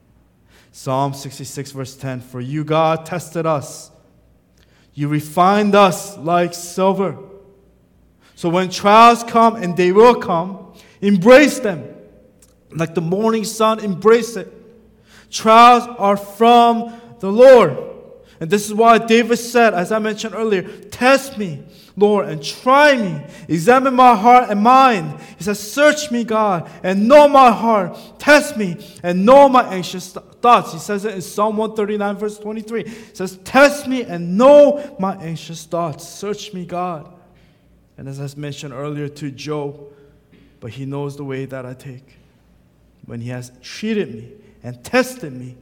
Psalm 0.72 1.14
66, 1.14 1.70
verse 1.70 1.96
10 1.96 2.20
For 2.20 2.40
you, 2.40 2.64
God, 2.64 3.06
tested 3.06 3.46
us. 3.46 3.92
You 4.92 5.06
refined 5.08 5.74
us 5.74 6.18
like 6.18 6.52
silver. 6.52 7.16
So 8.34 8.48
when 8.48 8.70
trials 8.70 9.22
come, 9.22 9.56
and 9.56 9.76
they 9.76 9.92
will 9.92 10.16
come, 10.16 10.74
embrace 11.00 11.60
them 11.60 11.94
like 12.74 12.94
the 12.94 13.00
morning 13.00 13.44
sun, 13.44 13.78
embrace 13.78 14.36
it. 14.36 14.52
Trials 15.30 15.84
are 15.98 16.16
from 16.16 17.00
the 17.20 17.30
Lord. 17.30 17.91
And 18.40 18.50
this 18.50 18.66
is 18.66 18.74
why 18.74 18.98
David 18.98 19.36
said, 19.36 19.74
as 19.74 19.92
I 19.92 19.98
mentioned 19.98 20.34
earlier, 20.34 20.62
Test 20.62 21.38
me, 21.38 21.62
Lord, 21.96 22.28
and 22.28 22.42
try 22.42 22.96
me. 22.96 23.24
Examine 23.48 23.94
my 23.94 24.16
heart 24.16 24.50
and 24.50 24.60
mind. 24.60 25.20
He 25.38 25.44
says, 25.44 25.60
Search 25.60 26.10
me, 26.10 26.24
God, 26.24 26.70
and 26.82 27.06
know 27.06 27.28
my 27.28 27.50
heart. 27.50 27.98
Test 28.18 28.56
me 28.56 28.76
and 29.02 29.24
know 29.24 29.48
my 29.48 29.64
anxious 29.72 30.12
thoughts. 30.12 30.72
He 30.72 30.78
says 30.78 31.04
it 31.04 31.14
in 31.14 31.22
Psalm 31.22 31.56
139, 31.56 32.16
verse 32.16 32.38
23. 32.38 32.88
He 32.88 33.14
says, 33.14 33.38
Test 33.44 33.86
me 33.86 34.02
and 34.02 34.36
know 34.36 34.96
my 34.98 35.14
anxious 35.16 35.64
thoughts. 35.64 36.08
Search 36.08 36.52
me, 36.52 36.66
God. 36.66 37.12
And 37.96 38.08
as 38.08 38.20
I 38.20 38.38
mentioned 38.38 38.72
earlier 38.72 39.08
to 39.08 39.30
Job, 39.30 39.80
but 40.60 40.70
he 40.70 40.86
knows 40.86 41.16
the 41.16 41.24
way 41.24 41.44
that 41.44 41.66
I 41.66 41.74
take. 41.74 42.16
When 43.04 43.20
he 43.20 43.30
has 43.30 43.52
treated 43.62 44.14
me 44.14 44.32
and 44.62 44.82
tested 44.82 45.32
me, 45.32 45.56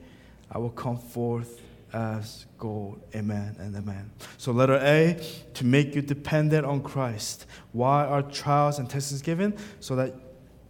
I 0.51 0.59
will 0.59 0.71
come 0.71 0.99
forth 0.99 1.61
as 1.93 2.47
gold. 2.61 3.01
Amen 3.17 3.57
and 3.59 3.75
amen. 3.75 4.13
So, 4.37 4.53
letter 4.53 4.77
A, 4.77 5.21
to 5.55 5.67
make 5.67 5.97
you 5.97 6.03
dependent 6.03 6.65
on 6.65 6.83
Christ. 6.83 7.47
Why 7.73 8.05
are 8.05 8.23
trials 8.23 8.79
and 8.79 8.89
tests 8.89 9.21
given? 9.23 9.57
So 9.81 9.97
that 9.97 10.15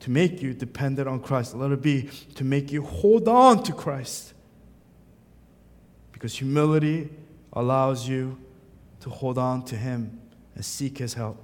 to 0.01 0.11
make 0.11 0.41
you 0.41 0.55
dependent 0.55 1.07
on 1.07 1.21
Christ. 1.21 1.55
Letter 1.55 1.77
B, 1.77 2.09
to 2.37 2.45
make 2.45 2.73
you 2.73 2.83
hold 2.83 3.29
on 3.29 3.63
to 3.65 3.73
Christ. 3.73 4.33
Because 6.13 6.35
humility 6.35 7.11
allows 7.53 8.09
you 8.09 8.39
to 9.01 9.11
hold 9.11 9.37
on 9.37 9.63
to 9.67 9.77
Him 9.77 10.19
and 10.55 10.65
seek 10.65 10.99
His 10.99 11.13
help. 11.13 11.39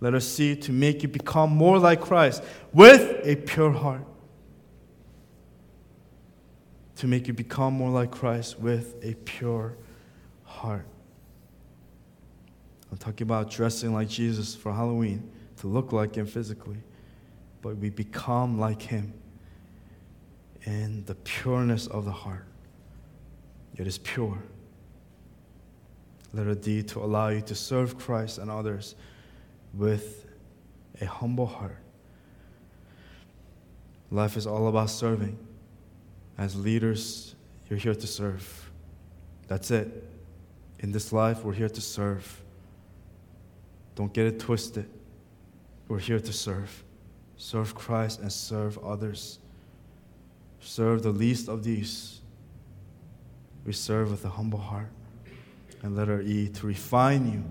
Letter 0.00 0.20
C, 0.20 0.56
to 0.56 0.72
make 0.72 1.02
you 1.02 1.08
become 1.08 1.50
more 1.50 1.78
like 1.78 2.00
Christ 2.00 2.42
with 2.72 3.20
a 3.26 3.36
pure 3.36 3.72
heart 3.72 4.04
to 6.96 7.06
make 7.06 7.26
you 7.26 7.34
become 7.34 7.74
more 7.74 7.90
like 7.90 8.10
Christ 8.10 8.58
with 8.58 8.96
a 9.02 9.14
pure 9.24 9.76
heart. 10.44 10.86
I'm 12.90 12.98
talking 12.98 13.26
about 13.26 13.50
dressing 13.50 13.92
like 13.92 14.08
Jesus 14.08 14.54
for 14.54 14.72
Halloween, 14.72 15.28
to 15.58 15.66
look 15.66 15.92
like 15.92 16.14
Him 16.14 16.26
physically, 16.26 16.78
but 17.62 17.76
we 17.76 17.90
become 17.90 18.58
like 18.60 18.82
Him 18.82 19.12
in 20.64 21.04
the 21.04 21.14
pureness 21.16 21.86
of 21.88 22.04
the 22.04 22.12
heart. 22.12 22.46
It 23.76 23.86
is 23.86 23.98
pure. 23.98 24.38
Letter 26.32 26.54
D, 26.54 26.82
to 26.84 27.00
allow 27.00 27.28
you 27.28 27.40
to 27.42 27.54
serve 27.54 27.98
Christ 27.98 28.38
and 28.38 28.50
others 28.50 28.94
with 29.72 30.26
a 31.00 31.06
humble 31.06 31.46
heart. 31.46 31.78
Life 34.10 34.36
is 34.36 34.46
all 34.46 34.68
about 34.68 34.90
serving. 34.90 35.36
As 36.36 36.56
leaders, 36.56 37.34
you're 37.68 37.78
here 37.78 37.94
to 37.94 38.06
serve. 38.06 38.70
That's 39.46 39.70
it. 39.70 40.10
In 40.80 40.92
this 40.92 41.12
life, 41.12 41.44
we're 41.44 41.54
here 41.54 41.68
to 41.68 41.80
serve. 41.80 42.42
Don't 43.94 44.12
get 44.12 44.26
it 44.26 44.40
twisted. 44.40 44.88
we're 45.88 45.98
here 45.98 46.20
to 46.20 46.32
serve. 46.32 46.82
Serve 47.36 47.74
Christ 47.74 48.20
and 48.20 48.32
serve 48.32 48.78
others. 48.84 49.38
Serve 50.60 51.02
the 51.02 51.10
least 51.10 51.48
of 51.48 51.62
these. 51.62 52.20
We 53.64 53.72
serve 53.72 54.10
with 54.10 54.24
a 54.24 54.28
humble 54.28 54.58
heart. 54.58 54.90
And 55.82 55.96
letter 55.96 56.20
E, 56.22 56.48
to 56.48 56.66
refine 56.66 57.30
you 57.30 57.44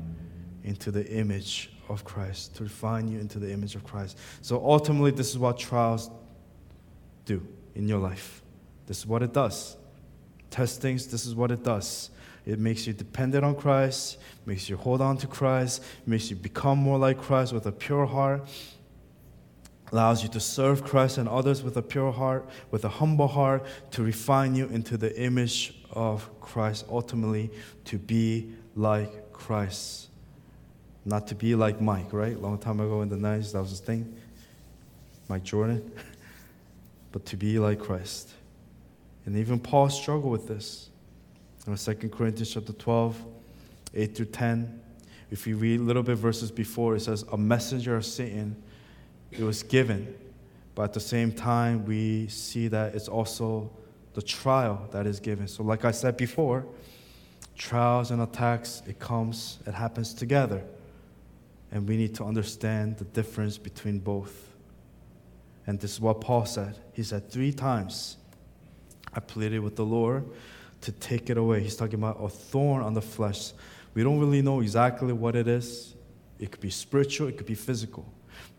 into 0.64 0.92
the 0.92 1.08
image 1.12 1.72
of 1.90 2.04
Christ. 2.04 2.56
To 2.56 2.64
refine 2.64 3.08
you 3.08 3.20
into 3.20 3.40
the 3.40 3.52
image 3.52 3.76
of 3.76 3.84
Christ. 3.84 4.18
So 4.42 4.64
ultimately, 4.64 5.12
this 5.12 5.30
is 5.30 5.38
what 5.38 5.58
trials 5.58 6.10
do 7.26 7.46
in 7.76 7.88
your 7.88 8.00
life. 8.00 8.43
This 8.88 9.00
is 9.00 9.08
what 9.08 9.24
it 9.24 9.34
does. 9.34 9.78
Testings, 10.50 11.08
this 11.08 11.26
is 11.26 11.36
what 11.36 11.52
it 11.52 11.64
does. 11.64 12.10
It 12.46 12.60
makes 12.60 12.86
you 12.86 12.94
dependent 12.94 13.46
on 13.46 13.56
Christ, 13.56 14.18
makes 14.46 14.70
you 14.70 14.76
hold 14.76 15.02
on 15.02 15.18
to 15.18 15.28
Christ, 15.28 15.84
makes 16.06 16.30
you 16.30 16.36
become 16.36 16.78
more 16.78 16.98
like 16.98 17.18
Christ 17.18 17.54
with 17.54 17.66
a 17.66 17.72
pure 17.72 18.06
heart, 18.06 18.48
allows 19.92 20.24
you 20.24 20.30
to 20.30 20.40
serve 20.40 20.84
Christ 20.84 21.18
and 21.18 21.30
others 21.30 21.64
with 21.64 21.78
a 21.78 21.82
pure 21.82 22.12
heart, 22.12 22.50
with 22.70 22.84
a 22.84 22.90
humble 22.90 23.28
heart, 23.28 23.66
to 23.92 24.04
refine 24.04 24.56
you 24.56 24.66
into 24.68 24.98
the 24.98 25.18
image 25.22 25.74
of 25.92 26.30
Christ, 26.42 26.86
ultimately 26.90 27.50
to 27.86 27.98
be 27.98 28.54
like 28.76 29.32
Christ. 29.32 30.10
Not 31.06 31.28
to 31.28 31.36
be 31.36 31.56
like 31.56 31.80
Mike, 31.80 32.12
right? 32.12 32.40
Long 32.40 32.58
time 32.58 32.80
ago 32.80 33.02
in 33.02 33.10
the 33.10 33.16
90s, 33.16 33.54
that 33.54 33.62
was 33.62 33.70
his 33.70 33.80
thing. 33.80 34.16
Mike 35.30 35.44
Jordan. 35.44 35.92
but 37.12 37.26
to 37.28 37.38
be 37.38 37.60
like 37.60 37.80
Christ. 37.80 38.34
And 39.26 39.38
even 39.38 39.60
Paul 39.60 39.90
struggled 39.90 40.32
with 40.32 40.48
this. 40.48 40.90
In 41.66 41.76
2 41.76 42.10
Corinthians 42.10 42.54
chapter 42.54 42.74
12, 42.74 43.24
8 43.94 44.16
through 44.16 44.26
10, 44.26 44.82
if 45.32 45.48
you 45.48 45.56
read 45.56 45.80
a 45.80 45.84
little 45.84 46.04
bit 46.04 46.16
verses 46.16 46.52
before, 46.52 46.96
it 46.96 47.00
says, 47.00 47.24
A 47.32 47.38
messenger 47.38 47.96
of 47.96 48.06
Satan, 48.06 48.62
it 49.32 49.44
was 49.44 49.64
given. 49.64 50.14
But 50.76 50.84
at 50.84 50.94
the 50.94 51.00
same 51.00 51.32
time, 51.32 51.86
we 51.86 52.28
see 52.28 52.68
that 52.68 52.96
it's 52.96 53.08
also 53.08 53.72
the 54.14 54.22
trial 54.22 54.88
that 54.92 55.08
is 55.08 55.20
given. 55.20 55.48
So, 55.48 55.64
like 55.64 55.86
I 55.86 55.92
said 55.92 56.18
before, 56.18 56.66
trials 57.58 58.12
and 58.12 58.22
attacks, 58.22 58.84
it 58.88 59.00
comes, 59.00 59.60
it 59.66 59.74
happens 59.74 60.14
together. 60.14 60.64
And 61.72 61.88
we 61.88 61.98
need 61.98 62.14
to 62.16 62.24
understand 62.26 62.98
the 62.98 63.06
difference 63.06 63.58
between 63.58 64.00
both. 64.00 64.54
And 65.66 65.80
this 65.80 65.94
is 65.94 66.02
what 66.02 66.22
Paul 66.22 66.46
said. 66.46 66.78
He 66.94 67.04
said, 67.04 67.32
Three 67.32 67.54
times 67.54 68.18
I 69.16 69.20
pleaded 69.20 69.60
with 69.60 69.76
the 69.76 69.86
Lord 69.86 70.26
to 70.82 70.92
take 70.92 71.30
it 71.30 71.38
away. 71.38 71.62
He's 71.62 71.76
talking 71.76 71.96
about 71.96 72.18
a 72.22 72.30
thorn 72.30 72.84
on 72.84 72.94
the 72.94 73.02
flesh. 73.02 73.54
We 73.94 74.04
don't 74.04 74.20
really 74.20 74.42
know 74.42 74.60
exactly 74.60 75.14
what 75.14 75.36
it 75.36 75.48
is. 75.48 75.96
It 76.40 76.52
could 76.52 76.62
be 76.62 76.70
spiritual, 76.70 77.28
it 77.28 77.38
could 77.38 77.46
be 77.46 77.56
physical. 77.56 78.12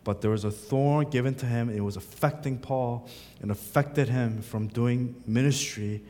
But 0.03 0.21
there 0.21 0.31
was 0.31 0.43
a 0.43 0.51
thorn 0.51 1.09
given 1.09 1.35
to 1.35 1.45
him, 1.45 1.69
it 1.69 1.81
was 1.81 1.97
affecting 1.97 2.57
Paul 2.57 3.09
and 3.41 3.51
affected 3.51 4.07
him 4.07 4.41
from 4.41 4.67
doing 4.67 5.15
ministry 5.27 6.01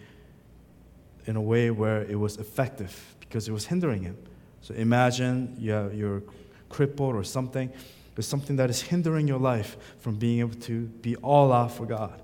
in 1.25 1.35
a 1.35 1.41
way 1.41 1.71
where 1.71 2.03
it 2.03 2.19
was 2.19 2.37
effective 2.37 3.15
because 3.19 3.47
it 3.47 3.51
was 3.51 3.65
hindering 3.65 4.03
him. 4.03 4.17
So 4.61 4.73
imagine 4.75 5.55
you're 5.59 6.23
crippled 6.69 7.15
or 7.15 7.23
something. 7.23 7.71
There's 8.13 8.27
something 8.27 8.55
that 8.57 8.69
is 8.69 8.81
hindering 8.81 9.27
your 9.27 9.39
life 9.39 9.75
from 9.99 10.15
being 10.15 10.39
able 10.39 10.59
to 10.61 10.81
be 11.01 11.15
all 11.17 11.51
out 11.51 11.71
for 11.71 11.85
God. 11.85 12.21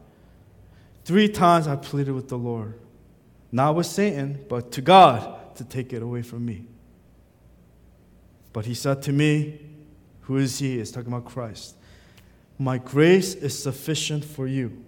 Three 1.03 1.27
times 1.27 1.67
I 1.67 1.75
pleaded 1.75 2.13
with 2.13 2.29
the 2.29 2.37
Lord, 2.37 2.79
not 3.51 3.75
with 3.75 3.87
Satan, 3.87 4.45
but 4.47 4.71
to 4.73 4.81
God 4.81 5.55
to 5.55 5.63
take 5.63 5.93
it 5.93 6.01
away 6.01 6.21
from 6.21 6.45
me. 6.45 6.65
But 8.53 8.65
he 8.65 8.73
said 8.73 9.01
to 9.03 9.11
me, 9.11 9.59
Who 10.21 10.37
is 10.37 10.59
he? 10.59 10.79
It's 10.79 10.91
talking 10.91 11.11
about 11.11 11.25
Christ. 11.25 11.75
My 12.57 12.77
grace 12.77 13.33
is 13.33 13.57
sufficient 13.57 14.23
for 14.23 14.45
you, 14.45 14.83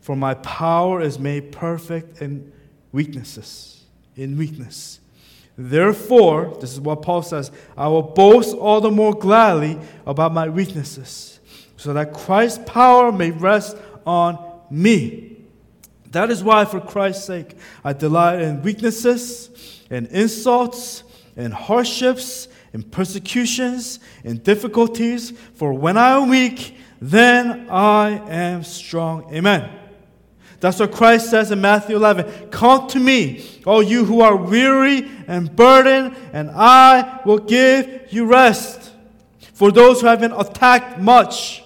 for 0.00 0.16
my 0.16 0.34
power 0.34 1.00
is 1.00 1.18
made 1.18 1.52
perfect 1.52 2.22
in 2.22 2.52
weaknesses, 2.92 3.84
in 4.16 4.38
weakness. 4.38 5.00
Therefore, 5.56 6.56
this 6.60 6.72
is 6.72 6.80
what 6.80 7.02
Paul 7.02 7.22
says, 7.22 7.50
I 7.76 7.88
will 7.88 8.02
boast 8.02 8.56
all 8.56 8.80
the 8.80 8.90
more 8.90 9.12
gladly 9.12 9.78
about 10.06 10.32
my 10.32 10.48
weaknesses, 10.48 11.40
so 11.76 11.92
that 11.92 12.14
Christ's 12.14 12.62
power 12.64 13.12
may 13.12 13.32
rest 13.32 13.76
on 14.06 14.51
me. 14.72 15.36
That 16.10 16.30
is 16.30 16.42
why, 16.42 16.64
for 16.64 16.80
Christ's 16.80 17.24
sake, 17.24 17.56
I 17.84 17.92
delight 17.92 18.40
in 18.40 18.62
weaknesses, 18.62 19.82
in 19.90 20.06
insults, 20.06 21.04
in 21.36 21.50
hardships, 21.50 22.48
in 22.72 22.82
persecutions, 22.82 23.98
in 24.24 24.38
difficulties. 24.38 25.32
For 25.54 25.72
when 25.72 25.96
I 25.96 26.18
am 26.18 26.28
weak, 26.28 26.76
then 27.00 27.68
I 27.70 28.10
am 28.28 28.64
strong. 28.64 29.32
Amen. 29.34 29.70
That's 30.60 30.78
what 30.78 30.92
Christ 30.92 31.28
says 31.28 31.50
in 31.50 31.60
Matthew 31.60 31.96
11. 31.96 32.50
Come 32.50 32.86
to 32.88 33.00
me, 33.00 33.44
all 33.66 33.82
you 33.82 34.04
who 34.04 34.20
are 34.20 34.36
weary 34.36 35.10
and 35.26 35.54
burdened, 35.56 36.16
and 36.32 36.50
I 36.52 37.20
will 37.24 37.38
give 37.38 38.12
you 38.12 38.26
rest. 38.26 38.92
For 39.54 39.72
those 39.72 40.00
who 40.00 40.06
have 40.06 40.20
been 40.20 40.32
attacked 40.32 41.00
much, 41.00 41.61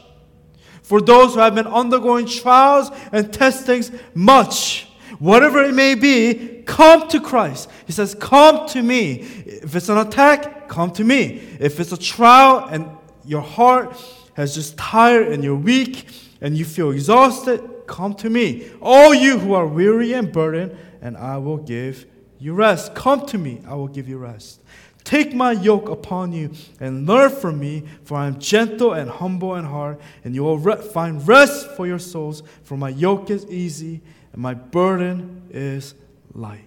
for 0.87 1.01
those 1.01 1.35
who 1.35 1.41
have 1.41 1.57
been 1.57 1.67
undergoing 1.67 2.27
trials 2.27 2.93
and 3.11 3.33
testings 3.33 3.91
much, 4.15 4.87
whatever 5.19 5.65
it 5.65 5.75
may 5.75 5.97
be, 5.97 6.63
come 6.65 7.09
to 7.09 7.21
Christ. 7.21 7.69
He 7.87 7.93
says, 7.93 8.15
Come 8.15 8.69
to 8.69 8.85
me. 8.85 9.15
If 9.47 9.75
it's 9.75 9.89
an 9.89 9.99
attack, 9.99 10.69
come 10.69 10.93
to 10.93 11.03
me. 11.03 11.43
If 11.59 11.81
it's 11.81 11.91
a 11.91 11.97
trial 11.97 12.69
and 12.71 12.89
your 13.25 13.41
heart 13.41 14.01
has 14.35 14.55
just 14.55 14.79
tired 14.79 15.33
and 15.33 15.43
you're 15.43 15.57
weak 15.57 16.07
and 16.41 16.57
you 16.57 16.65
feel 16.65 16.93
exhausted, 16.93 17.69
come 17.89 18.15
to 18.15 18.31
me. 18.31 18.71
All 18.81 19.13
you 19.13 19.41
who 19.41 19.55
are 19.55 19.67
weary 19.67 20.13
and 20.13 20.31
burdened, 20.31 20.77
and 21.03 21.17
I 21.17 21.39
will 21.39 21.57
give 21.59 22.07
you 22.39 22.55
rest. 22.55 22.95
Come 22.95 23.27
to 23.27 23.39
me, 23.39 23.61
I 23.67 23.75
will 23.75 23.89
give 23.89 24.09
you 24.09 24.19
rest. 24.19 24.61
Take 25.07 25.33
my 25.33 25.53
yoke 25.53 25.89
upon 25.89 26.33
you 26.33 26.51
and 26.81 27.07
learn 27.07 27.31
from 27.31 27.61
me, 27.61 27.85
for 28.03 28.17
I 28.17 28.27
am 28.27 28.41
gentle 28.41 28.93
and 28.93 29.09
humble 29.09 29.55
in 29.55 29.65
heart, 29.65 30.01
and 30.25 30.35
you 30.35 30.43
will 30.43 30.59
re- 30.59 30.83
find 30.83 31.27
rest 31.29 31.71
for 31.77 31.87
your 31.87 32.01
souls. 32.01 32.43
For 32.65 32.77
my 32.77 32.89
yoke 32.89 33.31
is 33.31 33.47
easy 33.47 34.01
and 34.33 34.43
my 34.43 34.55
burden 34.55 35.43
is 35.49 35.95
light. 36.35 36.67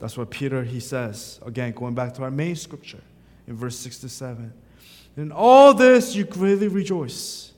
That's 0.00 0.18
what 0.18 0.28
Peter 0.28 0.64
he 0.64 0.80
says. 0.80 1.40
Again, 1.46 1.72
going 1.72 1.94
back 1.94 2.12
to 2.16 2.24
our 2.24 2.30
main 2.30 2.56
scripture 2.56 3.00
in 3.46 3.56
verse 3.56 3.78
6 3.78 4.00
to 4.00 4.10
7. 4.10 4.52
In 5.16 5.32
all 5.32 5.72
this 5.72 6.14
you 6.14 6.24
greatly 6.24 6.68
rejoice. 6.68 7.54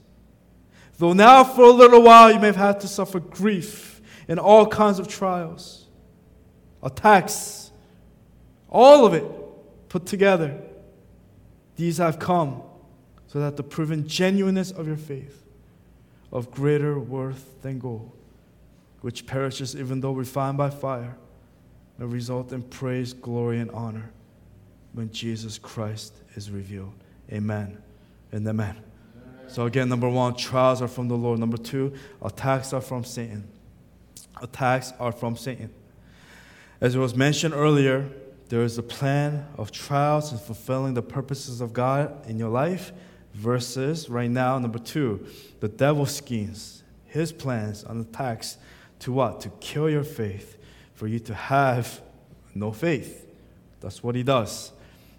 Though 0.97 1.13
now 1.13 1.43
for 1.43 1.65
a 1.65 1.73
little 1.73 2.03
while 2.03 2.31
you 2.31 2.39
may 2.39 2.47
have 2.47 2.55
had 2.55 2.79
to 2.83 2.87
suffer 2.87 3.19
grief 3.19 4.01
in 4.29 4.39
all 4.39 4.65
kinds 4.65 5.01
of 5.01 5.09
trials, 5.09 5.87
attacks, 6.85 7.73
all 8.69 9.05
of 9.05 9.13
it 9.13 9.25
put 9.89 10.07
together. 10.07 10.61
These 11.77 11.99
have 11.99 12.19
come 12.19 12.63
so 13.27 13.41
that 13.41 13.57
the 13.57 13.63
proven 13.63 14.07
genuineness 14.07 14.71
of 14.71 14.87
your 14.87 14.97
faith, 14.97 15.45
of 16.33 16.51
greater 16.51 16.99
worth 16.99 17.61
than 17.63 17.79
gold, 17.79 18.13
which 19.01 19.27
perishes 19.27 19.77
even 19.77 20.01
though 20.01 20.13
refined 20.13 20.57
by 20.57 20.71
fire, 20.71 21.17
may 21.99 22.07
result 22.07 22.53
in 22.53 22.63
praise, 22.63 23.13
glory, 23.13 23.59
and 23.59 23.71
honor 23.71 24.11
when 24.93 25.11
Jesus 25.11 25.59
Christ 25.59 26.15
is 26.35 26.51
revealed. 26.51 26.95
Amen 27.31 27.79
and 28.33 28.47
amen. 28.47 28.77
So, 29.49 29.67
again, 29.67 29.89
number 29.89 30.09
one, 30.09 30.35
trials 30.35 30.83
are 30.83 30.89
from 30.89 31.09
the 31.09 31.17
Lord. 31.17 31.39
Number 31.39 31.57
two, 31.57 31.95
attacks 32.21 32.73
are 32.73 32.81
from 32.81 33.05
Satan. 33.05 33.47
Attacks 34.43 34.93
are 34.99 35.13
from 35.13 35.37
Satan. 35.37 35.73
As 36.81 36.95
it 36.95 36.99
was 36.99 37.15
mentioned 37.15 37.55
earlier, 37.55 38.09
there 38.49 38.63
is 38.63 38.79
a 38.79 38.83
plan 38.83 39.47
of 39.57 39.73
trials 39.73 40.31
and 40.31 40.41
fulfilling 40.41 40.95
the 40.95 41.03
purposes 41.03 41.61
of 41.61 41.73
God 41.73 42.29
in 42.29 42.39
your 42.39 42.51
life, 42.51 42.93
versus 43.37 44.09
right 44.09 44.31
now, 44.31 44.59
number 44.59 44.79
two, 44.79 45.27
the 45.61 45.69
devil's 45.69 46.15
schemes, 46.15 46.83
his 47.05 47.33
plans 47.33 47.85
and 47.85 48.07
attacks 48.07 48.57
to 49.01 49.13
what? 49.13 49.41
To 49.43 49.51
kill 49.61 49.91
your 49.91 50.05
faith, 50.05 50.57
for 50.95 51.07
you 51.07 51.19
to 51.21 51.35
have 51.35 52.01
no 52.55 52.73
faith. 52.73 53.27
That's 53.81 54.03
what 54.03 54.15
he 54.15 54.23
does. 54.23 54.73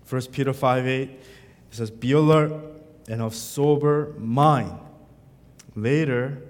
1 0.09 0.21
Peter 0.31 0.51
5 0.51 0.87
8, 0.87 1.01
it 1.01 1.19
says, 1.69 1.91
Be 1.91 2.13
alert 2.13 2.53
and 3.07 3.21
of 3.21 3.35
sober 3.35 4.13
mind. 4.17 4.73
Later, 5.75 6.41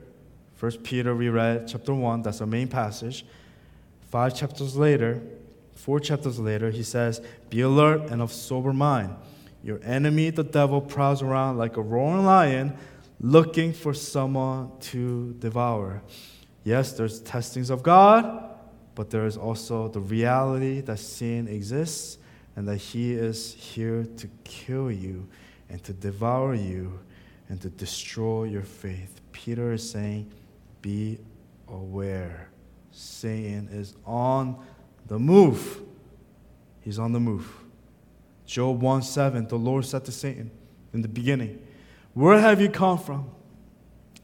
1 0.59 0.71
Peter, 0.83 1.13
we 1.15 1.27
read 1.27 1.67
chapter 1.67 1.93
1, 1.93 2.21
that's 2.21 2.39
our 2.39 2.47
main 2.47 2.69
passage. 2.69 3.25
Five 4.09 4.35
chapters 4.35 4.77
later, 4.77 5.21
four 5.77 5.99
chapters 5.99 6.39
later, 6.39 6.71
he 6.71 6.83
says, 6.83 7.21
Be 7.49 7.61
alert 7.61 8.09
and 8.09 8.21
of 8.21 8.31
sober 8.31 8.73
mind. 8.73 9.15
Your 9.63 9.79
enemy, 9.83 10.29
the 10.29 10.43
devil, 10.43 10.81
prowls 10.81 11.21
around 11.21 11.57
like 11.57 11.77
a 11.77 11.81
roaring 11.81 12.25
lion 12.25 12.77
looking 13.19 13.73
for 13.73 13.93
someone 13.93 14.71
to 14.79 15.33
devour. 15.39 16.01
Yes, 16.63 16.93
there's 16.93 17.19
testings 17.21 17.69
of 17.69 17.83
God, 17.83 18.49
but 18.95 19.09
there 19.09 19.25
is 19.25 19.37
also 19.37 19.87
the 19.87 19.99
reality 19.99 20.81
that 20.81 20.99
Satan 20.99 21.47
exists 21.47 22.17
and 22.55 22.67
that 22.67 22.77
he 22.77 23.13
is 23.13 23.53
here 23.53 24.05
to 24.17 24.27
kill 24.43 24.91
you 24.91 25.27
and 25.69 25.83
to 25.83 25.93
devour 25.93 26.55
you 26.55 26.99
and 27.49 27.61
to 27.61 27.69
destroy 27.69 28.45
your 28.45 28.63
faith. 28.63 29.21
Peter 29.31 29.73
is 29.73 29.89
saying, 29.89 30.31
Be 30.81 31.19
aware. 31.67 32.49
Satan 32.91 33.69
is 33.71 33.95
on 34.05 34.57
the 35.07 35.17
move. 35.17 35.81
He's 36.81 36.99
on 36.99 37.11
the 37.11 37.19
move. 37.19 37.49
Job 38.45 38.81
1 38.81 39.01
7, 39.01 39.47
the 39.47 39.57
Lord 39.57 39.85
said 39.85 40.05
to 40.05 40.11
Satan 40.11 40.51
in 40.93 41.01
the 41.01 41.07
beginning, 41.07 41.61
Where 42.13 42.39
have 42.39 42.61
you 42.61 42.69
come 42.69 42.97
from? 42.97 43.29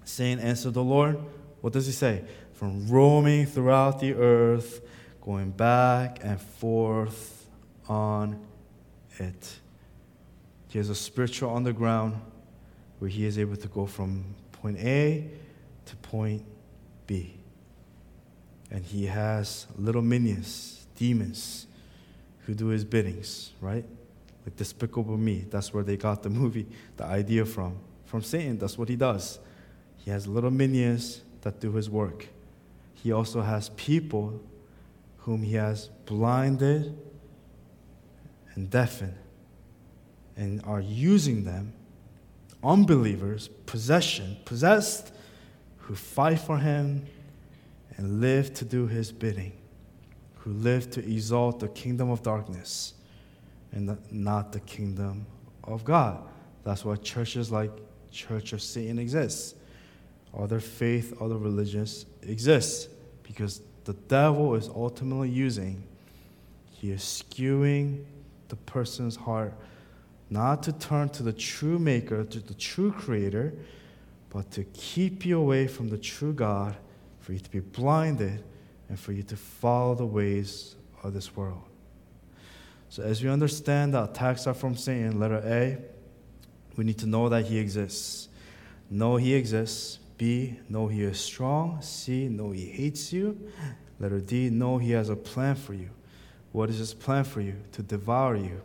Satan 0.05 0.39
answered 0.39 0.73
the 0.73 0.83
Lord, 0.83 1.19
What 1.61 1.73
does 1.73 1.85
he 1.85 1.91
say? 1.91 2.23
From 2.53 2.87
roaming 2.87 3.45
throughout 3.45 3.99
the 3.99 4.13
earth, 4.13 4.81
going 5.21 5.51
back 5.51 6.19
and 6.23 6.39
forth 6.39 7.47
on 7.87 8.39
it. 9.19 9.59
He 10.69 10.77
has 10.77 10.89
a 10.89 10.95
spiritual 10.95 11.55
underground 11.55 12.19
where 12.99 13.09
he 13.09 13.25
is 13.25 13.37
able 13.37 13.57
to 13.57 13.67
go 13.67 13.85
from 13.85 14.23
point 14.53 14.77
A 14.79 15.29
to 15.85 15.95
point 15.97 16.43
B. 17.05 17.42
And 18.73 18.83
he 18.83 19.05
has 19.05 19.67
little 19.77 20.01
minions, 20.01 20.87
demons, 20.95 21.67
who 22.39 22.55
do 22.55 22.67
his 22.67 22.83
biddings, 22.83 23.51
right? 23.61 23.85
Like 24.45 24.57
Despicable 24.57 25.15
Me. 25.15 25.45
That's 25.49 25.73
where 25.73 25.83
they 25.83 25.95
got 25.95 26.23
the 26.23 26.31
movie, 26.31 26.65
the 26.97 27.05
idea 27.05 27.45
from. 27.45 27.77
From 28.05 28.23
Satan, 28.23 28.57
that's 28.57 28.77
what 28.77 28.89
he 28.89 28.95
does. 28.95 29.39
He 29.97 30.09
has 30.09 30.27
little 30.27 30.51
minions 30.51 31.21
that 31.41 31.59
do 31.59 31.71
his 31.73 31.89
work. 31.89 32.27
He 32.95 33.11
also 33.11 33.41
has 33.41 33.69
people 33.69 34.41
whom 35.19 35.43
he 35.43 35.53
has 35.53 35.89
blinded 36.05 36.97
and 38.55 38.69
deafened 38.69 39.15
and 40.35 40.61
are 40.65 40.81
using 40.81 41.43
them, 41.43 41.73
unbelievers, 42.63 43.49
possession, 43.67 44.37
possessed, 44.45 45.13
who 45.77 45.95
fight 45.95 46.39
for 46.39 46.57
him 46.57 47.05
and 47.97 48.19
live 48.21 48.53
to 48.55 48.65
do 48.65 48.87
his 48.87 49.11
bidding, 49.11 49.53
who 50.35 50.51
live 50.51 50.89
to 50.91 50.99
exalt 50.99 51.59
the 51.59 51.69
kingdom 51.69 52.09
of 52.09 52.23
darkness 52.23 52.93
and 53.71 53.97
not 54.11 54.51
the 54.51 54.59
kingdom 54.61 55.25
of 55.63 55.83
God. 55.83 56.23
That's 56.63 56.85
why 56.85 56.95
churches 56.97 57.51
like 57.51 57.71
Church 58.11 58.53
of 58.53 58.61
Satan 58.61 58.99
exists. 58.99 59.55
Other 60.37 60.59
faith, 60.59 61.19
other 61.21 61.37
religions 61.37 62.05
exist 62.21 62.89
because 63.23 63.61
the 63.83 63.93
devil 63.93 64.55
is 64.55 64.69
ultimately 64.69 65.29
using, 65.29 65.83
he 66.71 66.91
is 66.91 67.01
skewing 67.01 68.05
the 68.49 68.55
person's 68.55 69.15
heart 69.15 69.53
not 70.29 70.63
to 70.63 70.71
turn 70.73 71.09
to 71.09 71.21
the 71.21 71.33
true 71.33 71.77
maker, 71.77 72.23
to 72.23 72.39
the 72.39 72.55
true 72.55 72.91
creator, 72.91 73.53
but 74.29 74.49
to 74.51 74.63
keep 74.73 75.25
you 75.25 75.39
away 75.39 75.67
from 75.67 75.89
the 75.89 75.97
true 75.97 76.33
God, 76.33 76.75
for 77.23 77.31
you 77.31 77.39
to 77.39 77.49
be 77.49 77.61
blinded, 77.61 78.43
and 78.89 78.99
for 78.99 79.13
you 79.13 79.23
to 79.23 79.37
follow 79.37 79.95
the 79.95 80.05
ways 80.05 80.75
of 81.03 81.13
this 81.13 81.35
world. 81.37 81.63
So, 82.89 83.01
as 83.01 83.23
we 83.23 83.29
understand 83.29 83.93
that 83.93 84.09
attacks 84.09 84.45
are 84.45 84.53
from 84.53 84.75
Satan, 84.75 85.19
letter 85.19 85.41
A, 85.45 85.77
we 86.75 86.83
need 86.83 86.97
to 86.97 87.07
know 87.07 87.29
that 87.29 87.45
he 87.45 87.57
exists. 87.59 88.27
Know 88.89 89.15
he 89.15 89.33
exists. 89.33 89.99
B, 90.17 90.59
know 90.67 90.87
he 90.87 91.03
is 91.03 91.17
strong. 91.17 91.81
C, 91.81 92.27
know 92.27 92.51
he 92.51 92.65
hates 92.65 93.13
you. 93.13 93.49
Letter 93.99 94.19
D, 94.19 94.49
know 94.49 94.77
he 94.77 94.91
has 94.91 95.09
a 95.09 95.15
plan 95.15 95.55
for 95.55 95.73
you. 95.73 95.89
What 96.51 96.69
is 96.69 96.77
his 96.77 96.93
plan 96.93 97.23
for 97.23 97.39
you? 97.39 97.55
To 97.71 97.81
devour 97.81 98.35
you, 98.35 98.61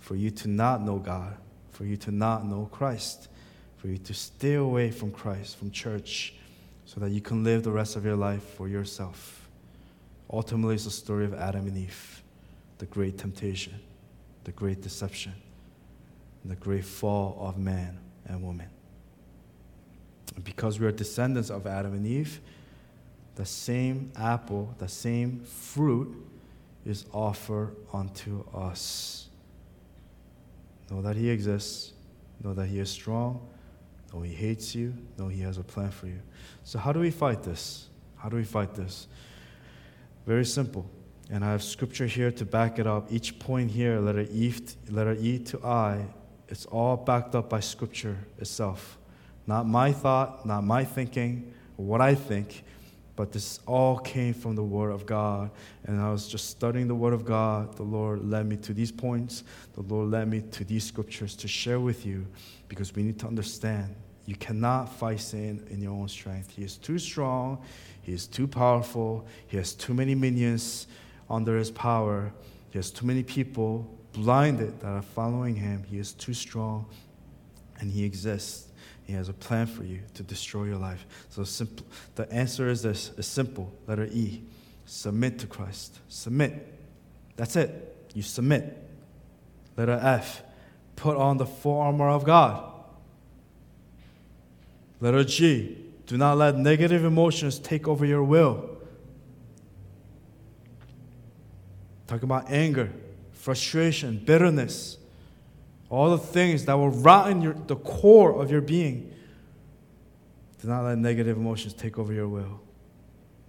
for 0.00 0.16
you 0.16 0.30
to 0.30 0.48
not 0.48 0.82
know 0.82 0.98
God, 0.98 1.36
for 1.70 1.84
you 1.84 1.98
to 1.98 2.10
not 2.10 2.46
know 2.46 2.68
Christ, 2.72 3.28
for 3.76 3.88
you 3.88 3.98
to 3.98 4.14
stay 4.14 4.54
away 4.54 4.90
from 4.90 5.10
Christ, 5.10 5.58
from 5.58 5.70
church, 5.70 6.34
so 6.86 7.00
that 7.00 7.10
you 7.10 7.20
can 7.20 7.44
live 7.44 7.62
the 7.62 7.70
rest 7.70 7.96
of 7.96 8.04
your 8.04 8.16
life 8.16 8.42
for 8.42 8.68
yourself. 8.68 9.48
Ultimately, 10.30 10.74
it's 10.74 10.84
the 10.84 10.90
story 10.90 11.24
of 11.24 11.34
Adam 11.34 11.66
and 11.66 11.76
Eve, 11.76 12.22
the 12.78 12.86
great 12.86 13.18
temptation, 13.18 13.74
the 14.44 14.52
great 14.52 14.82
deception, 14.82 15.34
the 16.44 16.56
great 16.56 16.84
fall 16.84 17.36
of 17.40 17.58
man 17.58 17.98
and 18.26 18.42
woman. 18.42 18.68
And 20.34 20.44
because 20.44 20.80
we 20.80 20.86
are 20.86 20.92
descendants 20.92 21.50
of 21.50 21.66
Adam 21.66 21.94
and 21.94 22.06
Eve, 22.06 22.40
the 23.36 23.46
same 23.46 24.12
apple, 24.16 24.74
the 24.78 24.88
same 24.88 25.40
fruit 25.40 26.14
is 26.84 27.06
offered 27.12 27.74
unto 27.92 28.44
us. 28.54 29.28
Know 30.90 31.02
that 31.02 31.16
He 31.16 31.30
exists, 31.30 31.92
know 32.42 32.54
that 32.54 32.66
He 32.66 32.78
is 32.78 32.90
strong, 32.90 33.46
know 34.14 34.22
He 34.22 34.32
hates 34.32 34.74
you, 34.74 34.94
know 35.18 35.28
He 35.28 35.40
has 35.40 35.58
a 35.58 35.64
plan 35.64 35.90
for 35.90 36.06
you. 36.06 36.20
So, 36.62 36.78
how 36.78 36.92
do 36.92 37.00
we 37.00 37.10
fight 37.10 37.42
this? 37.42 37.88
How 38.16 38.28
do 38.28 38.36
we 38.36 38.44
fight 38.44 38.74
this? 38.74 39.08
Very 40.26 40.44
simple. 40.44 40.88
And 41.30 41.44
I 41.44 41.52
have 41.52 41.62
scripture 41.62 42.06
here 42.06 42.30
to 42.30 42.44
back 42.44 42.78
it 42.78 42.86
up. 42.86 43.10
Each 43.10 43.38
point 43.38 43.70
here, 43.70 43.98
letter 43.98 44.26
E, 44.30 44.54
letter 44.90 45.16
e 45.18 45.38
to 45.38 45.64
I, 45.64 46.06
it's 46.48 46.66
all 46.66 46.96
backed 46.96 47.34
up 47.34 47.48
by 47.48 47.60
scripture 47.60 48.16
itself. 48.38 48.98
Not 49.46 49.66
my 49.66 49.92
thought, 49.92 50.46
not 50.46 50.64
my 50.64 50.84
thinking, 50.84 51.52
what 51.76 52.00
I 52.00 52.14
think, 52.14 52.62
but 53.16 53.32
this 53.32 53.60
all 53.66 53.98
came 53.98 54.34
from 54.34 54.54
the 54.54 54.62
Word 54.62 54.90
of 54.90 55.06
God. 55.06 55.50
And 55.84 56.00
I 56.00 56.10
was 56.10 56.28
just 56.28 56.50
studying 56.50 56.88
the 56.88 56.94
Word 56.94 57.12
of 57.14 57.24
God. 57.24 57.76
The 57.76 57.82
Lord 57.82 58.24
led 58.28 58.46
me 58.46 58.56
to 58.58 58.74
these 58.74 58.92
points. 58.92 59.44
The 59.74 59.82
Lord 59.82 60.10
led 60.10 60.28
me 60.28 60.42
to 60.52 60.64
these 60.64 60.84
scriptures 60.84 61.36
to 61.36 61.48
share 61.48 61.80
with 61.80 62.04
you 62.04 62.26
because 62.68 62.94
we 62.94 63.02
need 63.02 63.18
to 63.20 63.26
understand 63.26 63.94
you 64.26 64.36
cannot 64.36 64.92
fight 64.92 65.20
sin 65.20 65.66
in 65.70 65.80
your 65.82 65.92
own 65.92 66.08
strength. 66.08 66.50
He 66.50 66.62
is 66.64 66.76
too 66.76 66.98
strong, 66.98 67.62
He 68.02 68.12
is 68.12 68.26
too 68.26 68.46
powerful, 68.46 69.26
He 69.46 69.56
has 69.56 69.74
too 69.74 69.94
many 69.94 70.14
minions 70.14 70.86
under 71.28 71.58
His 71.58 71.70
power, 71.70 72.32
He 72.70 72.78
has 72.78 72.90
too 72.90 73.06
many 73.06 73.22
people 73.22 73.90
blinded 74.12 74.80
that 74.80 74.88
are 74.88 75.02
following 75.02 75.56
Him. 75.56 75.84
He 75.84 75.98
is 75.98 76.12
too 76.12 76.34
strong, 76.34 76.86
and 77.80 77.90
He 77.90 78.04
exists. 78.04 78.68
He 79.02 79.12
has 79.12 79.28
a 79.28 79.34
plan 79.34 79.66
for 79.66 79.84
you 79.84 80.00
to 80.14 80.22
destroy 80.22 80.64
your 80.64 80.78
life. 80.78 81.04
So 81.28 81.44
simple. 81.44 81.84
The 82.14 82.30
answer 82.32 82.68
is 82.68 82.82
this: 82.82 83.10
is 83.18 83.26
simple. 83.26 83.72
Letter 83.86 84.06
E: 84.10 84.42
submit 84.86 85.38
to 85.40 85.46
Christ. 85.46 85.98
Submit. 86.08 86.72
That's 87.36 87.56
it. 87.56 88.08
You 88.14 88.22
submit. 88.22 88.78
Letter 89.76 90.00
F: 90.02 90.42
put 90.96 91.16
on 91.16 91.36
the 91.36 91.44
full 91.44 91.80
armor 91.80 92.08
of 92.08 92.24
God. 92.24 92.70
Letter 95.00 95.24
G: 95.24 95.78
do 96.06 96.16
not 96.16 96.36
let 96.36 96.56
negative 96.56 97.04
emotions 97.04 97.58
take 97.58 97.88
over 97.88 98.04
your 98.04 98.22
will. 98.22 98.70
Talk 102.06 102.22
about 102.22 102.50
anger, 102.50 102.92
frustration, 103.32 104.22
bitterness 104.24 104.98
all 105.94 106.10
the 106.10 106.18
things 106.18 106.64
that 106.64 106.74
will 106.74 106.90
rot 106.90 107.30
in 107.30 107.40
your, 107.40 107.54
the 107.54 107.76
core 107.76 108.42
of 108.42 108.50
your 108.50 108.60
being. 108.60 109.14
Do 110.60 110.66
not 110.66 110.82
let 110.82 110.98
negative 110.98 111.36
emotions 111.36 111.72
take 111.72 112.00
over 112.00 112.12
your 112.12 112.26
will. 112.26 112.60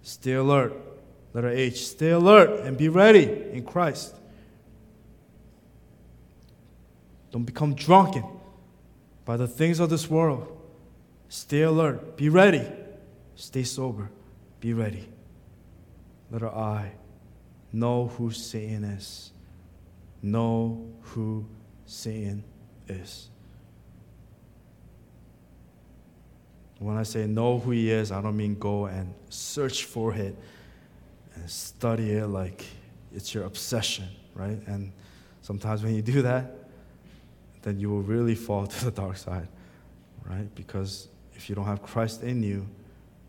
Stay 0.02 0.34
alert. 0.34 0.72
Letter 1.32 1.48
H. 1.48 1.88
Stay 1.88 2.10
alert 2.10 2.60
and 2.64 2.76
be 2.76 2.88
ready 2.88 3.24
in 3.52 3.64
Christ. 3.64 4.14
Don't 7.32 7.44
become 7.44 7.74
drunken 7.74 8.24
by 9.24 9.36
the 9.36 9.48
things 9.48 9.80
of 9.80 9.90
this 9.90 10.08
world. 10.08 10.55
Stay 11.28 11.62
alert. 11.62 12.16
Be 12.16 12.28
ready. 12.28 12.66
Stay 13.34 13.64
sober. 13.64 14.10
Be 14.60 14.72
ready. 14.72 15.08
Letter 16.30 16.48
I. 16.48 16.92
Know 17.72 18.08
who 18.08 18.30
Satan 18.30 18.84
is. 18.84 19.32
Know 20.22 20.88
who 21.02 21.46
Satan 21.84 22.42
is. 22.88 23.28
When 26.78 26.96
I 26.96 27.04
say 27.04 27.26
know 27.26 27.58
who 27.58 27.70
he 27.70 27.90
is, 27.90 28.12
I 28.12 28.20
don't 28.20 28.36
mean 28.36 28.58
go 28.58 28.86
and 28.86 29.14
search 29.30 29.84
for 29.84 30.14
it 30.14 30.36
and 31.34 31.50
study 31.50 32.12
it 32.12 32.26
like 32.26 32.64
it's 33.14 33.32
your 33.34 33.44
obsession, 33.44 34.06
right? 34.34 34.58
And 34.66 34.92
sometimes 35.40 35.82
when 35.82 35.94
you 35.94 36.02
do 36.02 36.22
that, 36.22 36.52
then 37.62 37.80
you 37.80 37.90
will 37.90 38.02
really 38.02 38.34
fall 38.34 38.66
to 38.66 38.84
the 38.84 38.90
dark 38.90 39.16
side, 39.16 39.48
right? 40.24 40.54
Because 40.54 41.08
if 41.36 41.48
you 41.48 41.54
don't 41.54 41.66
have 41.66 41.82
Christ 41.82 42.22
in 42.22 42.42
you, 42.42 42.66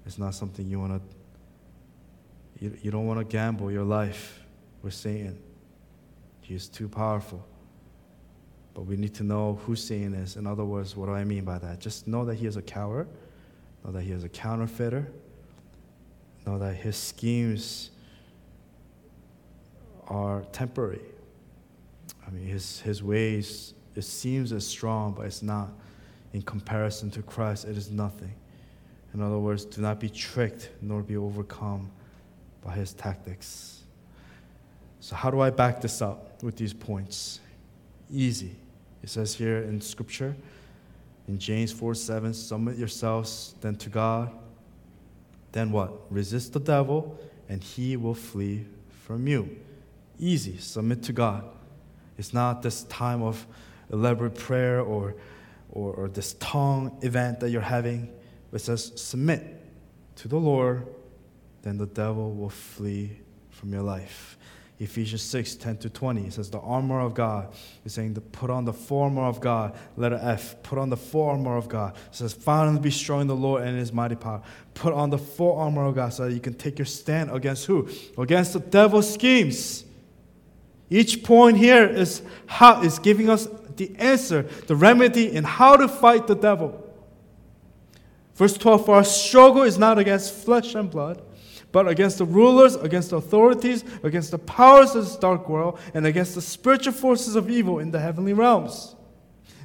it's 0.05 0.17
not 0.17 0.33
something 0.33 0.67
you 0.67 0.79
want 0.79 1.01
to, 1.01 2.63
you, 2.63 2.77
you 2.81 2.91
don't 2.91 3.05
want 3.05 3.19
to 3.19 3.25
gamble 3.25 3.71
your 3.71 3.83
life 3.83 4.39
with 4.81 4.93
Satan. 4.93 5.37
He 6.41 6.55
is 6.55 6.67
too 6.67 6.87
powerful. 6.87 7.45
But 8.73 8.83
we 8.83 8.95
need 8.95 9.13
to 9.15 9.23
know 9.23 9.59
who 9.65 9.75
Satan 9.75 10.13
is. 10.13 10.37
In 10.37 10.47
other 10.47 10.63
words, 10.63 10.95
what 10.95 11.07
do 11.07 11.13
I 11.13 11.23
mean 11.23 11.43
by 11.43 11.59
that? 11.59 11.79
Just 11.79 12.07
know 12.07 12.23
that 12.25 12.35
he 12.35 12.45
is 12.45 12.55
a 12.55 12.61
coward, 12.61 13.07
know 13.83 13.91
that 13.91 14.03
he 14.03 14.11
is 14.11 14.23
a 14.23 14.29
counterfeiter, 14.29 15.11
know 16.45 16.57
that 16.57 16.75
his 16.75 16.95
schemes 16.95 17.89
are 20.07 20.43
temporary. 20.53 21.01
I 22.25 22.29
mean, 22.29 22.47
his, 22.47 22.79
his 22.81 23.03
ways 23.03 23.73
It 23.97 24.03
seems 24.03 24.53
as 24.53 24.65
strong, 24.65 25.13
but 25.13 25.25
it's 25.25 25.41
not. 25.41 25.69
In 26.33 26.41
comparison 26.41 27.09
to 27.11 27.21
Christ, 27.21 27.65
it 27.65 27.77
is 27.77 27.89
nothing. 27.89 28.33
In 29.13 29.21
other 29.21 29.39
words, 29.39 29.65
do 29.65 29.81
not 29.81 29.99
be 29.99 30.09
tricked 30.09 30.69
nor 30.81 31.01
be 31.01 31.17
overcome 31.17 31.89
by 32.63 32.73
his 32.73 32.93
tactics. 32.93 33.83
So, 34.99 35.15
how 35.15 35.31
do 35.31 35.39
I 35.39 35.49
back 35.49 35.81
this 35.81 36.01
up 36.01 36.43
with 36.43 36.57
these 36.57 36.73
points? 36.73 37.39
Easy. 38.11 38.55
It 39.03 39.09
says 39.09 39.33
here 39.33 39.59
in 39.59 39.79
Scripture, 39.79 40.35
in 41.27 41.39
James 41.39 41.71
4 41.71 41.95
7, 41.95 42.33
submit 42.33 42.77
yourselves 42.77 43.55
then 43.61 43.75
to 43.77 43.89
God. 43.89 44.31
Then 45.51 45.71
what? 45.71 45.93
Resist 46.11 46.53
the 46.53 46.59
devil, 46.59 47.17
and 47.49 47.63
he 47.63 47.95
will 47.97 48.13
flee 48.13 48.65
from 49.05 49.27
you. 49.27 49.57
Easy. 50.19 50.57
Submit 50.57 51.03
to 51.03 51.13
God. 51.13 51.43
It's 52.17 52.33
not 52.33 52.61
this 52.61 52.83
time 52.83 53.21
of 53.21 53.45
elaborate 53.91 54.35
prayer 54.35 54.81
or, 54.81 55.15
or, 55.69 55.93
or 55.93 56.07
this 56.07 56.33
tongue 56.39 56.97
event 57.01 57.39
that 57.39 57.49
you're 57.49 57.61
having. 57.61 58.13
It 58.53 58.59
says, 58.59 58.91
submit 58.95 59.43
to 60.17 60.27
the 60.27 60.37
Lord, 60.37 60.87
then 61.61 61.77
the 61.77 61.85
devil 61.85 62.33
will 62.33 62.49
flee 62.49 63.19
from 63.51 63.73
your 63.73 63.83
life. 63.83 64.37
Ephesians 64.79 65.23
6, 65.23 65.55
10 65.55 65.77
to 65.77 65.89
20. 65.89 66.27
It 66.27 66.33
says, 66.33 66.51
The 66.51 66.59
armor 66.59 66.99
of 66.99 67.15
God. 67.15 67.51
It's 67.83 67.95
saying, 67.95 68.13
to 68.13 68.21
Put 68.21 68.51
on 68.51 68.65
the 68.65 68.73
armor 68.91 69.23
of 69.23 69.39
God. 69.39 69.75
Letter 69.95 70.19
F. 70.21 70.61
Put 70.61 70.77
on 70.77 70.89
the 70.89 70.99
armor 71.15 71.57
of 71.57 71.67
God. 71.67 71.95
It 71.95 72.15
says, 72.15 72.33
Finally 72.33 72.79
be 72.79 72.91
strong 72.91 73.21
in 73.21 73.27
the 73.27 73.35
Lord 73.35 73.63
and 73.63 73.71
in 73.71 73.77
his 73.77 73.91
mighty 73.91 74.15
power. 74.15 74.43
Put 74.75 74.93
on 74.93 75.09
the 75.09 75.17
full 75.17 75.57
armor 75.57 75.85
of 75.85 75.95
God 75.95 76.13
so 76.13 76.27
that 76.27 76.33
you 76.33 76.39
can 76.39 76.53
take 76.53 76.77
your 76.77 76.85
stand 76.85 77.31
against 77.31 77.65
who? 77.65 77.89
Against 78.19 78.53
the 78.53 78.59
devil's 78.59 79.11
schemes. 79.11 79.83
Each 80.89 81.23
point 81.23 81.57
here 81.57 81.85
is 81.85 82.21
how 82.45 82.81
is 82.81 82.99
giving 82.99 83.29
us 83.29 83.47
the 83.77 83.95
answer, 83.97 84.43
the 84.67 84.75
remedy 84.75 85.33
in 85.33 85.43
how 85.43 85.77
to 85.77 85.87
fight 85.87 86.27
the 86.27 86.35
devil. 86.35 86.83
Verse 88.35 88.57
12 88.57 88.85
For 88.85 88.95
our 88.95 89.03
struggle 89.03 89.63
is 89.63 89.77
not 89.77 89.97
against 89.97 90.33
flesh 90.33 90.75
and 90.75 90.91
blood, 90.91 91.21
but 91.71 91.87
against 91.87 92.17
the 92.17 92.25
rulers, 92.25 92.75
against 92.75 93.11
the 93.11 93.17
authorities, 93.17 93.83
against 94.03 94.31
the 94.31 94.39
powers 94.39 94.95
of 94.95 95.05
this 95.05 95.15
dark 95.15 95.47
world, 95.47 95.79
and 95.93 96.05
against 96.05 96.35
the 96.35 96.41
spiritual 96.41 96.93
forces 96.93 97.35
of 97.35 97.49
evil 97.49 97.79
in 97.79 97.91
the 97.91 97.99
heavenly 97.99 98.33
realms. 98.33 98.96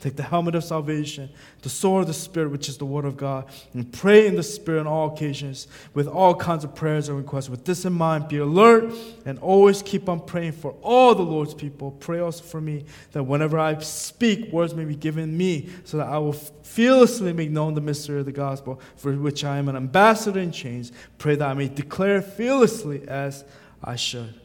Take 0.00 0.14
the 0.14 0.22
helmet 0.22 0.54
of 0.54 0.62
salvation, 0.62 1.28
the 1.62 1.68
sword 1.68 2.02
of 2.02 2.06
the 2.06 2.14
Spirit, 2.14 2.52
which 2.52 2.68
is 2.68 2.78
the 2.78 2.84
Word 2.84 3.04
of 3.04 3.16
God, 3.16 3.46
and 3.74 3.92
pray 3.92 4.28
in 4.28 4.36
the 4.36 4.44
Spirit 4.44 4.80
on 4.80 4.86
all 4.86 5.12
occasions 5.12 5.66
with 5.92 6.06
all 6.06 6.36
kinds 6.36 6.62
of 6.62 6.72
prayers 6.72 7.08
and 7.08 7.18
requests. 7.18 7.48
With 7.48 7.64
this 7.64 7.84
in 7.84 7.94
mind, 7.94 8.28
be 8.28 8.38
alert 8.38 8.94
and 9.26 9.40
always 9.40 9.82
keep 9.82 10.08
on 10.08 10.20
praying 10.20 10.52
for 10.52 10.76
all 10.82 11.16
the 11.16 11.24
Lord's 11.24 11.52
people. 11.52 11.90
Pray 11.90 12.20
also 12.20 12.44
for 12.44 12.60
me 12.60 12.84
that 13.10 13.24
whenever 13.24 13.58
I 13.58 13.76
speak, 13.80 14.52
words 14.52 14.72
may 14.72 14.84
be 14.84 14.94
given 14.94 15.36
me, 15.36 15.68
so 15.82 15.96
that 15.96 16.06
I 16.06 16.18
will 16.18 16.32
fearlessly 16.32 17.32
make 17.32 17.50
known 17.50 17.74
the 17.74 17.80
mystery 17.80 18.20
of 18.20 18.26
the 18.26 18.32
gospel, 18.32 18.80
for 18.94 19.12
which 19.14 19.42
I 19.42 19.58
am 19.58 19.68
an 19.68 19.74
ambassador 19.74 20.38
in 20.38 20.52
chains. 20.52 20.92
Pray 21.18 21.34
that 21.34 21.48
I 21.48 21.54
may 21.54 21.66
declare 21.66 22.22
fearlessly 22.22 23.08
as 23.08 23.44
I 23.82 23.96
should. 23.96 24.40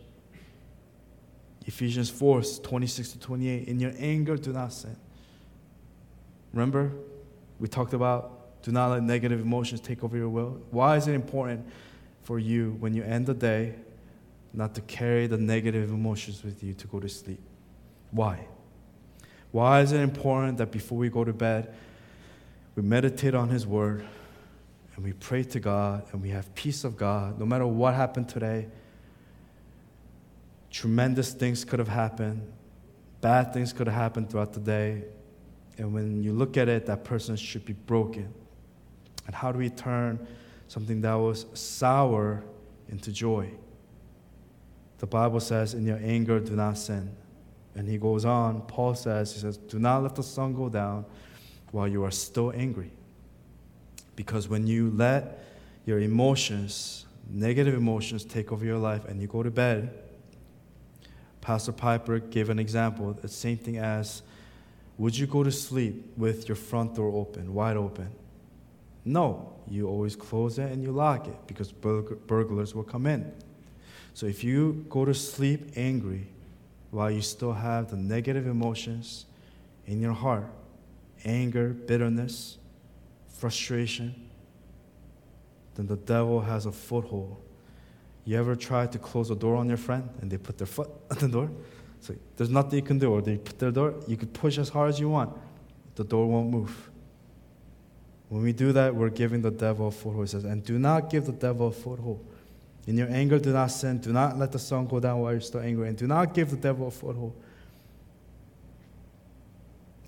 Ephesians 1.68 2.10
4 2.10 2.41
26 2.41 3.12
to 3.12 3.20
28. 3.20 3.68
In 3.68 3.80
your 3.80 3.93
anger, 3.99 4.36
do 4.36 4.51
not 4.51 4.74
sin. 4.74 4.95
Remember, 6.54 6.91
we 7.60 7.68
talked 7.68 7.93
about 7.93 8.62
do 8.64 8.72
not 8.72 8.91
let 8.91 9.04
negative 9.04 9.41
emotions 9.41 9.82
take 9.82 10.04
over 10.04 10.16
your 10.16 10.30
will. 10.30 10.62
Why 10.72 10.95
is 10.95 11.08
it 11.08 11.14
important 11.14 11.68
for 12.22 12.39
you 12.39 12.78
when 12.80 12.93
you 12.93 13.04
end 13.04 13.26
the 13.26 13.34
day 13.34 13.76
not 14.54 14.74
to 14.76 14.82
carry 14.82 15.28
the 15.28 15.38
negative 15.38 15.89
emotions 15.89 16.43
with 16.43 16.64
you 16.64 16.74
to 16.76 16.88
go 16.88 16.99
to 17.01 17.10
sleep? 17.10 17.41
Why? 18.12 18.47
Why 19.51 19.82
is 19.82 19.91
it 19.91 19.99
important 19.99 20.58
that 20.60 20.72
before 20.72 20.97
we 20.97 21.10
go 21.10 21.26
to 21.26 21.34
bed, 21.34 21.76
we 22.76 22.84
meditate 22.84 23.36
on 23.36 23.49
His 23.49 23.68
Word 23.68 24.06
and 24.95 25.04
we 25.04 25.12
pray 25.12 25.43
to 25.43 25.60
God 25.60 26.06
and 26.14 26.22
we 26.22 26.30
have 26.30 26.54
peace 26.56 26.86
of 26.86 26.95
God 26.95 27.39
no 27.39 27.45
matter 27.45 27.68
what 27.68 27.95
happened 27.95 28.30
today? 28.30 28.68
Tremendous 30.72 31.34
things 31.34 31.66
could 31.66 31.80
have 31.80 31.89
happened, 31.89 32.49
bad 33.20 33.54
things 33.54 33.74
could 33.74 33.88
have 33.88 33.95
happened 33.95 34.30
throughout 34.30 34.54
the 34.54 34.60
day. 34.60 35.04
And 35.78 35.93
when 35.93 36.24
you 36.24 36.34
look 36.34 36.57
at 36.57 36.69
it, 36.69 36.86
that 36.86 37.03
person 37.03 37.36
should 37.36 37.65
be 37.65 37.74
broken. 37.74 38.34
And 39.26 39.36
how 39.36 39.51
do 39.51 39.59
we 39.59 39.69
turn 39.69 40.26
something 40.67 41.01
that 41.01 41.15
was 41.15 41.45
sour 41.53 42.43
into 42.89 43.11
joy? 43.11 43.51
The 44.99 45.07
Bible 45.07 45.39
says, 45.39 45.74
In 45.74 45.86
your 45.86 45.99
anger, 46.01 46.39
do 46.39 46.55
not 46.55 46.78
sin. 46.78 47.15
And 47.76 47.88
he 47.88 47.97
goes 47.97 48.24
on, 48.24 48.61
Paul 48.61 48.93
says, 48.93 49.34
He 49.34 49.39
says, 49.39 49.57
Do 49.57 49.80
not 49.80 50.03
let 50.03 50.15
the 50.15 50.24
sun 50.24 50.53
go 50.53 50.69
down 50.69 51.05
while 51.71 51.88
you 51.88 52.03
are 52.03 52.11
still 52.11 52.51
angry. 52.55 52.91
Because 54.15 54.47
when 54.47 54.67
you 54.67 54.91
let 54.91 55.43
your 55.86 55.99
emotions, 55.99 57.05
negative 57.30 57.74
emotions, 57.74 58.24
take 58.24 58.51
over 58.51 58.63
your 58.63 58.78
life 58.78 59.05
and 59.05 59.19
you 59.19 59.28
go 59.28 59.41
to 59.41 59.49
bed, 59.49 59.91
Pastor 61.41 61.71
Piper 61.71 62.19
gave 62.19 62.49
an 62.49 62.59
example. 62.59 63.11
The 63.11 63.28
same 63.28 63.57
thing 63.57 63.78
as 63.78 64.21
would 64.98 65.18
you 65.18 65.28
go 65.28 65.44
to 65.44 65.52
sleep 65.52 66.14
with 66.18 66.48
your 66.48 66.56
front 66.56 66.96
door 66.96 67.12
open, 67.14 67.54
wide 67.54 67.78
open? 67.78 68.10
No. 69.06 69.50
You 69.70 69.88
always 69.88 70.16
close 70.16 70.60
it 70.60 70.72
and 70.72 70.84
you 70.84 70.91
lock 70.91 71.28
it 71.28 71.38
because 71.48 71.72
burg- 71.72 72.28
burglars 72.28 72.76
will 72.76 72.84
come 72.84 73.06
in. 73.06 73.32
So 74.14 74.26
if 74.26 74.44
you 74.44 74.86
go 74.89 75.06
to 75.06 75.14
sleep 75.14 75.72
angry 75.76 76.28
while 76.91 77.10
you 77.10 77.22
still 77.22 77.54
have 77.54 77.89
the 77.89 77.96
negative 77.96 78.46
emotions 78.46 79.26
in 79.88 80.02
your 80.02 80.14
heart 80.14 80.48
anger, 81.26 81.70
bitterness, 81.70 82.58
frustration 83.30 84.14
then 85.76 85.88
the 85.88 85.96
devil 85.96 86.41
has 86.41 86.66
a 86.66 86.72
foothold. 86.72 87.41
You 88.26 88.38
ever 88.38 88.56
try 88.56 88.88
to 88.88 89.00
close 89.00 89.30
a 89.30 89.36
door 89.36 89.56
on 89.56 89.68
your 89.68 89.78
friend 89.78 90.08
and 90.22 90.30
they 90.30 90.38
put 90.38 90.58
their 90.58 90.68
foot 90.68 90.89
on 91.12 91.18
the 91.18 91.28
door? 91.28 91.50
So 92.04 92.14
there's 92.36 92.49
nothing 92.49 92.80
you 92.80 92.86
can 92.86 92.99
do. 92.99 93.12
Or 93.14 93.22
they 93.22 93.38
put 93.38 93.58
their 93.58 93.72
door, 93.72 93.95
you 94.08 94.18
can 94.18 94.28
push 94.28 94.58
as 94.58 94.68
hard 94.68 94.89
as 94.89 94.99
you 94.99 95.08
want. 95.08 95.36
The 95.95 96.04
door 96.04 96.28
won't 96.28 96.49
move. 96.49 96.89
When 98.28 98.43
we 98.43 98.51
do 98.51 98.74
that, 98.74 98.93
we're 98.93 99.10
giving 99.10 99.41
the 99.41 99.51
devil 99.51 99.88
a 99.88 99.91
foothold. 99.91 100.26
It 100.26 100.32
says, 100.32 100.43
and 100.43 100.66
do 100.66 100.78
not 100.78 101.10
give 101.10 101.26
the 101.26 101.32
devil 101.32 101.68
a 101.68 101.72
foothold. 101.72 102.26
In 102.88 102.97
your 102.97 103.08
anger, 103.10 103.39
do 103.39 103.54
not 103.54 103.68
sin. 103.68 103.99
Do 103.99 104.12
not 104.12 104.38
let 104.38 104.51
the 104.51 104.60
sun 104.60 104.86
go 104.86 104.99
down 104.99 105.20
while 105.20 105.32
you're 105.32 105.39
still 105.39 105.62
angry. 105.62 105.88
And 105.88 105.97
do 105.97 106.06
not 106.06 106.34
give 106.34 106.51
the 106.51 106.58
devil 106.58 106.88
a 106.88 106.91
foothold. 106.91 107.41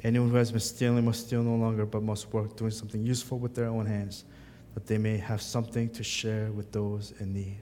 Anyone 0.04 0.30
who 0.32 0.36
has 0.36 0.52
been 0.52 0.60
stealing 0.60 1.06
must 1.06 1.28
steal 1.28 1.44
no 1.44 1.56
longer, 1.56 1.86
but 1.86 2.04
must 2.04 2.32
work, 2.34 2.58
doing 2.58 2.72
something 2.72 3.06
useful 3.06 3.40
with 3.40 3.56
their 3.56 3.68
own 3.68 3.86
hands, 3.86 4.26
that 4.74 4.86
they 4.86 4.98
may 4.98 5.18
have 5.18 5.42
something 5.42 5.90
to 5.92 6.04
share 6.04 6.52
with 6.52 6.74
those 6.74 7.14
in 7.22 7.34
need. 7.34 7.58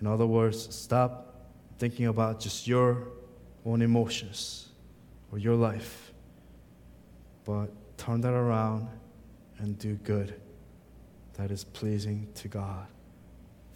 In 0.00 0.06
other 0.06 0.26
words, 0.26 0.74
stop 0.74 1.50
thinking 1.78 2.06
about 2.06 2.40
just 2.40 2.66
your 2.66 3.08
own 3.64 3.82
emotions 3.82 4.68
or 5.30 5.38
your 5.38 5.54
life, 5.54 6.12
but 7.44 7.68
turn 7.96 8.20
that 8.20 8.32
around 8.32 8.88
and 9.58 9.78
do 9.78 9.94
good 9.96 10.40
that 11.34 11.50
is 11.50 11.64
pleasing 11.64 12.28
to 12.34 12.48
God. 12.48 12.86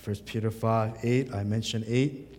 1 0.05 0.17
Peter 0.25 0.51
5 0.51 0.99
8, 1.03 1.35
I 1.35 1.43
mentioned 1.43 1.85
8, 1.89 2.39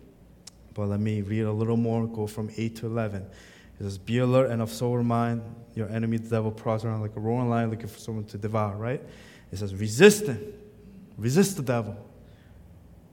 but 0.74 0.88
let 0.88 1.00
me 1.00 1.22
read 1.22 1.42
a 1.42 1.52
little 1.52 1.76
more, 1.76 2.06
go 2.06 2.26
from 2.26 2.50
8 2.56 2.76
to 2.76 2.86
11. 2.86 3.22
It 3.22 3.82
says, 3.82 3.98
Be 3.98 4.18
alert 4.18 4.50
and 4.50 4.62
of 4.62 4.70
sober 4.70 5.02
mind. 5.02 5.42
Your 5.74 5.88
enemy, 5.88 6.16
the 6.16 6.28
devil, 6.28 6.50
prowls 6.50 6.84
around 6.84 7.00
like 7.00 7.14
a 7.16 7.20
roaring 7.20 7.48
lion 7.48 7.70
looking 7.70 7.88
for 7.88 7.98
someone 7.98 8.24
to 8.26 8.38
devour, 8.38 8.76
right? 8.76 9.02
It 9.52 9.58
says, 9.58 9.74
Resist 9.74 10.26
him. 10.26 10.52
Resist 11.16 11.56
the 11.56 11.62
devil. 11.62 11.96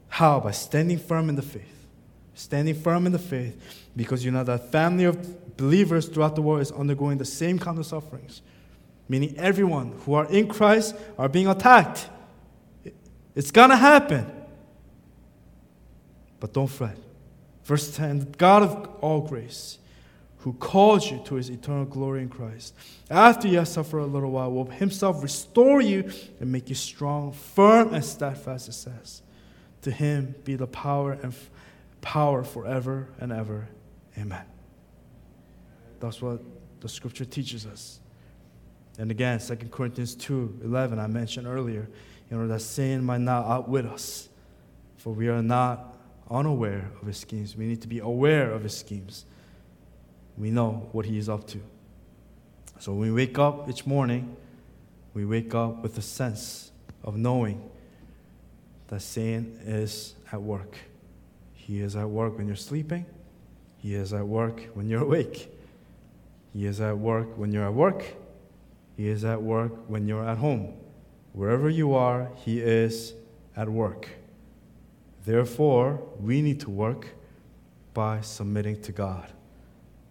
How? 0.07 0.39
By 0.39 0.51
standing 0.51 0.97
firm 0.99 1.29
in 1.29 1.36
the 1.36 1.41
faith. 1.41 1.74
Standing 2.36 2.75
firm 2.75 3.05
in 3.05 3.13
the 3.13 3.19
faith 3.19 3.86
because 3.95 4.23
you 4.23 4.29
know 4.29 4.43
that 4.43 4.71
family 4.71 5.05
of 5.05 5.57
believers 5.57 6.07
throughout 6.07 6.36
the 6.36 6.41
world 6.41 6.61
is 6.61 6.71
undergoing 6.71 7.17
the 7.17 7.25
same 7.25 7.57
kind 7.57 7.79
of 7.79 7.86
sufferings. 7.86 8.41
Meaning 9.07 9.36
everyone 9.38 9.93
who 10.01 10.13
are 10.13 10.25
in 10.25 10.47
Christ 10.47 10.95
are 11.17 11.29
being 11.29 11.47
attacked. 11.47 12.09
It's 13.36 13.51
gonna 13.51 13.77
happen. 13.77 14.29
But 16.39 16.53
don't 16.53 16.67
fret. 16.67 16.97
Verse 17.63 17.95
10 17.95 18.36
God 18.38 18.63
of 18.63 18.89
all 19.01 19.21
grace, 19.21 19.79
who 20.39 20.53
called 20.53 21.03
you 21.03 21.21
to 21.25 21.36
his 21.36 21.49
eternal 21.49 21.86
glory 21.86 22.21
in 22.21 22.29
Christ. 22.29 22.75
After 23.09 23.47
you 23.47 23.57
have 23.57 23.67
suffered 23.67 23.99
a 23.99 24.05
little 24.05 24.31
while, 24.31 24.51
will 24.51 24.65
himself 24.65 25.23
restore 25.23 25.81
you 25.81 26.11
and 26.39 26.51
make 26.51 26.69
you 26.69 26.75
strong, 26.75 27.31
firm, 27.31 27.93
and 27.93 28.03
steadfast, 28.03 28.69
it 28.69 28.73
says. 28.73 29.21
To 29.83 29.91
him 29.91 30.36
be 30.43 30.55
the 30.55 30.67
power 30.67 31.13
and 31.13 31.33
f- 31.33 31.49
power 32.06 32.43
forever 32.43 33.10
and 33.20 33.32
ever. 33.32 33.68
Amen. 34.18 34.45
That's 35.99 36.22
what 36.22 36.39
the 36.80 36.88
scripture 36.88 37.26
teaches 37.26 37.66
us. 37.66 37.99
And 38.99 39.10
again, 39.10 39.39
2 39.39 39.56
Corinthians 39.72 40.16
2 40.16 40.62
11, 40.64 40.99
I 40.99 41.08
mentioned 41.08 41.47
earlier, 41.47 41.89
in 42.30 42.38
order 42.38 42.49
that 42.49 42.62
Satan 42.62 43.03
might 43.03 43.22
not 43.22 43.45
outwit 43.47 43.86
us. 43.86 44.30
For 44.97 45.14
we 45.14 45.28
are 45.28 45.41
not 45.41 45.97
unaware 46.30 46.91
of 47.01 47.08
his 47.08 47.18
schemes. 47.18 47.58
We 47.58 47.66
need 47.66 47.82
to 47.82 47.88
be 47.88 47.99
aware 47.99 48.51
of 48.51 48.64
his 48.64 48.78
schemes. 48.78 49.26
We 50.38 50.51
know 50.51 50.88
what 50.91 51.06
he 51.06 51.18
is 51.18 51.28
up 51.28 51.47
to. 51.47 51.62
So 52.80 52.93
when 52.93 53.01
we 53.01 53.12
wake 53.12 53.39
up 53.39 53.68
each 53.68 53.86
morning, 53.88 54.38
we 55.16 55.26
wake 55.26 55.56
up 55.56 55.82
with 55.82 55.97
a 55.97 56.01
sense 56.03 56.72
of 57.03 57.18
knowing 57.18 57.68
that 58.88 59.01
Satan 59.01 59.60
is 59.66 60.14
at 60.32 60.41
work. 60.41 60.78
He 61.66 61.82
is 61.82 61.95
at 61.95 62.07
work 62.07 62.38
when 62.38 62.45
you're 62.45 62.55
sleeping, 62.55 63.07
he 63.78 63.95
is 63.95 64.13
at 64.13 64.28
work 64.28 64.70
when 64.76 64.88
you're 64.88 65.01
awake, 65.01 65.51
he 66.53 66.68
is 66.68 66.80
at 66.80 66.95
work 66.95 67.39
when 67.39 67.51
you're 67.51 67.66
at 67.66 67.74
work, 67.74 68.05
he 68.95 69.07
is 69.07 69.26
at 69.26 69.41
work 69.41 69.72
when 69.88 70.07
you're 70.07 70.24
at 70.24 70.38
home. 70.38 70.76
Wherever 71.34 71.68
you 71.68 71.95
are, 71.95 72.30
he 72.36 72.59
is 72.59 73.16
at 73.57 73.68
work. 73.68 74.09
Therefore, 75.26 76.03
we 76.20 76.43
need 76.43 76.59
to 76.59 76.70
work 76.70 77.07
by 77.95 78.22
submitting 78.22 78.80
to 78.84 78.91
God, 78.91 79.28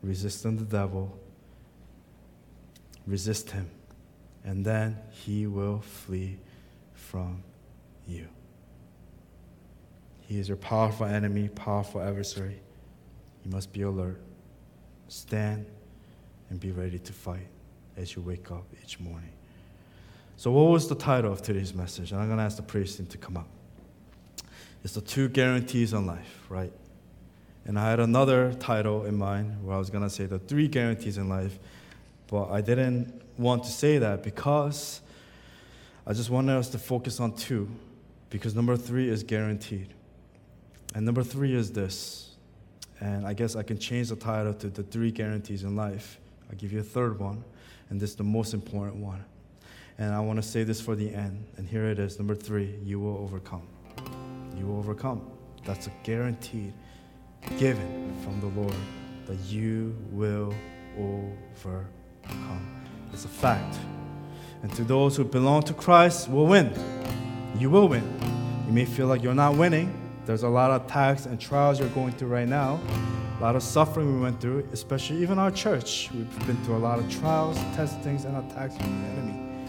resisting 0.02 0.56
the 0.56 0.64
devil, 0.64 1.16
resist 3.06 3.52
him, 3.52 3.70
and 4.42 4.66
then 4.66 4.98
he 5.08 5.46
will 5.46 5.82
flee 5.82 6.36
from 6.94 7.44
you. 8.08 8.26
He 10.26 10.38
is 10.38 10.48
your 10.48 10.56
powerful 10.56 11.06
enemy, 11.06 11.48
powerful 11.48 12.00
adversary. 12.00 12.60
You 13.44 13.50
must 13.50 13.72
be 13.72 13.82
alert, 13.82 14.20
stand, 15.08 15.66
and 16.50 16.58
be 16.58 16.70
ready 16.70 16.98
to 16.98 17.12
fight 17.12 17.46
as 17.96 18.16
you 18.16 18.22
wake 18.22 18.50
up 18.50 18.64
each 18.82 18.98
morning. 18.98 19.30
So, 20.36 20.50
what 20.50 20.70
was 20.70 20.88
the 20.88 20.94
title 20.94 21.32
of 21.32 21.42
today's 21.42 21.74
message? 21.74 22.12
And 22.12 22.20
I'm 22.20 22.26
going 22.26 22.38
to 22.38 22.44
ask 22.44 22.56
the 22.56 22.84
team 22.84 23.06
to 23.06 23.18
come 23.18 23.36
up. 23.36 23.48
It's 24.82 24.94
the 24.94 25.00
two 25.00 25.28
guarantees 25.28 25.94
on 25.94 26.06
life, 26.06 26.46
right? 26.48 26.72
And 27.66 27.78
I 27.78 27.88
had 27.88 28.00
another 28.00 28.52
title 28.54 29.04
in 29.04 29.16
mind 29.16 29.64
where 29.64 29.76
I 29.76 29.78
was 29.78 29.90
going 29.90 30.04
to 30.04 30.10
say 30.10 30.26
the 30.26 30.38
three 30.38 30.68
guarantees 30.68 31.16
in 31.18 31.28
life, 31.28 31.58
but 32.26 32.50
I 32.50 32.60
didn't 32.60 33.22
want 33.38 33.64
to 33.64 33.70
say 33.70 33.98
that 33.98 34.22
because 34.22 35.00
I 36.06 36.12
just 36.12 36.30
wanted 36.30 36.56
us 36.56 36.68
to 36.70 36.78
focus 36.78 37.20
on 37.20 37.34
two, 37.34 37.68
because 38.28 38.54
number 38.54 38.76
three 38.76 39.08
is 39.08 39.22
guaranteed. 39.22 39.94
And 40.94 41.04
number 41.04 41.22
three 41.22 41.54
is 41.54 41.72
this, 41.72 42.36
and 43.00 43.26
I 43.26 43.32
guess 43.32 43.56
I 43.56 43.62
can 43.62 43.78
change 43.78 44.08
the 44.08 44.16
title 44.16 44.54
to 44.54 44.68
the 44.68 44.82
three 44.82 45.10
guarantees 45.10 45.64
in 45.64 45.74
life. 45.74 46.18
I'll 46.48 46.56
give 46.56 46.72
you 46.72 46.80
a 46.80 46.84
third 46.84 47.18
one, 47.18 47.44
and 47.90 48.00
this 48.00 48.10
is 48.10 48.16
the 48.16 48.24
most 48.24 48.54
important 48.54 48.96
one. 48.96 49.24
And 49.98 50.14
I 50.14 50.20
want 50.20 50.36
to 50.36 50.42
say 50.42 50.62
this 50.62 50.80
for 50.80 50.94
the 50.94 51.12
end, 51.12 51.44
and 51.56 51.68
here 51.68 51.86
it 51.86 51.98
is 51.98 52.18
number 52.18 52.34
three 52.34 52.76
you 52.84 53.00
will 53.00 53.18
overcome 53.18 53.66
you 54.64 54.66
will 54.66 54.78
overcome. 54.78 55.30
That's 55.64 55.86
a 55.86 55.92
guaranteed 56.02 56.72
given 57.58 58.14
from 58.22 58.40
the 58.40 58.46
Lord 58.60 58.74
that 59.26 59.38
you 59.40 59.96
will 60.10 60.54
overcome. 60.98 62.84
It's 63.12 63.24
a 63.24 63.28
fact. 63.28 63.76
And 64.62 64.72
to 64.74 64.84
those 64.84 65.16
who 65.16 65.24
belong 65.24 65.62
to 65.64 65.74
Christ 65.74 66.28
will 66.28 66.46
win. 66.46 66.72
You 67.58 67.70
will 67.70 67.88
win. 67.88 68.02
You 68.66 68.72
may 68.72 68.84
feel 68.84 69.06
like 69.06 69.22
you're 69.22 69.34
not 69.34 69.56
winning. 69.56 70.03
There's 70.26 70.42
a 70.42 70.48
lot 70.48 70.70
of 70.70 70.86
attacks 70.86 71.26
and 71.26 71.38
trials 71.38 71.78
you're 71.78 71.88
going 71.90 72.12
through 72.12 72.28
right 72.28 72.48
now. 72.48 72.80
A 73.38 73.42
lot 73.42 73.56
of 73.56 73.62
suffering 73.62 74.14
we 74.14 74.20
went 74.22 74.40
through, 74.40 74.66
especially 74.72 75.18
even 75.18 75.38
our 75.38 75.50
church. 75.50 76.08
We've 76.14 76.46
been 76.46 76.56
through 76.64 76.76
a 76.76 76.78
lot 76.78 76.98
of 76.98 77.10
trials, 77.10 77.58
testings, 77.76 78.24
and 78.24 78.36
attacks 78.36 78.76
from 78.76 79.02
the 79.02 79.08
enemy. 79.08 79.68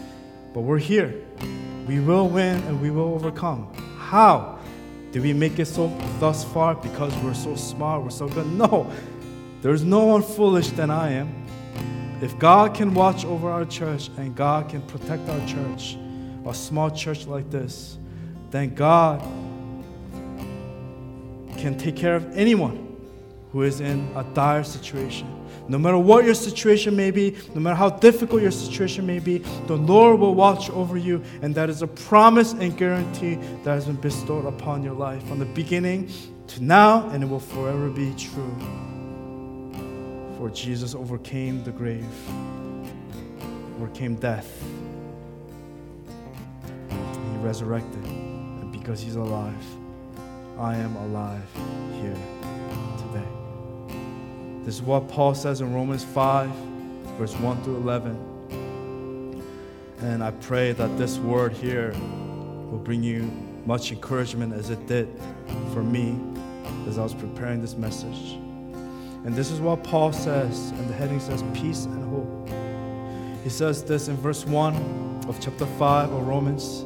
But 0.54 0.62
we're 0.62 0.78
here. 0.78 1.14
We 1.86 2.00
will 2.00 2.28
win 2.28 2.56
and 2.64 2.80
we 2.80 2.90
will 2.90 3.12
overcome. 3.12 3.70
How? 3.98 4.58
Did 5.12 5.22
we 5.22 5.34
make 5.34 5.58
it 5.58 5.66
so 5.66 5.88
thus 6.20 6.42
far 6.42 6.74
because 6.74 7.14
we're 7.18 7.34
so 7.34 7.54
smart, 7.54 8.02
we're 8.02 8.10
so 8.10 8.28
good? 8.28 8.46
No. 8.46 8.90
There's 9.60 9.84
no 9.84 10.04
one 10.04 10.22
foolish 10.22 10.70
than 10.70 10.90
I 10.90 11.10
am. 11.12 11.46
If 12.22 12.38
God 12.38 12.74
can 12.74 12.94
watch 12.94 13.26
over 13.26 13.50
our 13.50 13.66
church 13.66 14.08
and 14.16 14.34
God 14.34 14.70
can 14.70 14.80
protect 14.82 15.28
our 15.28 15.46
church, 15.46 15.98
a 16.46 16.54
small 16.54 16.90
church 16.90 17.26
like 17.26 17.50
this, 17.50 17.98
then 18.50 18.74
God 18.74 19.22
can 21.66 21.76
take 21.76 21.96
care 21.96 22.14
of 22.14 22.36
anyone 22.36 22.96
who 23.50 23.62
is 23.62 23.80
in 23.80 24.08
a 24.14 24.22
dire 24.34 24.62
situation. 24.62 25.26
No 25.68 25.78
matter 25.78 25.98
what 25.98 26.24
your 26.24 26.34
situation 26.34 26.94
may 26.94 27.10
be, 27.10 27.36
no 27.56 27.60
matter 27.60 27.74
how 27.74 27.90
difficult 27.90 28.40
your 28.40 28.52
situation 28.52 29.04
may 29.04 29.18
be, 29.18 29.38
the 29.66 29.76
Lord 29.76 30.20
will 30.20 30.36
watch 30.36 30.70
over 30.70 30.96
you, 30.96 31.24
and 31.42 31.52
that 31.56 31.68
is 31.68 31.82
a 31.82 31.88
promise 31.88 32.52
and 32.52 32.76
guarantee 32.78 33.34
that 33.64 33.72
has 33.72 33.86
been 33.86 33.96
bestowed 33.96 34.44
upon 34.44 34.84
your 34.84 34.92
life 34.92 35.26
from 35.26 35.40
the 35.40 35.44
beginning 35.44 36.08
to 36.46 36.62
now, 36.62 37.08
and 37.08 37.24
it 37.24 37.26
will 37.26 37.40
forever 37.40 37.90
be 37.90 38.14
true. 38.14 38.56
For 40.38 40.48
Jesus 40.50 40.94
overcame 40.94 41.64
the 41.64 41.72
grave, 41.72 42.04
overcame 43.74 44.14
death. 44.14 44.62
And 46.90 47.38
he 47.38 47.44
resurrected, 47.44 48.04
and 48.04 48.70
because 48.70 49.00
He's 49.00 49.16
alive, 49.16 49.64
I 50.58 50.76
am 50.76 50.96
alive 50.96 51.42
here 52.00 52.16
today. 52.96 53.28
This 54.64 54.76
is 54.76 54.82
what 54.82 55.06
Paul 55.06 55.34
says 55.34 55.60
in 55.60 55.74
Romans 55.74 56.02
5, 56.02 56.48
verse 57.18 57.34
1 57.34 57.62
through 57.62 57.76
11. 57.76 59.42
And 60.00 60.24
I 60.24 60.30
pray 60.30 60.72
that 60.72 60.96
this 60.96 61.18
word 61.18 61.52
here 61.52 61.92
will 62.70 62.80
bring 62.82 63.02
you 63.02 63.30
much 63.66 63.92
encouragement 63.92 64.54
as 64.54 64.70
it 64.70 64.86
did 64.86 65.08
for 65.74 65.82
me 65.82 66.18
as 66.88 66.98
I 66.98 67.02
was 67.02 67.12
preparing 67.12 67.60
this 67.60 67.76
message. 67.76 68.38
And 69.26 69.34
this 69.34 69.50
is 69.50 69.60
what 69.60 69.84
Paul 69.84 70.10
says, 70.10 70.70
and 70.70 70.88
the 70.88 70.94
heading 70.94 71.20
says 71.20 71.44
peace 71.52 71.84
and 71.84 72.02
hope. 72.08 72.48
He 73.44 73.50
says 73.50 73.84
this 73.84 74.08
in 74.08 74.16
verse 74.16 74.46
1 74.46 75.26
of 75.28 75.38
chapter 75.38 75.66
5 75.66 76.12
of 76.12 76.26
Romans. 76.26 76.85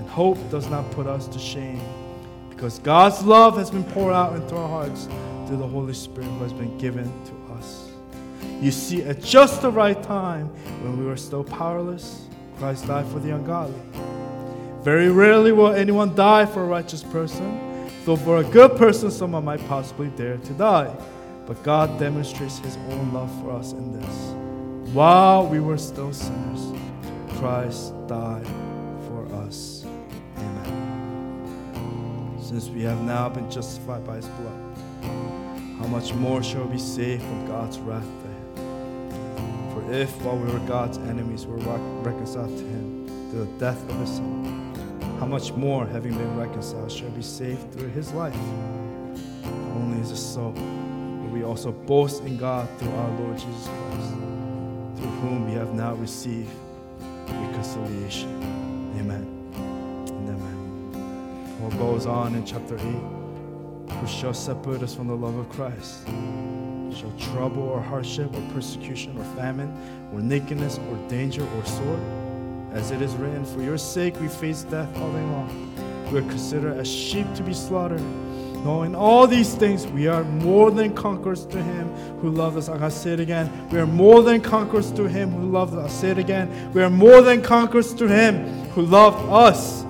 And 0.00 0.08
hope 0.08 0.38
does 0.50 0.66
not 0.70 0.90
put 0.92 1.06
us 1.06 1.28
to 1.28 1.38
shame 1.38 1.82
because 2.48 2.78
God's 2.78 3.22
love 3.22 3.58
has 3.58 3.70
been 3.70 3.84
poured 3.84 4.14
out 4.14 4.34
into 4.34 4.56
our 4.56 4.66
hearts 4.66 5.04
through 5.46 5.58
the 5.58 5.66
Holy 5.66 5.92
Spirit 5.92 6.26
who 6.26 6.42
has 6.42 6.54
been 6.54 6.78
given 6.78 7.04
to 7.26 7.52
us. 7.52 7.90
You 8.62 8.70
see, 8.70 9.02
at 9.02 9.22
just 9.22 9.60
the 9.60 9.70
right 9.70 10.02
time, 10.02 10.46
when 10.82 10.98
we 10.98 11.04
were 11.04 11.18
still 11.18 11.44
powerless, 11.44 12.28
Christ 12.56 12.86
died 12.86 13.06
for 13.08 13.18
the 13.18 13.34
ungodly. 13.34 13.78
Very 14.82 15.10
rarely 15.10 15.52
will 15.52 15.74
anyone 15.74 16.14
die 16.14 16.46
for 16.46 16.62
a 16.62 16.66
righteous 16.66 17.02
person, 17.02 17.90
though 18.06 18.16
for 18.16 18.38
a 18.38 18.44
good 18.44 18.78
person, 18.78 19.10
someone 19.10 19.44
might 19.44 19.60
possibly 19.68 20.08
dare 20.16 20.38
to 20.38 20.52
die. 20.54 20.96
But 21.46 21.62
God 21.62 21.98
demonstrates 21.98 22.58
His 22.60 22.78
own 22.88 23.12
love 23.12 23.30
for 23.42 23.50
us 23.50 23.72
in 23.72 24.00
this. 24.00 24.94
While 24.94 25.46
we 25.46 25.60
were 25.60 25.76
still 25.76 26.14
sinners, 26.14 26.72
Christ 27.36 27.92
died 28.08 28.46
for 29.20 29.34
us. 29.36 29.84
Amen. 30.36 32.36
Since 32.40 32.68
we 32.68 32.82
have 32.82 33.00
now 33.02 33.28
been 33.28 33.50
justified 33.50 34.06
by 34.06 34.16
His 34.16 34.26
blood, 34.26 34.76
how 35.78 35.86
much 35.86 36.14
more 36.14 36.42
shall 36.42 36.64
we 36.64 36.72
be 36.72 36.78
saved 36.78 37.22
from 37.22 37.46
God's 37.46 37.78
wrath 37.78 38.06
For 39.72 39.92
if, 39.92 40.10
while 40.22 40.36
we 40.36 40.52
were 40.52 40.66
God's 40.66 40.98
enemies, 40.98 41.46
we 41.46 41.54
were 41.54 41.78
reconciled 42.02 42.56
to 42.56 42.64
Him 42.64 43.06
through 43.30 43.44
the 43.44 43.58
death 43.58 43.82
of 43.90 44.00
His 44.00 44.10
Son, 44.10 44.74
how 45.18 45.26
much 45.26 45.52
more, 45.52 45.86
having 45.86 46.16
been 46.16 46.36
reconciled, 46.36 46.90
shall 46.90 47.10
be 47.10 47.22
saved 47.22 47.72
through 47.74 47.90
his 47.90 48.10
life? 48.12 48.34
Not 48.34 49.76
Only 49.76 50.00
is 50.00 50.10
it 50.10 50.16
so. 50.16 50.52
But 50.52 51.30
we 51.30 51.44
also 51.44 51.72
boast 51.72 52.22
in 52.22 52.38
God 52.38 52.66
through 52.78 52.92
our 52.92 53.20
Lord 53.20 53.36
Jesus 53.36 53.66
Christ, 53.66 54.10
through 54.96 55.14
whom 55.20 55.46
we 55.46 55.52
have 55.52 55.74
now 55.74 55.94
received 55.94 56.50
reconciliation. 57.28 58.59
Amen. 59.00 59.26
And 60.08 60.28
amen. 60.28 61.56
Paul 61.58 61.70
goes 61.78 62.04
on 62.04 62.34
in 62.34 62.44
chapter 62.44 62.74
8 62.74 62.82
Who 62.82 64.06
shall 64.06 64.34
separate 64.34 64.82
us 64.82 64.94
from 64.94 65.06
the 65.06 65.16
love 65.16 65.36
of 65.36 65.48
Christ? 65.48 66.06
Shall 66.94 67.12
trouble 67.18 67.62
or 67.62 67.80
hardship 67.80 68.30
or 68.34 68.42
persecution 68.52 69.16
or 69.16 69.24
famine 69.36 69.72
or 70.12 70.20
nakedness 70.20 70.78
or 70.90 71.08
danger 71.08 71.42
or 71.42 71.64
sword? 71.64 72.00
As 72.72 72.90
it 72.90 73.00
is 73.00 73.14
written, 73.14 73.46
For 73.46 73.62
your 73.62 73.78
sake 73.78 74.20
we 74.20 74.28
face 74.28 74.64
death 74.64 74.94
all 74.98 75.10
day 75.12 75.22
long. 75.22 76.08
We 76.12 76.18
are 76.18 76.28
considered 76.28 76.76
as 76.76 76.86
sheep 76.86 77.26
to 77.36 77.42
be 77.42 77.54
slaughtered. 77.54 78.02
Knowing 78.64 78.94
all 78.94 79.26
these 79.26 79.54
things, 79.54 79.86
we 79.86 80.08
are 80.08 80.24
more 80.24 80.70
than 80.70 80.92
conquerors 80.92 81.46
to 81.46 81.62
Him 81.62 81.88
who 82.18 82.28
loved 82.28 82.58
us. 82.58 82.68
I 82.68 82.76
gotta 82.76 82.90
say 82.90 83.14
it 83.14 83.20
again. 83.20 83.50
We 83.70 83.78
are 83.78 83.86
more 83.86 84.22
than 84.22 84.42
conquerors 84.42 84.92
to 84.92 85.08
Him 85.08 85.30
who 85.30 85.48
loved 85.48 85.72
us. 85.72 85.84
I'll 85.84 85.88
say 85.88 86.10
it 86.10 86.18
again. 86.18 86.70
We 86.74 86.82
are 86.82 86.90
more 86.90 87.22
than 87.22 87.40
conquerors 87.40 87.94
to 87.94 88.06
Him 88.06 88.59
who 88.74 88.82
loved 88.82 89.28
us. 89.30 89.84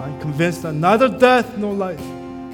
I'm 0.00 0.18
convinced 0.20 0.62
that 0.62 0.72
neither 0.72 1.08
death 1.08 1.56
nor 1.58 1.74
life, 1.74 2.02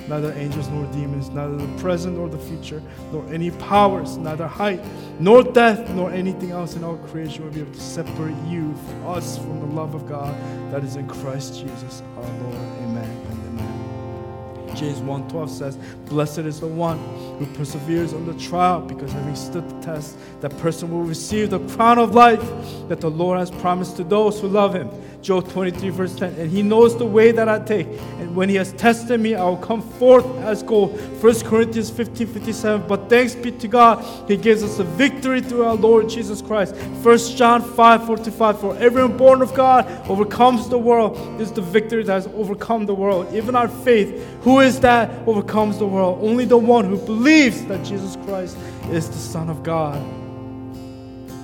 neither 0.09 0.33
angels 0.33 0.69
nor 0.69 0.87
demons, 0.93 1.31
neither 1.31 1.57
the 1.57 1.79
present 1.81 2.17
nor 2.17 2.29
the 2.29 2.39
future, 2.39 2.83
nor 3.13 3.27
any 3.33 3.51
powers, 3.53 4.17
neither 4.17 4.47
height 4.47 4.81
nor 5.21 5.43
depth, 5.43 5.91
nor 5.91 6.11
anything 6.11 6.51
else 6.51 6.77
in 6.77 6.85
all 6.85 6.97
creation 6.97 7.45
will 7.45 7.53
be 7.53 7.61
able 7.61 7.73
to 7.73 7.81
separate 7.81 8.37
you 8.47 8.75
from 8.75 9.07
us 9.09 9.39
from 9.39 9.61
the 9.61 9.67
love 9.67 9.95
of 9.95 10.09
God 10.09 10.35
that 10.73 10.85
is 10.85 10.97
in 10.97 11.07
Christ 11.09 11.61
Jesus 11.61 12.03
our 12.17 12.23
Lord. 12.23 12.55
Amen 12.55 13.11
and 13.31 13.61
amen. 13.61 14.77
James 14.77 15.01
1:12 15.01 15.49
says, 15.49 15.77
Blessed 16.07 16.41
is 16.41 16.61
the 16.61 16.69
one 16.69 16.99
who 17.39 17.47
perseveres 17.55 18.15
under 18.15 18.33
trial, 18.35 18.81
because 18.81 19.13
having 19.13 19.35
stood 19.35 19.69
the 19.69 19.81
test, 19.83 20.17
that 20.41 20.57
person 20.59 20.91
will 20.91 21.03
receive 21.03 21.51
the 21.51 21.61
crown 21.71 21.99
of 21.99 22.15
life 22.15 22.43
that 22.89 23.01
the 23.01 23.11
Lord 23.11 23.39
has 23.39 23.51
promised 23.51 23.97
to 23.97 24.05
those 24.05 24.41
who 24.41 24.49
love 24.49 24.75
him. 24.75 24.89
Job 25.21 25.49
23, 25.51 25.91
verse 25.91 26.15
10. 26.15 26.35
And 26.35 26.51
he 26.51 26.63
knows 26.63 26.97
the 26.97 27.05
way 27.05 27.33
that 27.33 27.49
I 27.49 27.59
take. 27.59 27.87
And 28.19 28.37
when 28.37 28.49
he 28.49 28.55
has 28.55 28.73
tested 28.75 29.21
me, 29.21 29.35
I 29.35 29.45
will 29.45 29.57
come 29.57 29.83
forth 29.83 30.25
as 30.39 30.63
gold. 30.63 30.99
1 31.23 31.41
Corinthians 31.41 31.91
15, 31.91 32.27
57. 32.27 32.87
But 32.87 33.09
thanks 33.09 33.35
be 33.35 33.51
to 33.51 33.69
God, 33.69 34.05
he 34.29 34.37
gives 34.37 34.63
us 34.63 34.79
a 34.79 34.85
victory 34.85 35.41
through 35.41 35.65
our 35.65 35.75
Lord 35.75 36.09
Jesus 36.09 36.41
Christ. 36.41 36.75
1 36.77 37.19
John 37.37 37.63
5, 37.63 38.07
45. 38.07 38.61
For 38.61 38.77
everyone 38.77 39.17
born 39.17 39.43
of 39.43 39.53
God 39.55 39.87
overcomes 40.09 40.69
the 40.69 40.79
world. 40.79 41.17
This 41.39 41.49
is 41.49 41.55
the 41.55 41.63
victory 41.63 42.05
that 42.05 42.13
has 42.13 42.27
overcome 42.29 42.87
the 42.87 42.95
world. 42.95 43.33
Even 43.35 43.57
our 43.57 43.69
faith. 43.69 44.09
Who 44.43 44.61
is 44.61 44.81
that 44.81 45.11
overcomes 45.27 45.79
the 45.79 45.87
world? 45.87 46.21
Only 46.23 46.45
the 46.45 46.59
one 46.59 46.85
who 46.85 46.97
believes 46.97 47.65
that 47.67 47.85
Jesus 47.85 48.17
Christ 48.25 48.57
is 48.91 49.09
the 49.09 49.17
Son 49.17 49.51
of 49.51 49.63
God. 49.63 50.01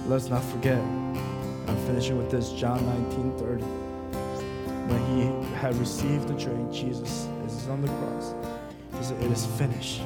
Let's 0.06 0.28
not 0.28 0.44
forget. 0.44 1.03
I'm 1.74 1.86
finishing 1.86 2.16
with 2.16 2.30
this 2.30 2.52
John 2.52 2.86
19 2.86 3.36
30. 3.36 3.64
When 3.64 5.06
he 5.10 5.56
had 5.56 5.74
received 5.74 6.28
the 6.28 6.34
drink, 6.34 6.72
Jesus, 6.72 7.26
as 7.44 7.54
he's 7.54 7.68
on 7.68 7.82
the 7.82 7.88
cross, 7.88 8.32
he 8.96 9.02
said, 9.02 9.20
It 9.20 9.32
is 9.32 9.44
finished. 9.58 10.00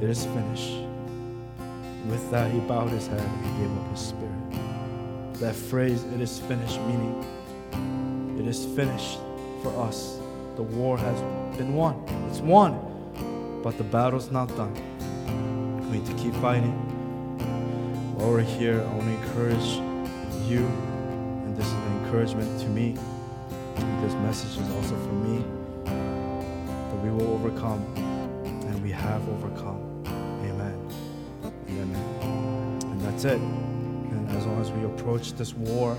It 0.00 0.10
is 0.10 0.24
finished. 0.24 0.72
With 2.06 2.28
that, 2.32 2.50
he 2.50 2.58
bowed 2.58 2.88
his 2.88 3.06
head 3.06 3.20
and 3.20 3.58
gave 3.60 3.78
up 3.78 3.90
his 3.92 4.00
spirit. 4.00 5.34
That 5.34 5.54
phrase, 5.54 6.02
it 6.02 6.20
is 6.20 6.40
finished, 6.40 6.80
meaning 6.80 8.36
it 8.36 8.48
is 8.48 8.64
finished 8.74 9.20
for 9.62 9.70
us. 9.86 10.18
The 10.56 10.62
war 10.62 10.98
has 10.98 11.20
been 11.56 11.74
won. 11.74 12.02
It's 12.28 12.40
won. 12.40 13.60
But 13.62 13.78
the 13.78 13.84
battle's 13.84 14.32
not 14.32 14.48
done. 14.56 14.74
We 15.88 15.98
need 15.98 16.06
to 16.06 16.14
keep 16.14 16.34
fighting. 16.42 16.72
While 18.16 18.32
we're 18.32 18.40
here, 18.40 18.80
I 18.80 18.94
want 18.94 19.04
to 19.04 19.28
encourage 19.28 19.87
you, 20.48 20.64
and 20.64 21.56
this 21.56 21.66
is 21.66 21.72
an 21.72 22.04
encouragement 22.04 22.60
to 22.60 22.66
me. 22.68 22.96
This 24.02 24.14
message 24.14 24.56
is 24.58 24.70
also 24.76 24.96
for 24.96 25.12
me 25.12 25.44
that 25.84 26.96
we 27.04 27.10
will 27.10 27.30
overcome, 27.34 27.84
and 28.44 28.82
we 28.82 28.90
have 28.90 29.28
overcome. 29.28 29.80
Amen. 30.06 30.78
Amen. 31.68 32.80
And 32.82 33.00
that's 33.02 33.24
it. 33.24 33.38
And 33.38 34.30
as 34.30 34.46
long 34.46 34.60
as 34.60 34.70
we 34.72 34.84
approach 34.84 35.34
this 35.34 35.52
war, 35.54 35.98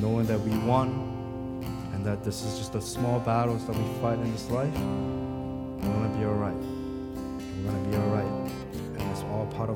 knowing 0.00 0.26
that 0.26 0.40
we 0.40 0.56
won, 0.66 0.88
and 1.94 2.04
that 2.04 2.24
this 2.24 2.42
is 2.42 2.58
just 2.58 2.72
the 2.72 2.80
small 2.80 3.20
battles 3.20 3.64
that 3.66 3.76
we 3.76 3.84
fight 4.00 4.18
in 4.18 4.32
this 4.32 4.50
life, 4.50 4.74
we're 4.74 5.92
gonna 5.92 6.18
be 6.18 6.24
alright. 6.24 6.54
We're 6.54 6.75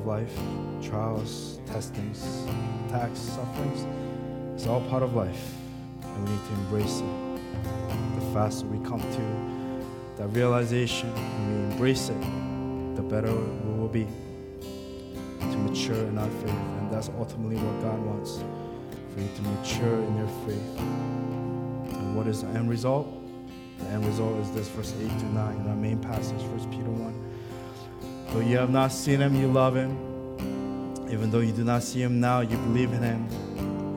of 0.01 0.07
life. 0.07 0.34
Trials, 0.82 1.61
testings, 1.66 2.46
attacks, 2.86 3.18
sufferings. 3.18 3.86
It's 4.55 4.66
all 4.66 4.80
part 4.88 5.03
of 5.03 5.14
life. 5.14 5.55
And 6.03 6.28
we 6.28 6.34
need 6.34 6.46
to 6.46 6.53
embrace 6.55 7.01
it. 7.01 8.20
The 8.20 8.26
faster 8.32 8.66
we 8.66 8.78
come 8.86 9.01
to 9.01 10.20
that 10.20 10.28
realization 10.28 11.11
and 11.11 11.68
we 11.68 11.72
embrace 11.72 12.09
it, 12.09 12.20
the 12.96 13.03
better 13.03 13.32
we 13.32 13.78
will 13.78 13.88
be 13.88 14.07
to 15.40 15.57
mature 15.59 15.96
in 15.96 16.18
our 16.18 16.28
faith. 16.28 16.51
And 16.51 16.90
that's 16.90 17.11
ultimately 17.18 17.57
what 17.57 17.82
God 17.82 17.98
wants 18.01 18.42
for 19.12 19.20
you 19.20 19.28
to 19.34 19.42
mature 19.42 20.03
in 20.03 20.16
your 20.16 20.28
faith. 20.46 20.78
And 21.96 22.16
what 22.16 22.26
is 22.26 22.42
the 22.42 22.48
end 22.48 22.70
result? 22.70 23.07
The 23.78 23.86
end 23.86 24.07
result 24.07 24.38
is 24.40 24.51
this 24.53 24.68
verse 24.68 24.94
8 25.01 25.09
to 25.09 25.26
9 25.26 25.57
in 25.57 25.68
our 25.68 25.76
main 25.76 25.98
passage, 25.98 26.40
1 26.40 26.70
Peter 26.70 26.90
1. 26.90 27.30
Though 28.33 28.41
you 28.41 28.57
have 28.59 28.70
not 28.70 28.93
seen 28.93 29.20
him, 29.20 29.35
you 29.35 29.49
love 29.49 29.74
him. 29.74 29.97
Even 31.11 31.31
though 31.31 31.41
you 31.41 31.53
do 31.53 31.64
not 31.64 31.83
see 31.83 32.01
him 32.01 32.20
now, 32.20 32.41
you 32.41 32.57
believe 32.57 32.93
in 32.93 33.03
him 33.03 33.26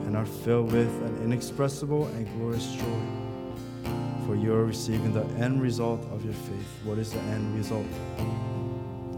and 0.06 0.16
are 0.16 0.26
filled 0.26 0.72
with 0.72 0.88
an 0.88 1.22
inexpressible 1.22 2.06
and 2.06 2.26
glorious 2.36 2.72
joy. 2.72 3.00
For 4.26 4.34
you 4.34 4.52
are 4.54 4.64
receiving 4.64 5.12
the 5.12 5.24
end 5.40 5.62
result 5.62 6.00
of 6.10 6.24
your 6.24 6.34
faith. 6.34 6.80
What 6.82 6.98
is 6.98 7.12
the 7.12 7.20
end 7.20 7.54
result? 7.54 7.86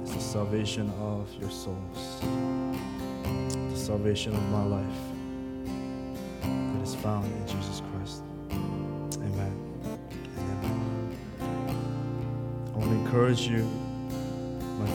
It's 0.02 0.12
the 0.12 0.20
salvation 0.20 0.90
of 1.00 1.32
your 1.40 1.50
souls, 1.50 2.20
the 2.20 3.76
salvation 3.76 4.34
of 4.34 4.42
my 4.50 4.64
life 4.64 4.84
that 6.42 6.82
is 6.82 6.94
found 6.96 7.24
in 7.24 7.46
Jesus 7.46 7.80
Christ. 7.92 8.22
Amen. 8.50 9.54
Amen. 10.36 11.16
I 11.40 12.78
want 12.78 12.90
to 12.90 12.96
encourage 12.96 13.48
you, 13.48 13.66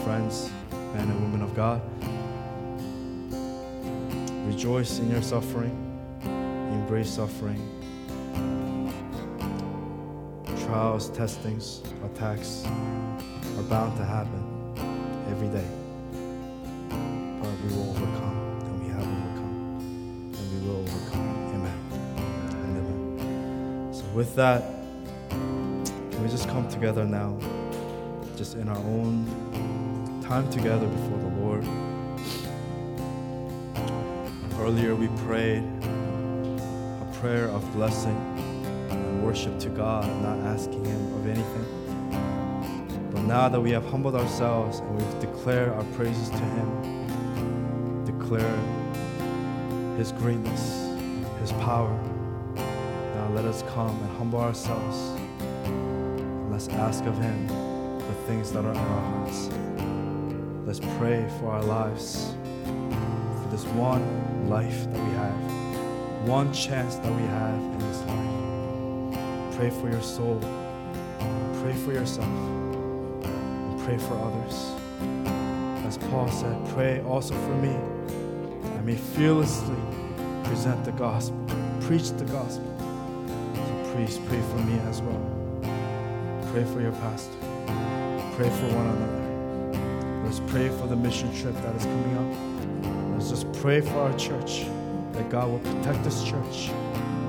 friends, 0.04 0.50
men 0.94 1.08
and 1.08 1.20
women 1.22 1.42
of 1.42 1.54
God. 1.54 1.80
Rejoice 4.46 4.98
in 4.98 5.10
your 5.10 5.22
suffering, 5.22 5.70
embrace 6.72 7.08
suffering. 7.08 7.60
Trials, 10.64 11.08
testings, 11.10 11.82
attacks 12.04 12.64
are 12.64 13.62
bound 13.70 13.96
to 13.96 14.04
happen 14.04 14.42
every 15.30 15.48
day. 15.48 15.68
But 17.40 17.50
we 17.62 17.76
will 17.76 17.90
overcome, 17.90 18.58
and 18.64 18.82
we 18.82 18.88
have 18.88 19.02
overcome, 19.02 20.34
and 20.36 20.44
we 20.52 20.68
will 20.68 20.80
overcome. 20.80 21.28
Amen. 21.54 21.78
And 22.50 22.76
amen. 22.78 23.94
So, 23.94 24.04
with 24.16 24.34
that, 24.34 24.62
can 25.30 26.22
we 26.22 26.28
just 26.28 26.48
come 26.48 26.68
together 26.68 27.04
now, 27.04 27.38
just 28.36 28.56
in 28.56 28.68
our 28.68 28.78
own 28.78 29.26
time 30.32 30.50
together 30.50 30.86
before 30.86 31.18
the 31.18 31.28
Lord? 31.42 31.62
Earlier, 34.58 34.94
we 34.94 35.08
prayed 35.26 35.62
a 35.84 37.06
prayer 37.20 37.48
of 37.48 37.70
blessing 37.74 38.16
and 38.88 39.22
worship 39.22 39.58
to 39.58 39.68
God, 39.68 40.06
not 40.22 40.38
asking 40.46 40.86
Him 40.86 41.14
of 41.16 41.26
anything. 41.26 43.10
But 43.12 43.24
now 43.24 43.50
that 43.50 43.60
we 43.60 43.72
have 43.72 43.84
humbled 43.84 44.14
ourselves 44.14 44.78
and 44.78 44.96
we've 44.96 45.20
declared 45.20 45.68
our 45.68 45.84
praises 45.96 46.30
to 46.30 46.44
Him, 46.56 48.04
declare 48.06 48.56
His 49.98 50.12
greatness, 50.12 50.88
His 51.42 51.52
power, 51.60 51.92
now 52.56 53.28
let 53.34 53.44
us 53.44 53.62
come 53.74 53.94
and 54.02 54.16
humble 54.16 54.40
ourselves. 54.40 54.96
Let's 56.50 56.68
ask 56.68 57.04
of 57.04 57.18
Him 57.18 57.48
the 57.98 58.14
things 58.26 58.50
that 58.52 58.64
are 58.64 58.70
in 58.70 58.78
our 58.78 59.00
hearts. 59.10 59.71
Let's 60.72 60.86
pray 60.96 61.28
for 61.38 61.50
our 61.50 61.62
lives, 61.62 62.32
for 62.64 63.48
this 63.50 63.66
one 63.74 64.48
life 64.48 64.90
that 64.90 65.04
we 65.04 65.12
have, 65.16 66.26
one 66.26 66.50
chance 66.54 66.94
that 66.94 67.12
we 67.14 67.26
have 67.26 67.58
in 67.58 67.78
this 67.78 68.00
life. 68.08 69.54
Pray 69.58 69.68
for 69.68 69.90
your 69.90 70.00
soul, 70.00 70.40
pray 71.60 71.74
for 71.74 71.92
yourself, 71.92 72.26
and 72.26 73.84
pray 73.84 73.98
for 73.98 74.14
others. 74.14 74.72
As 75.84 75.98
Paul 76.08 76.30
said, 76.30 76.56
pray 76.70 77.02
also 77.02 77.34
for 77.34 77.54
me. 77.56 77.76
I 78.64 78.80
may 78.80 78.96
fearlessly 78.96 79.76
present 80.42 80.86
the 80.86 80.92
gospel, 80.92 81.36
preach 81.82 82.12
the 82.12 82.24
gospel. 82.24 82.64
So 83.56 83.92
please 83.92 84.16
pray 84.26 84.40
for 84.40 84.58
me 84.64 84.78
as 84.88 85.02
well. 85.02 85.20
Pray 86.50 86.64
for 86.64 86.80
your 86.80 86.92
pastor. 86.92 87.36
Pray 88.36 88.48
for 88.48 88.74
one 88.74 88.86
another. 88.86 89.21
Let's 90.32 90.50
pray 90.50 90.70
for 90.70 90.86
the 90.86 90.96
mission 90.96 91.30
trip 91.38 91.54
that 91.56 91.74
is 91.76 91.84
coming 91.84 92.16
up. 92.16 93.12
Let's 93.12 93.28
just 93.28 93.52
pray 93.60 93.82
for 93.82 93.98
our 93.98 94.16
church 94.16 94.64
that 95.12 95.28
God 95.28 95.50
will 95.50 95.58
protect 95.58 96.02
this 96.04 96.24
church, 96.24 96.68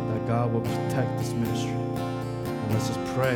that 0.07 0.25
God 0.25 0.53
will 0.53 0.61
protect 0.61 1.17
this 1.17 1.33
ministry. 1.33 1.71
And 1.71 2.71
let's 2.71 2.87
just 2.87 3.03
pray 3.13 3.35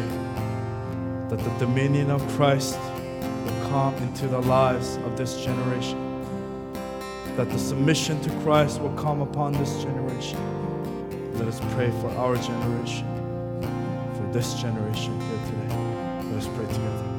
that 1.28 1.38
the 1.38 1.49
dominion 1.59 2.11
of 2.11 2.26
Christ 2.38 2.80
will 2.80 3.70
come 3.70 3.93
into 3.95 4.30
the 4.30 4.39
lives 4.39 4.95
of 5.03 5.18
this 5.18 5.43
generation, 5.43 6.24
that 7.36 7.49
the 7.49 7.59
submission 7.59 8.22
to 8.22 8.30
Christ 8.43 8.80
will 8.80 8.95
come 8.95 9.22
upon 9.22 9.51
this 9.51 9.84
generation. 9.84 10.39
Let 11.34 11.49
us 11.49 11.59
pray 11.74 11.91
for 11.99 12.09
our 12.11 12.38
generation, 12.38 13.05
for 14.15 14.32
this 14.32 14.53
generation 14.53 15.20
here 15.20 15.39
today. 15.45 16.30
Let 16.32 16.38
us 16.38 16.47
pray 16.55 16.68
together. 16.68 17.16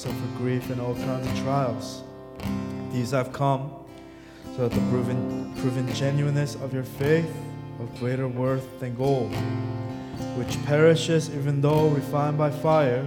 Suffer 0.00 0.26
grief 0.38 0.70
and 0.70 0.80
all 0.80 0.94
kinds 0.94 1.26
of 1.26 1.38
trials. 1.44 2.02
These 2.90 3.10
have 3.10 3.34
come 3.34 3.70
so 4.56 4.66
that 4.66 4.72
the 4.72 4.80
proven, 4.88 5.52
proven 5.56 5.92
genuineness 5.92 6.54
of 6.54 6.72
your 6.72 6.84
faith 6.84 7.30
of 7.78 7.94
greater 7.98 8.26
worth 8.26 8.80
than 8.80 8.94
gold, 8.94 9.30
which 10.38 10.56
perishes 10.64 11.28
even 11.28 11.60
though 11.60 11.88
refined 11.88 12.38
by 12.38 12.50
fire, 12.50 13.06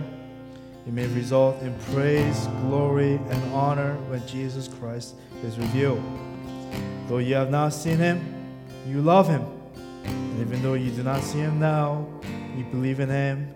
it 0.86 0.94
may 0.94 1.08
result 1.08 1.60
in 1.64 1.74
praise, 1.94 2.46
glory, 2.62 3.16
and 3.16 3.54
honor 3.54 3.96
when 4.10 4.26
Jesus 4.28 4.68
Christ 4.68 5.16
is 5.44 5.58
revealed. 5.58 6.04
Though 7.08 7.18
you 7.18 7.34
have 7.34 7.50
not 7.50 7.70
seen 7.70 7.98
him, 7.98 8.22
you 8.88 9.02
love 9.02 9.28
him. 9.28 9.44
And 10.06 10.42
even 10.42 10.62
though 10.62 10.76
you 10.76 10.92
do 10.92 11.02
not 11.02 11.24
see 11.24 11.40
him 11.40 11.60
now, 11.60 12.06
you 12.56 12.64
believe 12.66 13.00
in 13.00 13.10
him 13.10 13.52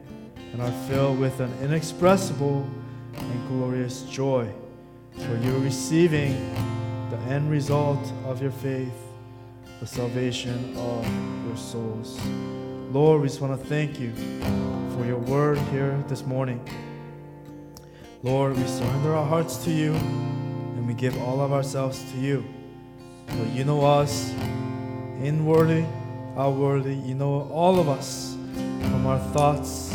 and 0.53 0.59
are 0.59 0.71
filled 0.89 1.19
with 1.19 1.39
an 1.39 1.53
inexpressible 1.61 2.67
and 3.29 3.47
glorious 3.47 4.03
joy. 4.03 4.47
For 5.13 5.37
you 5.37 5.55
are 5.55 5.59
receiving 5.59 6.33
the 7.09 7.17
end 7.29 7.49
result 7.49 8.11
of 8.25 8.41
your 8.41 8.51
faith, 8.51 8.93
the 9.79 9.87
salvation 9.87 10.75
of 10.77 11.45
your 11.45 11.57
souls. 11.57 12.19
Lord, 12.91 13.21
we 13.21 13.27
just 13.27 13.41
want 13.41 13.59
to 13.59 13.67
thank 13.67 13.99
you 13.99 14.13
for 14.95 15.05
your 15.05 15.17
word 15.17 15.57
here 15.71 16.03
this 16.07 16.25
morning. 16.25 16.59
Lord, 18.23 18.57
we 18.57 18.65
surrender 18.65 19.15
our 19.15 19.25
hearts 19.25 19.57
to 19.65 19.71
you 19.71 19.93
and 19.93 20.87
we 20.87 20.93
give 20.93 21.21
all 21.21 21.41
of 21.41 21.51
ourselves 21.51 22.03
to 22.11 22.17
you. 22.17 22.45
For 23.27 23.45
you 23.53 23.63
know 23.63 23.85
us 23.85 24.33
inwardly, 25.21 25.85
outwardly. 26.37 26.95
You 26.95 27.15
know 27.15 27.49
all 27.51 27.79
of 27.79 27.89
us 27.89 28.35
from 28.55 29.05
our 29.05 29.19
thoughts 29.33 29.93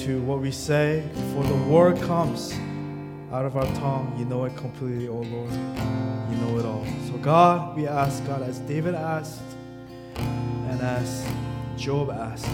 to 0.00 0.22
what 0.22 0.40
we 0.40 0.50
say 0.50 1.06
before 1.12 1.44
the 1.44 1.54
word 1.70 2.00
comes 2.00 2.54
out 3.32 3.44
of 3.44 3.54
our 3.54 3.66
tongue. 3.74 4.14
You 4.18 4.24
know 4.24 4.46
it 4.46 4.56
completely, 4.56 5.08
oh 5.08 5.20
Lord. 5.20 5.52
You 5.52 6.36
know 6.36 6.58
it 6.58 6.64
all. 6.64 6.86
So, 7.06 7.18
God, 7.18 7.76
we 7.76 7.86
ask, 7.86 8.26
God, 8.26 8.40
as 8.40 8.60
David 8.60 8.94
asked 8.94 9.42
and 10.16 10.80
as 10.80 11.30
Job 11.76 12.10
asked, 12.10 12.48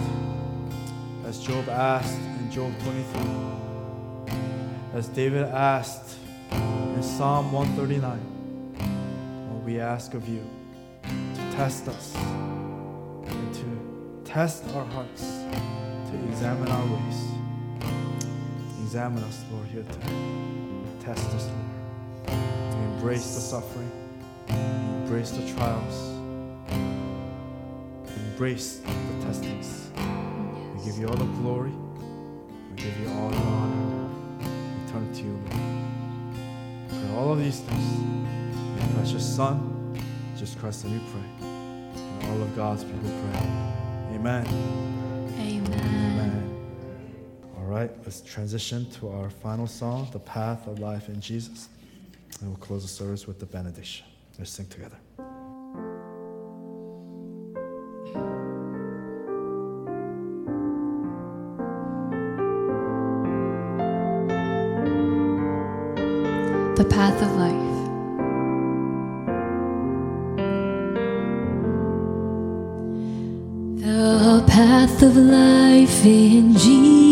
as 1.24 1.38
Job 1.38 1.68
asked 1.68 2.18
in 2.18 2.50
Job 2.50 2.72
23, 2.80 3.22
as 4.94 5.06
David 5.08 5.44
asked 5.44 6.16
in 6.50 7.00
Psalm 7.00 7.52
139, 7.52 9.48
Lord, 9.52 9.64
we 9.64 9.78
ask 9.78 10.14
of 10.14 10.28
you 10.28 10.42
to 11.04 11.40
test 11.52 11.86
us 11.86 12.12
and 12.16 13.54
to 13.54 14.22
test 14.24 14.64
our 14.74 14.84
hearts, 14.86 15.22
to 15.22 16.28
examine 16.28 16.68
our 16.68 16.86
ways. 16.86 17.35
Examine 18.86 19.24
us, 19.24 19.44
Lord, 19.50 19.66
here 19.66 19.82
today. 19.82 20.14
Test 21.00 21.26
us, 21.34 21.48
Lord. 21.48 22.38
We 22.72 22.84
embrace 22.84 23.34
the 23.34 23.40
suffering, 23.40 23.90
we 24.48 24.54
embrace 24.54 25.32
the 25.32 25.44
trials, 25.54 25.96
we 26.70 28.14
embrace 28.30 28.78
the 28.78 29.26
testings. 29.26 29.90
We 30.76 30.84
give 30.84 30.98
you 30.98 31.08
all 31.08 31.16
the 31.16 31.24
glory, 31.42 31.72
we 31.72 32.76
give 32.76 32.96
you 33.00 33.08
all 33.08 33.28
the 33.28 33.36
honor. 33.36 34.08
We 34.38 34.92
turn 34.92 35.12
to 35.12 35.20
you, 35.20 35.36
Lord. 35.50 37.10
For 37.10 37.16
all 37.16 37.32
of 37.32 37.40
these 37.40 37.58
things, 37.58 37.86
your 38.78 38.88
precious 38.94 39.26
Son, 39.26 39.98
Jesus 40.34 40.54
Christ, 40.54 40.84
and 40.84 40.92
we 40.92 41.00
pray. 41.10 41.28
And 41.42 42.30
all 42.30 42.40
of 42.40 42.54
God's 42.54 42.84
people 42.84 43.10
pray. 43.32 43.40
Amen. 44.14 44.46
Amen. 45.40 45.72
Amen. 45.72 46.35
Right, 47.76 47.90
let's 48.04 48.22
transition 48.22 48.88
to 48.92 49.10
our 49.10 49.28
final 49.28 49.66
song, 49.66 50.08
The 50.10 50.18
Path 50.18 50.66
of 50.66 50.78
Life 50.78 51.10
in 51.10 51.20
Jesus. 51.20 51.68
And 52.40 52.48
we'll 52.48 52.56
close 52.56 52.80
the 52.80 52.88
service 52.88 53.26
with 53.26 53.38
the 53.38 53.44
benediction. 53.44 54.06
Let's 54.38 54.50
sing 54.50 54.64
together. 54.68 54.96
The 66.76 66.86
path 66.88 67.20
of 67.20 67.36
life. 67.36 67.76
The 73.82 74.44
path 74.46 75.02
of 75.02 75.14
life 75.14 76.06
in 76.06 76.56
Jesus 76.56 77.05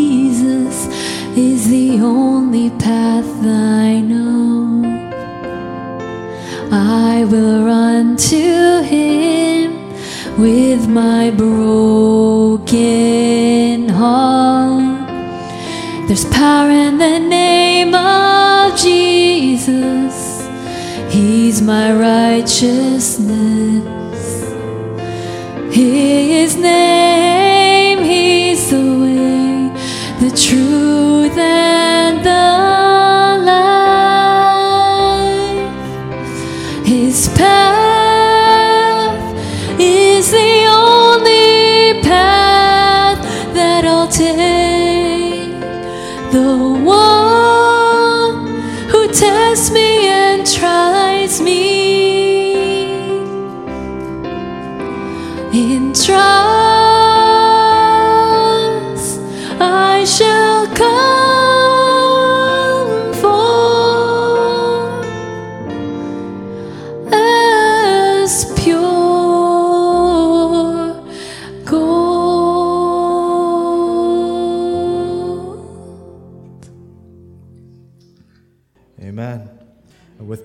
is 1.37 1.67
the 1.69 1.99
only 1.99 2.69
path 2.69 3.25
I 3.43 3.99
know. 3.99 4.83
I 6.71 7.25
will 7.25 7.65
run 7.65 8.15
to 8.15 8.83
Him 8.83 9.75
with 10.39 10.87
my 10.87 11.31
broken 11.31 12.69
heart. 13.89 15.07
There's 16.07 16.25
power 16.25 16.69
in 16.69 16.97
the 16.97 17.19
name 17.19 17.93
of 17.93 18.77
Jesus. 18.77 20.47
He's 21.09 21.61
my 21.61 21.93
righteousness. 21.93 23.25
His 25.73 26.55
name, 26.55 27.24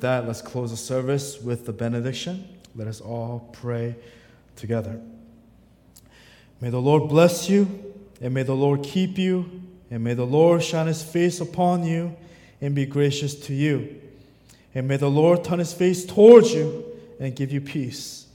that, 0.01 0.27
let's 0.27 0.43
close 0.43 0.71
the 0.71 0.77
service 0.77 1.41
with 1.41 1.67
the 1.67 1.73
benediction. 1.73 2.49
Let 2.75 2.87
us 2.87 3.01
all 3.01 3.51
pray 3.53 3.97
together. 4.57 5.01
May 6.61 6.71
the 6.71 6.81
Lord 6.81 7.09
bless 7.09 7.49
you, 7.49 7.95
and 8.21 8.35
may 8.35 8.43
the 8.43 8.55
Lord 8.55 8.83
keep 8.83 9.19
you, 9.19 9.63
and 9.91 10.05
may 10.05 10.15
the 10.15 10.27
Lord 10.27 10.63
shine 10.63 10.87
his 10.87 11.03
face 11.03 11.41
upon 11.41 11.85
you 11.85 12.17
and 12.61 12.75
be 12.75 12.87
gracious 12.87 13.35
to 13.47 13.55
you. 13.55 14.01
And 14.75 14.87
may 14.87 14.97
the 14.97 15.11
Lord 15.11 15.43
turn 15.43 15.59
his 15.59 15.73
face 15.73 16.05
towards 16.05 16.53
you 16.53 16.85
and 17.19 17.35
give 17.35 17.51
you 17.51 17.61
peace. 17.61 18.27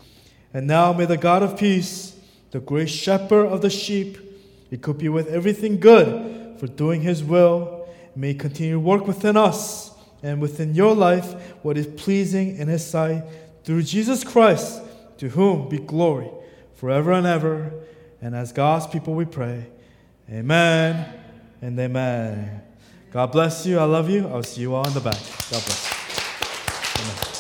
And 0.54 0.68
now 0.68 0.92
may 0.92 1.06
the 1.06 1.18
God 1.18 1.44
of 1.44 1.58
peace, 1.58 2.20
the 2.52 2.60
great 2.60 2.90
shepherd 2.90 3.46
of 3.46 3.62
the 3.62 3.70
sheep, 3.70 4.18
equip 4.72 5.02
you 5.02 5.12
with 5.12 5.28
everything 5.28 5.80
good 5.80 6.60
for 6.60 6.68
doing 6.68 7.02
his 7.02 7.24
will. 7.24 7.88
May 8.16 8.34
continue 8.34 8.74
to 8.74 8.80
work 8.80 9.08
within 9.08 9.38
us 9.38 9.95
and 10.26 10.42
within 10.42 10.74
your 10.74 10.96
life 10.96 11.34
what 11.62 11.78
is 11.78 11.86
pleasing 11.86 12.58
in 12.58 12.68
his 12.68 12.86
sight 12.86 13.24
through 13.64 13.84
Jesus 13.84 14.24
Christ, 14.24 14.82
to 15.18 15.30
whom 15.30 15.70
be 15.70 15.78
glory 15.78 16.30
forever 16.76 17.12
and 17.12 17.28
ever. 17.28 17.72
And 18.22 18.36
as 18.36 18.52
God's 18.52 18.88
people 18.88 19.14
we 19.14 19.26
pray, 19.26 19.68
Amen 20.30 21.14
and 21.62 21.80
Amen. 21.80 22.62
God 23.12 23.32
bless 23.32 23.66
you. 23.66 23.78
I 23.78 23.84
love 23.84 24.10
you. 24.10 24.28
I'll 24.28 24.44
see 24.44 24.62
you 24.62 24.74
all 24.74 24.86
in 24.88 24.94
the 24.94 25.00
back. 25.00 25.20
God 25.52 25.64
bless. 25.64 27.00
Amen. 27.00 27.35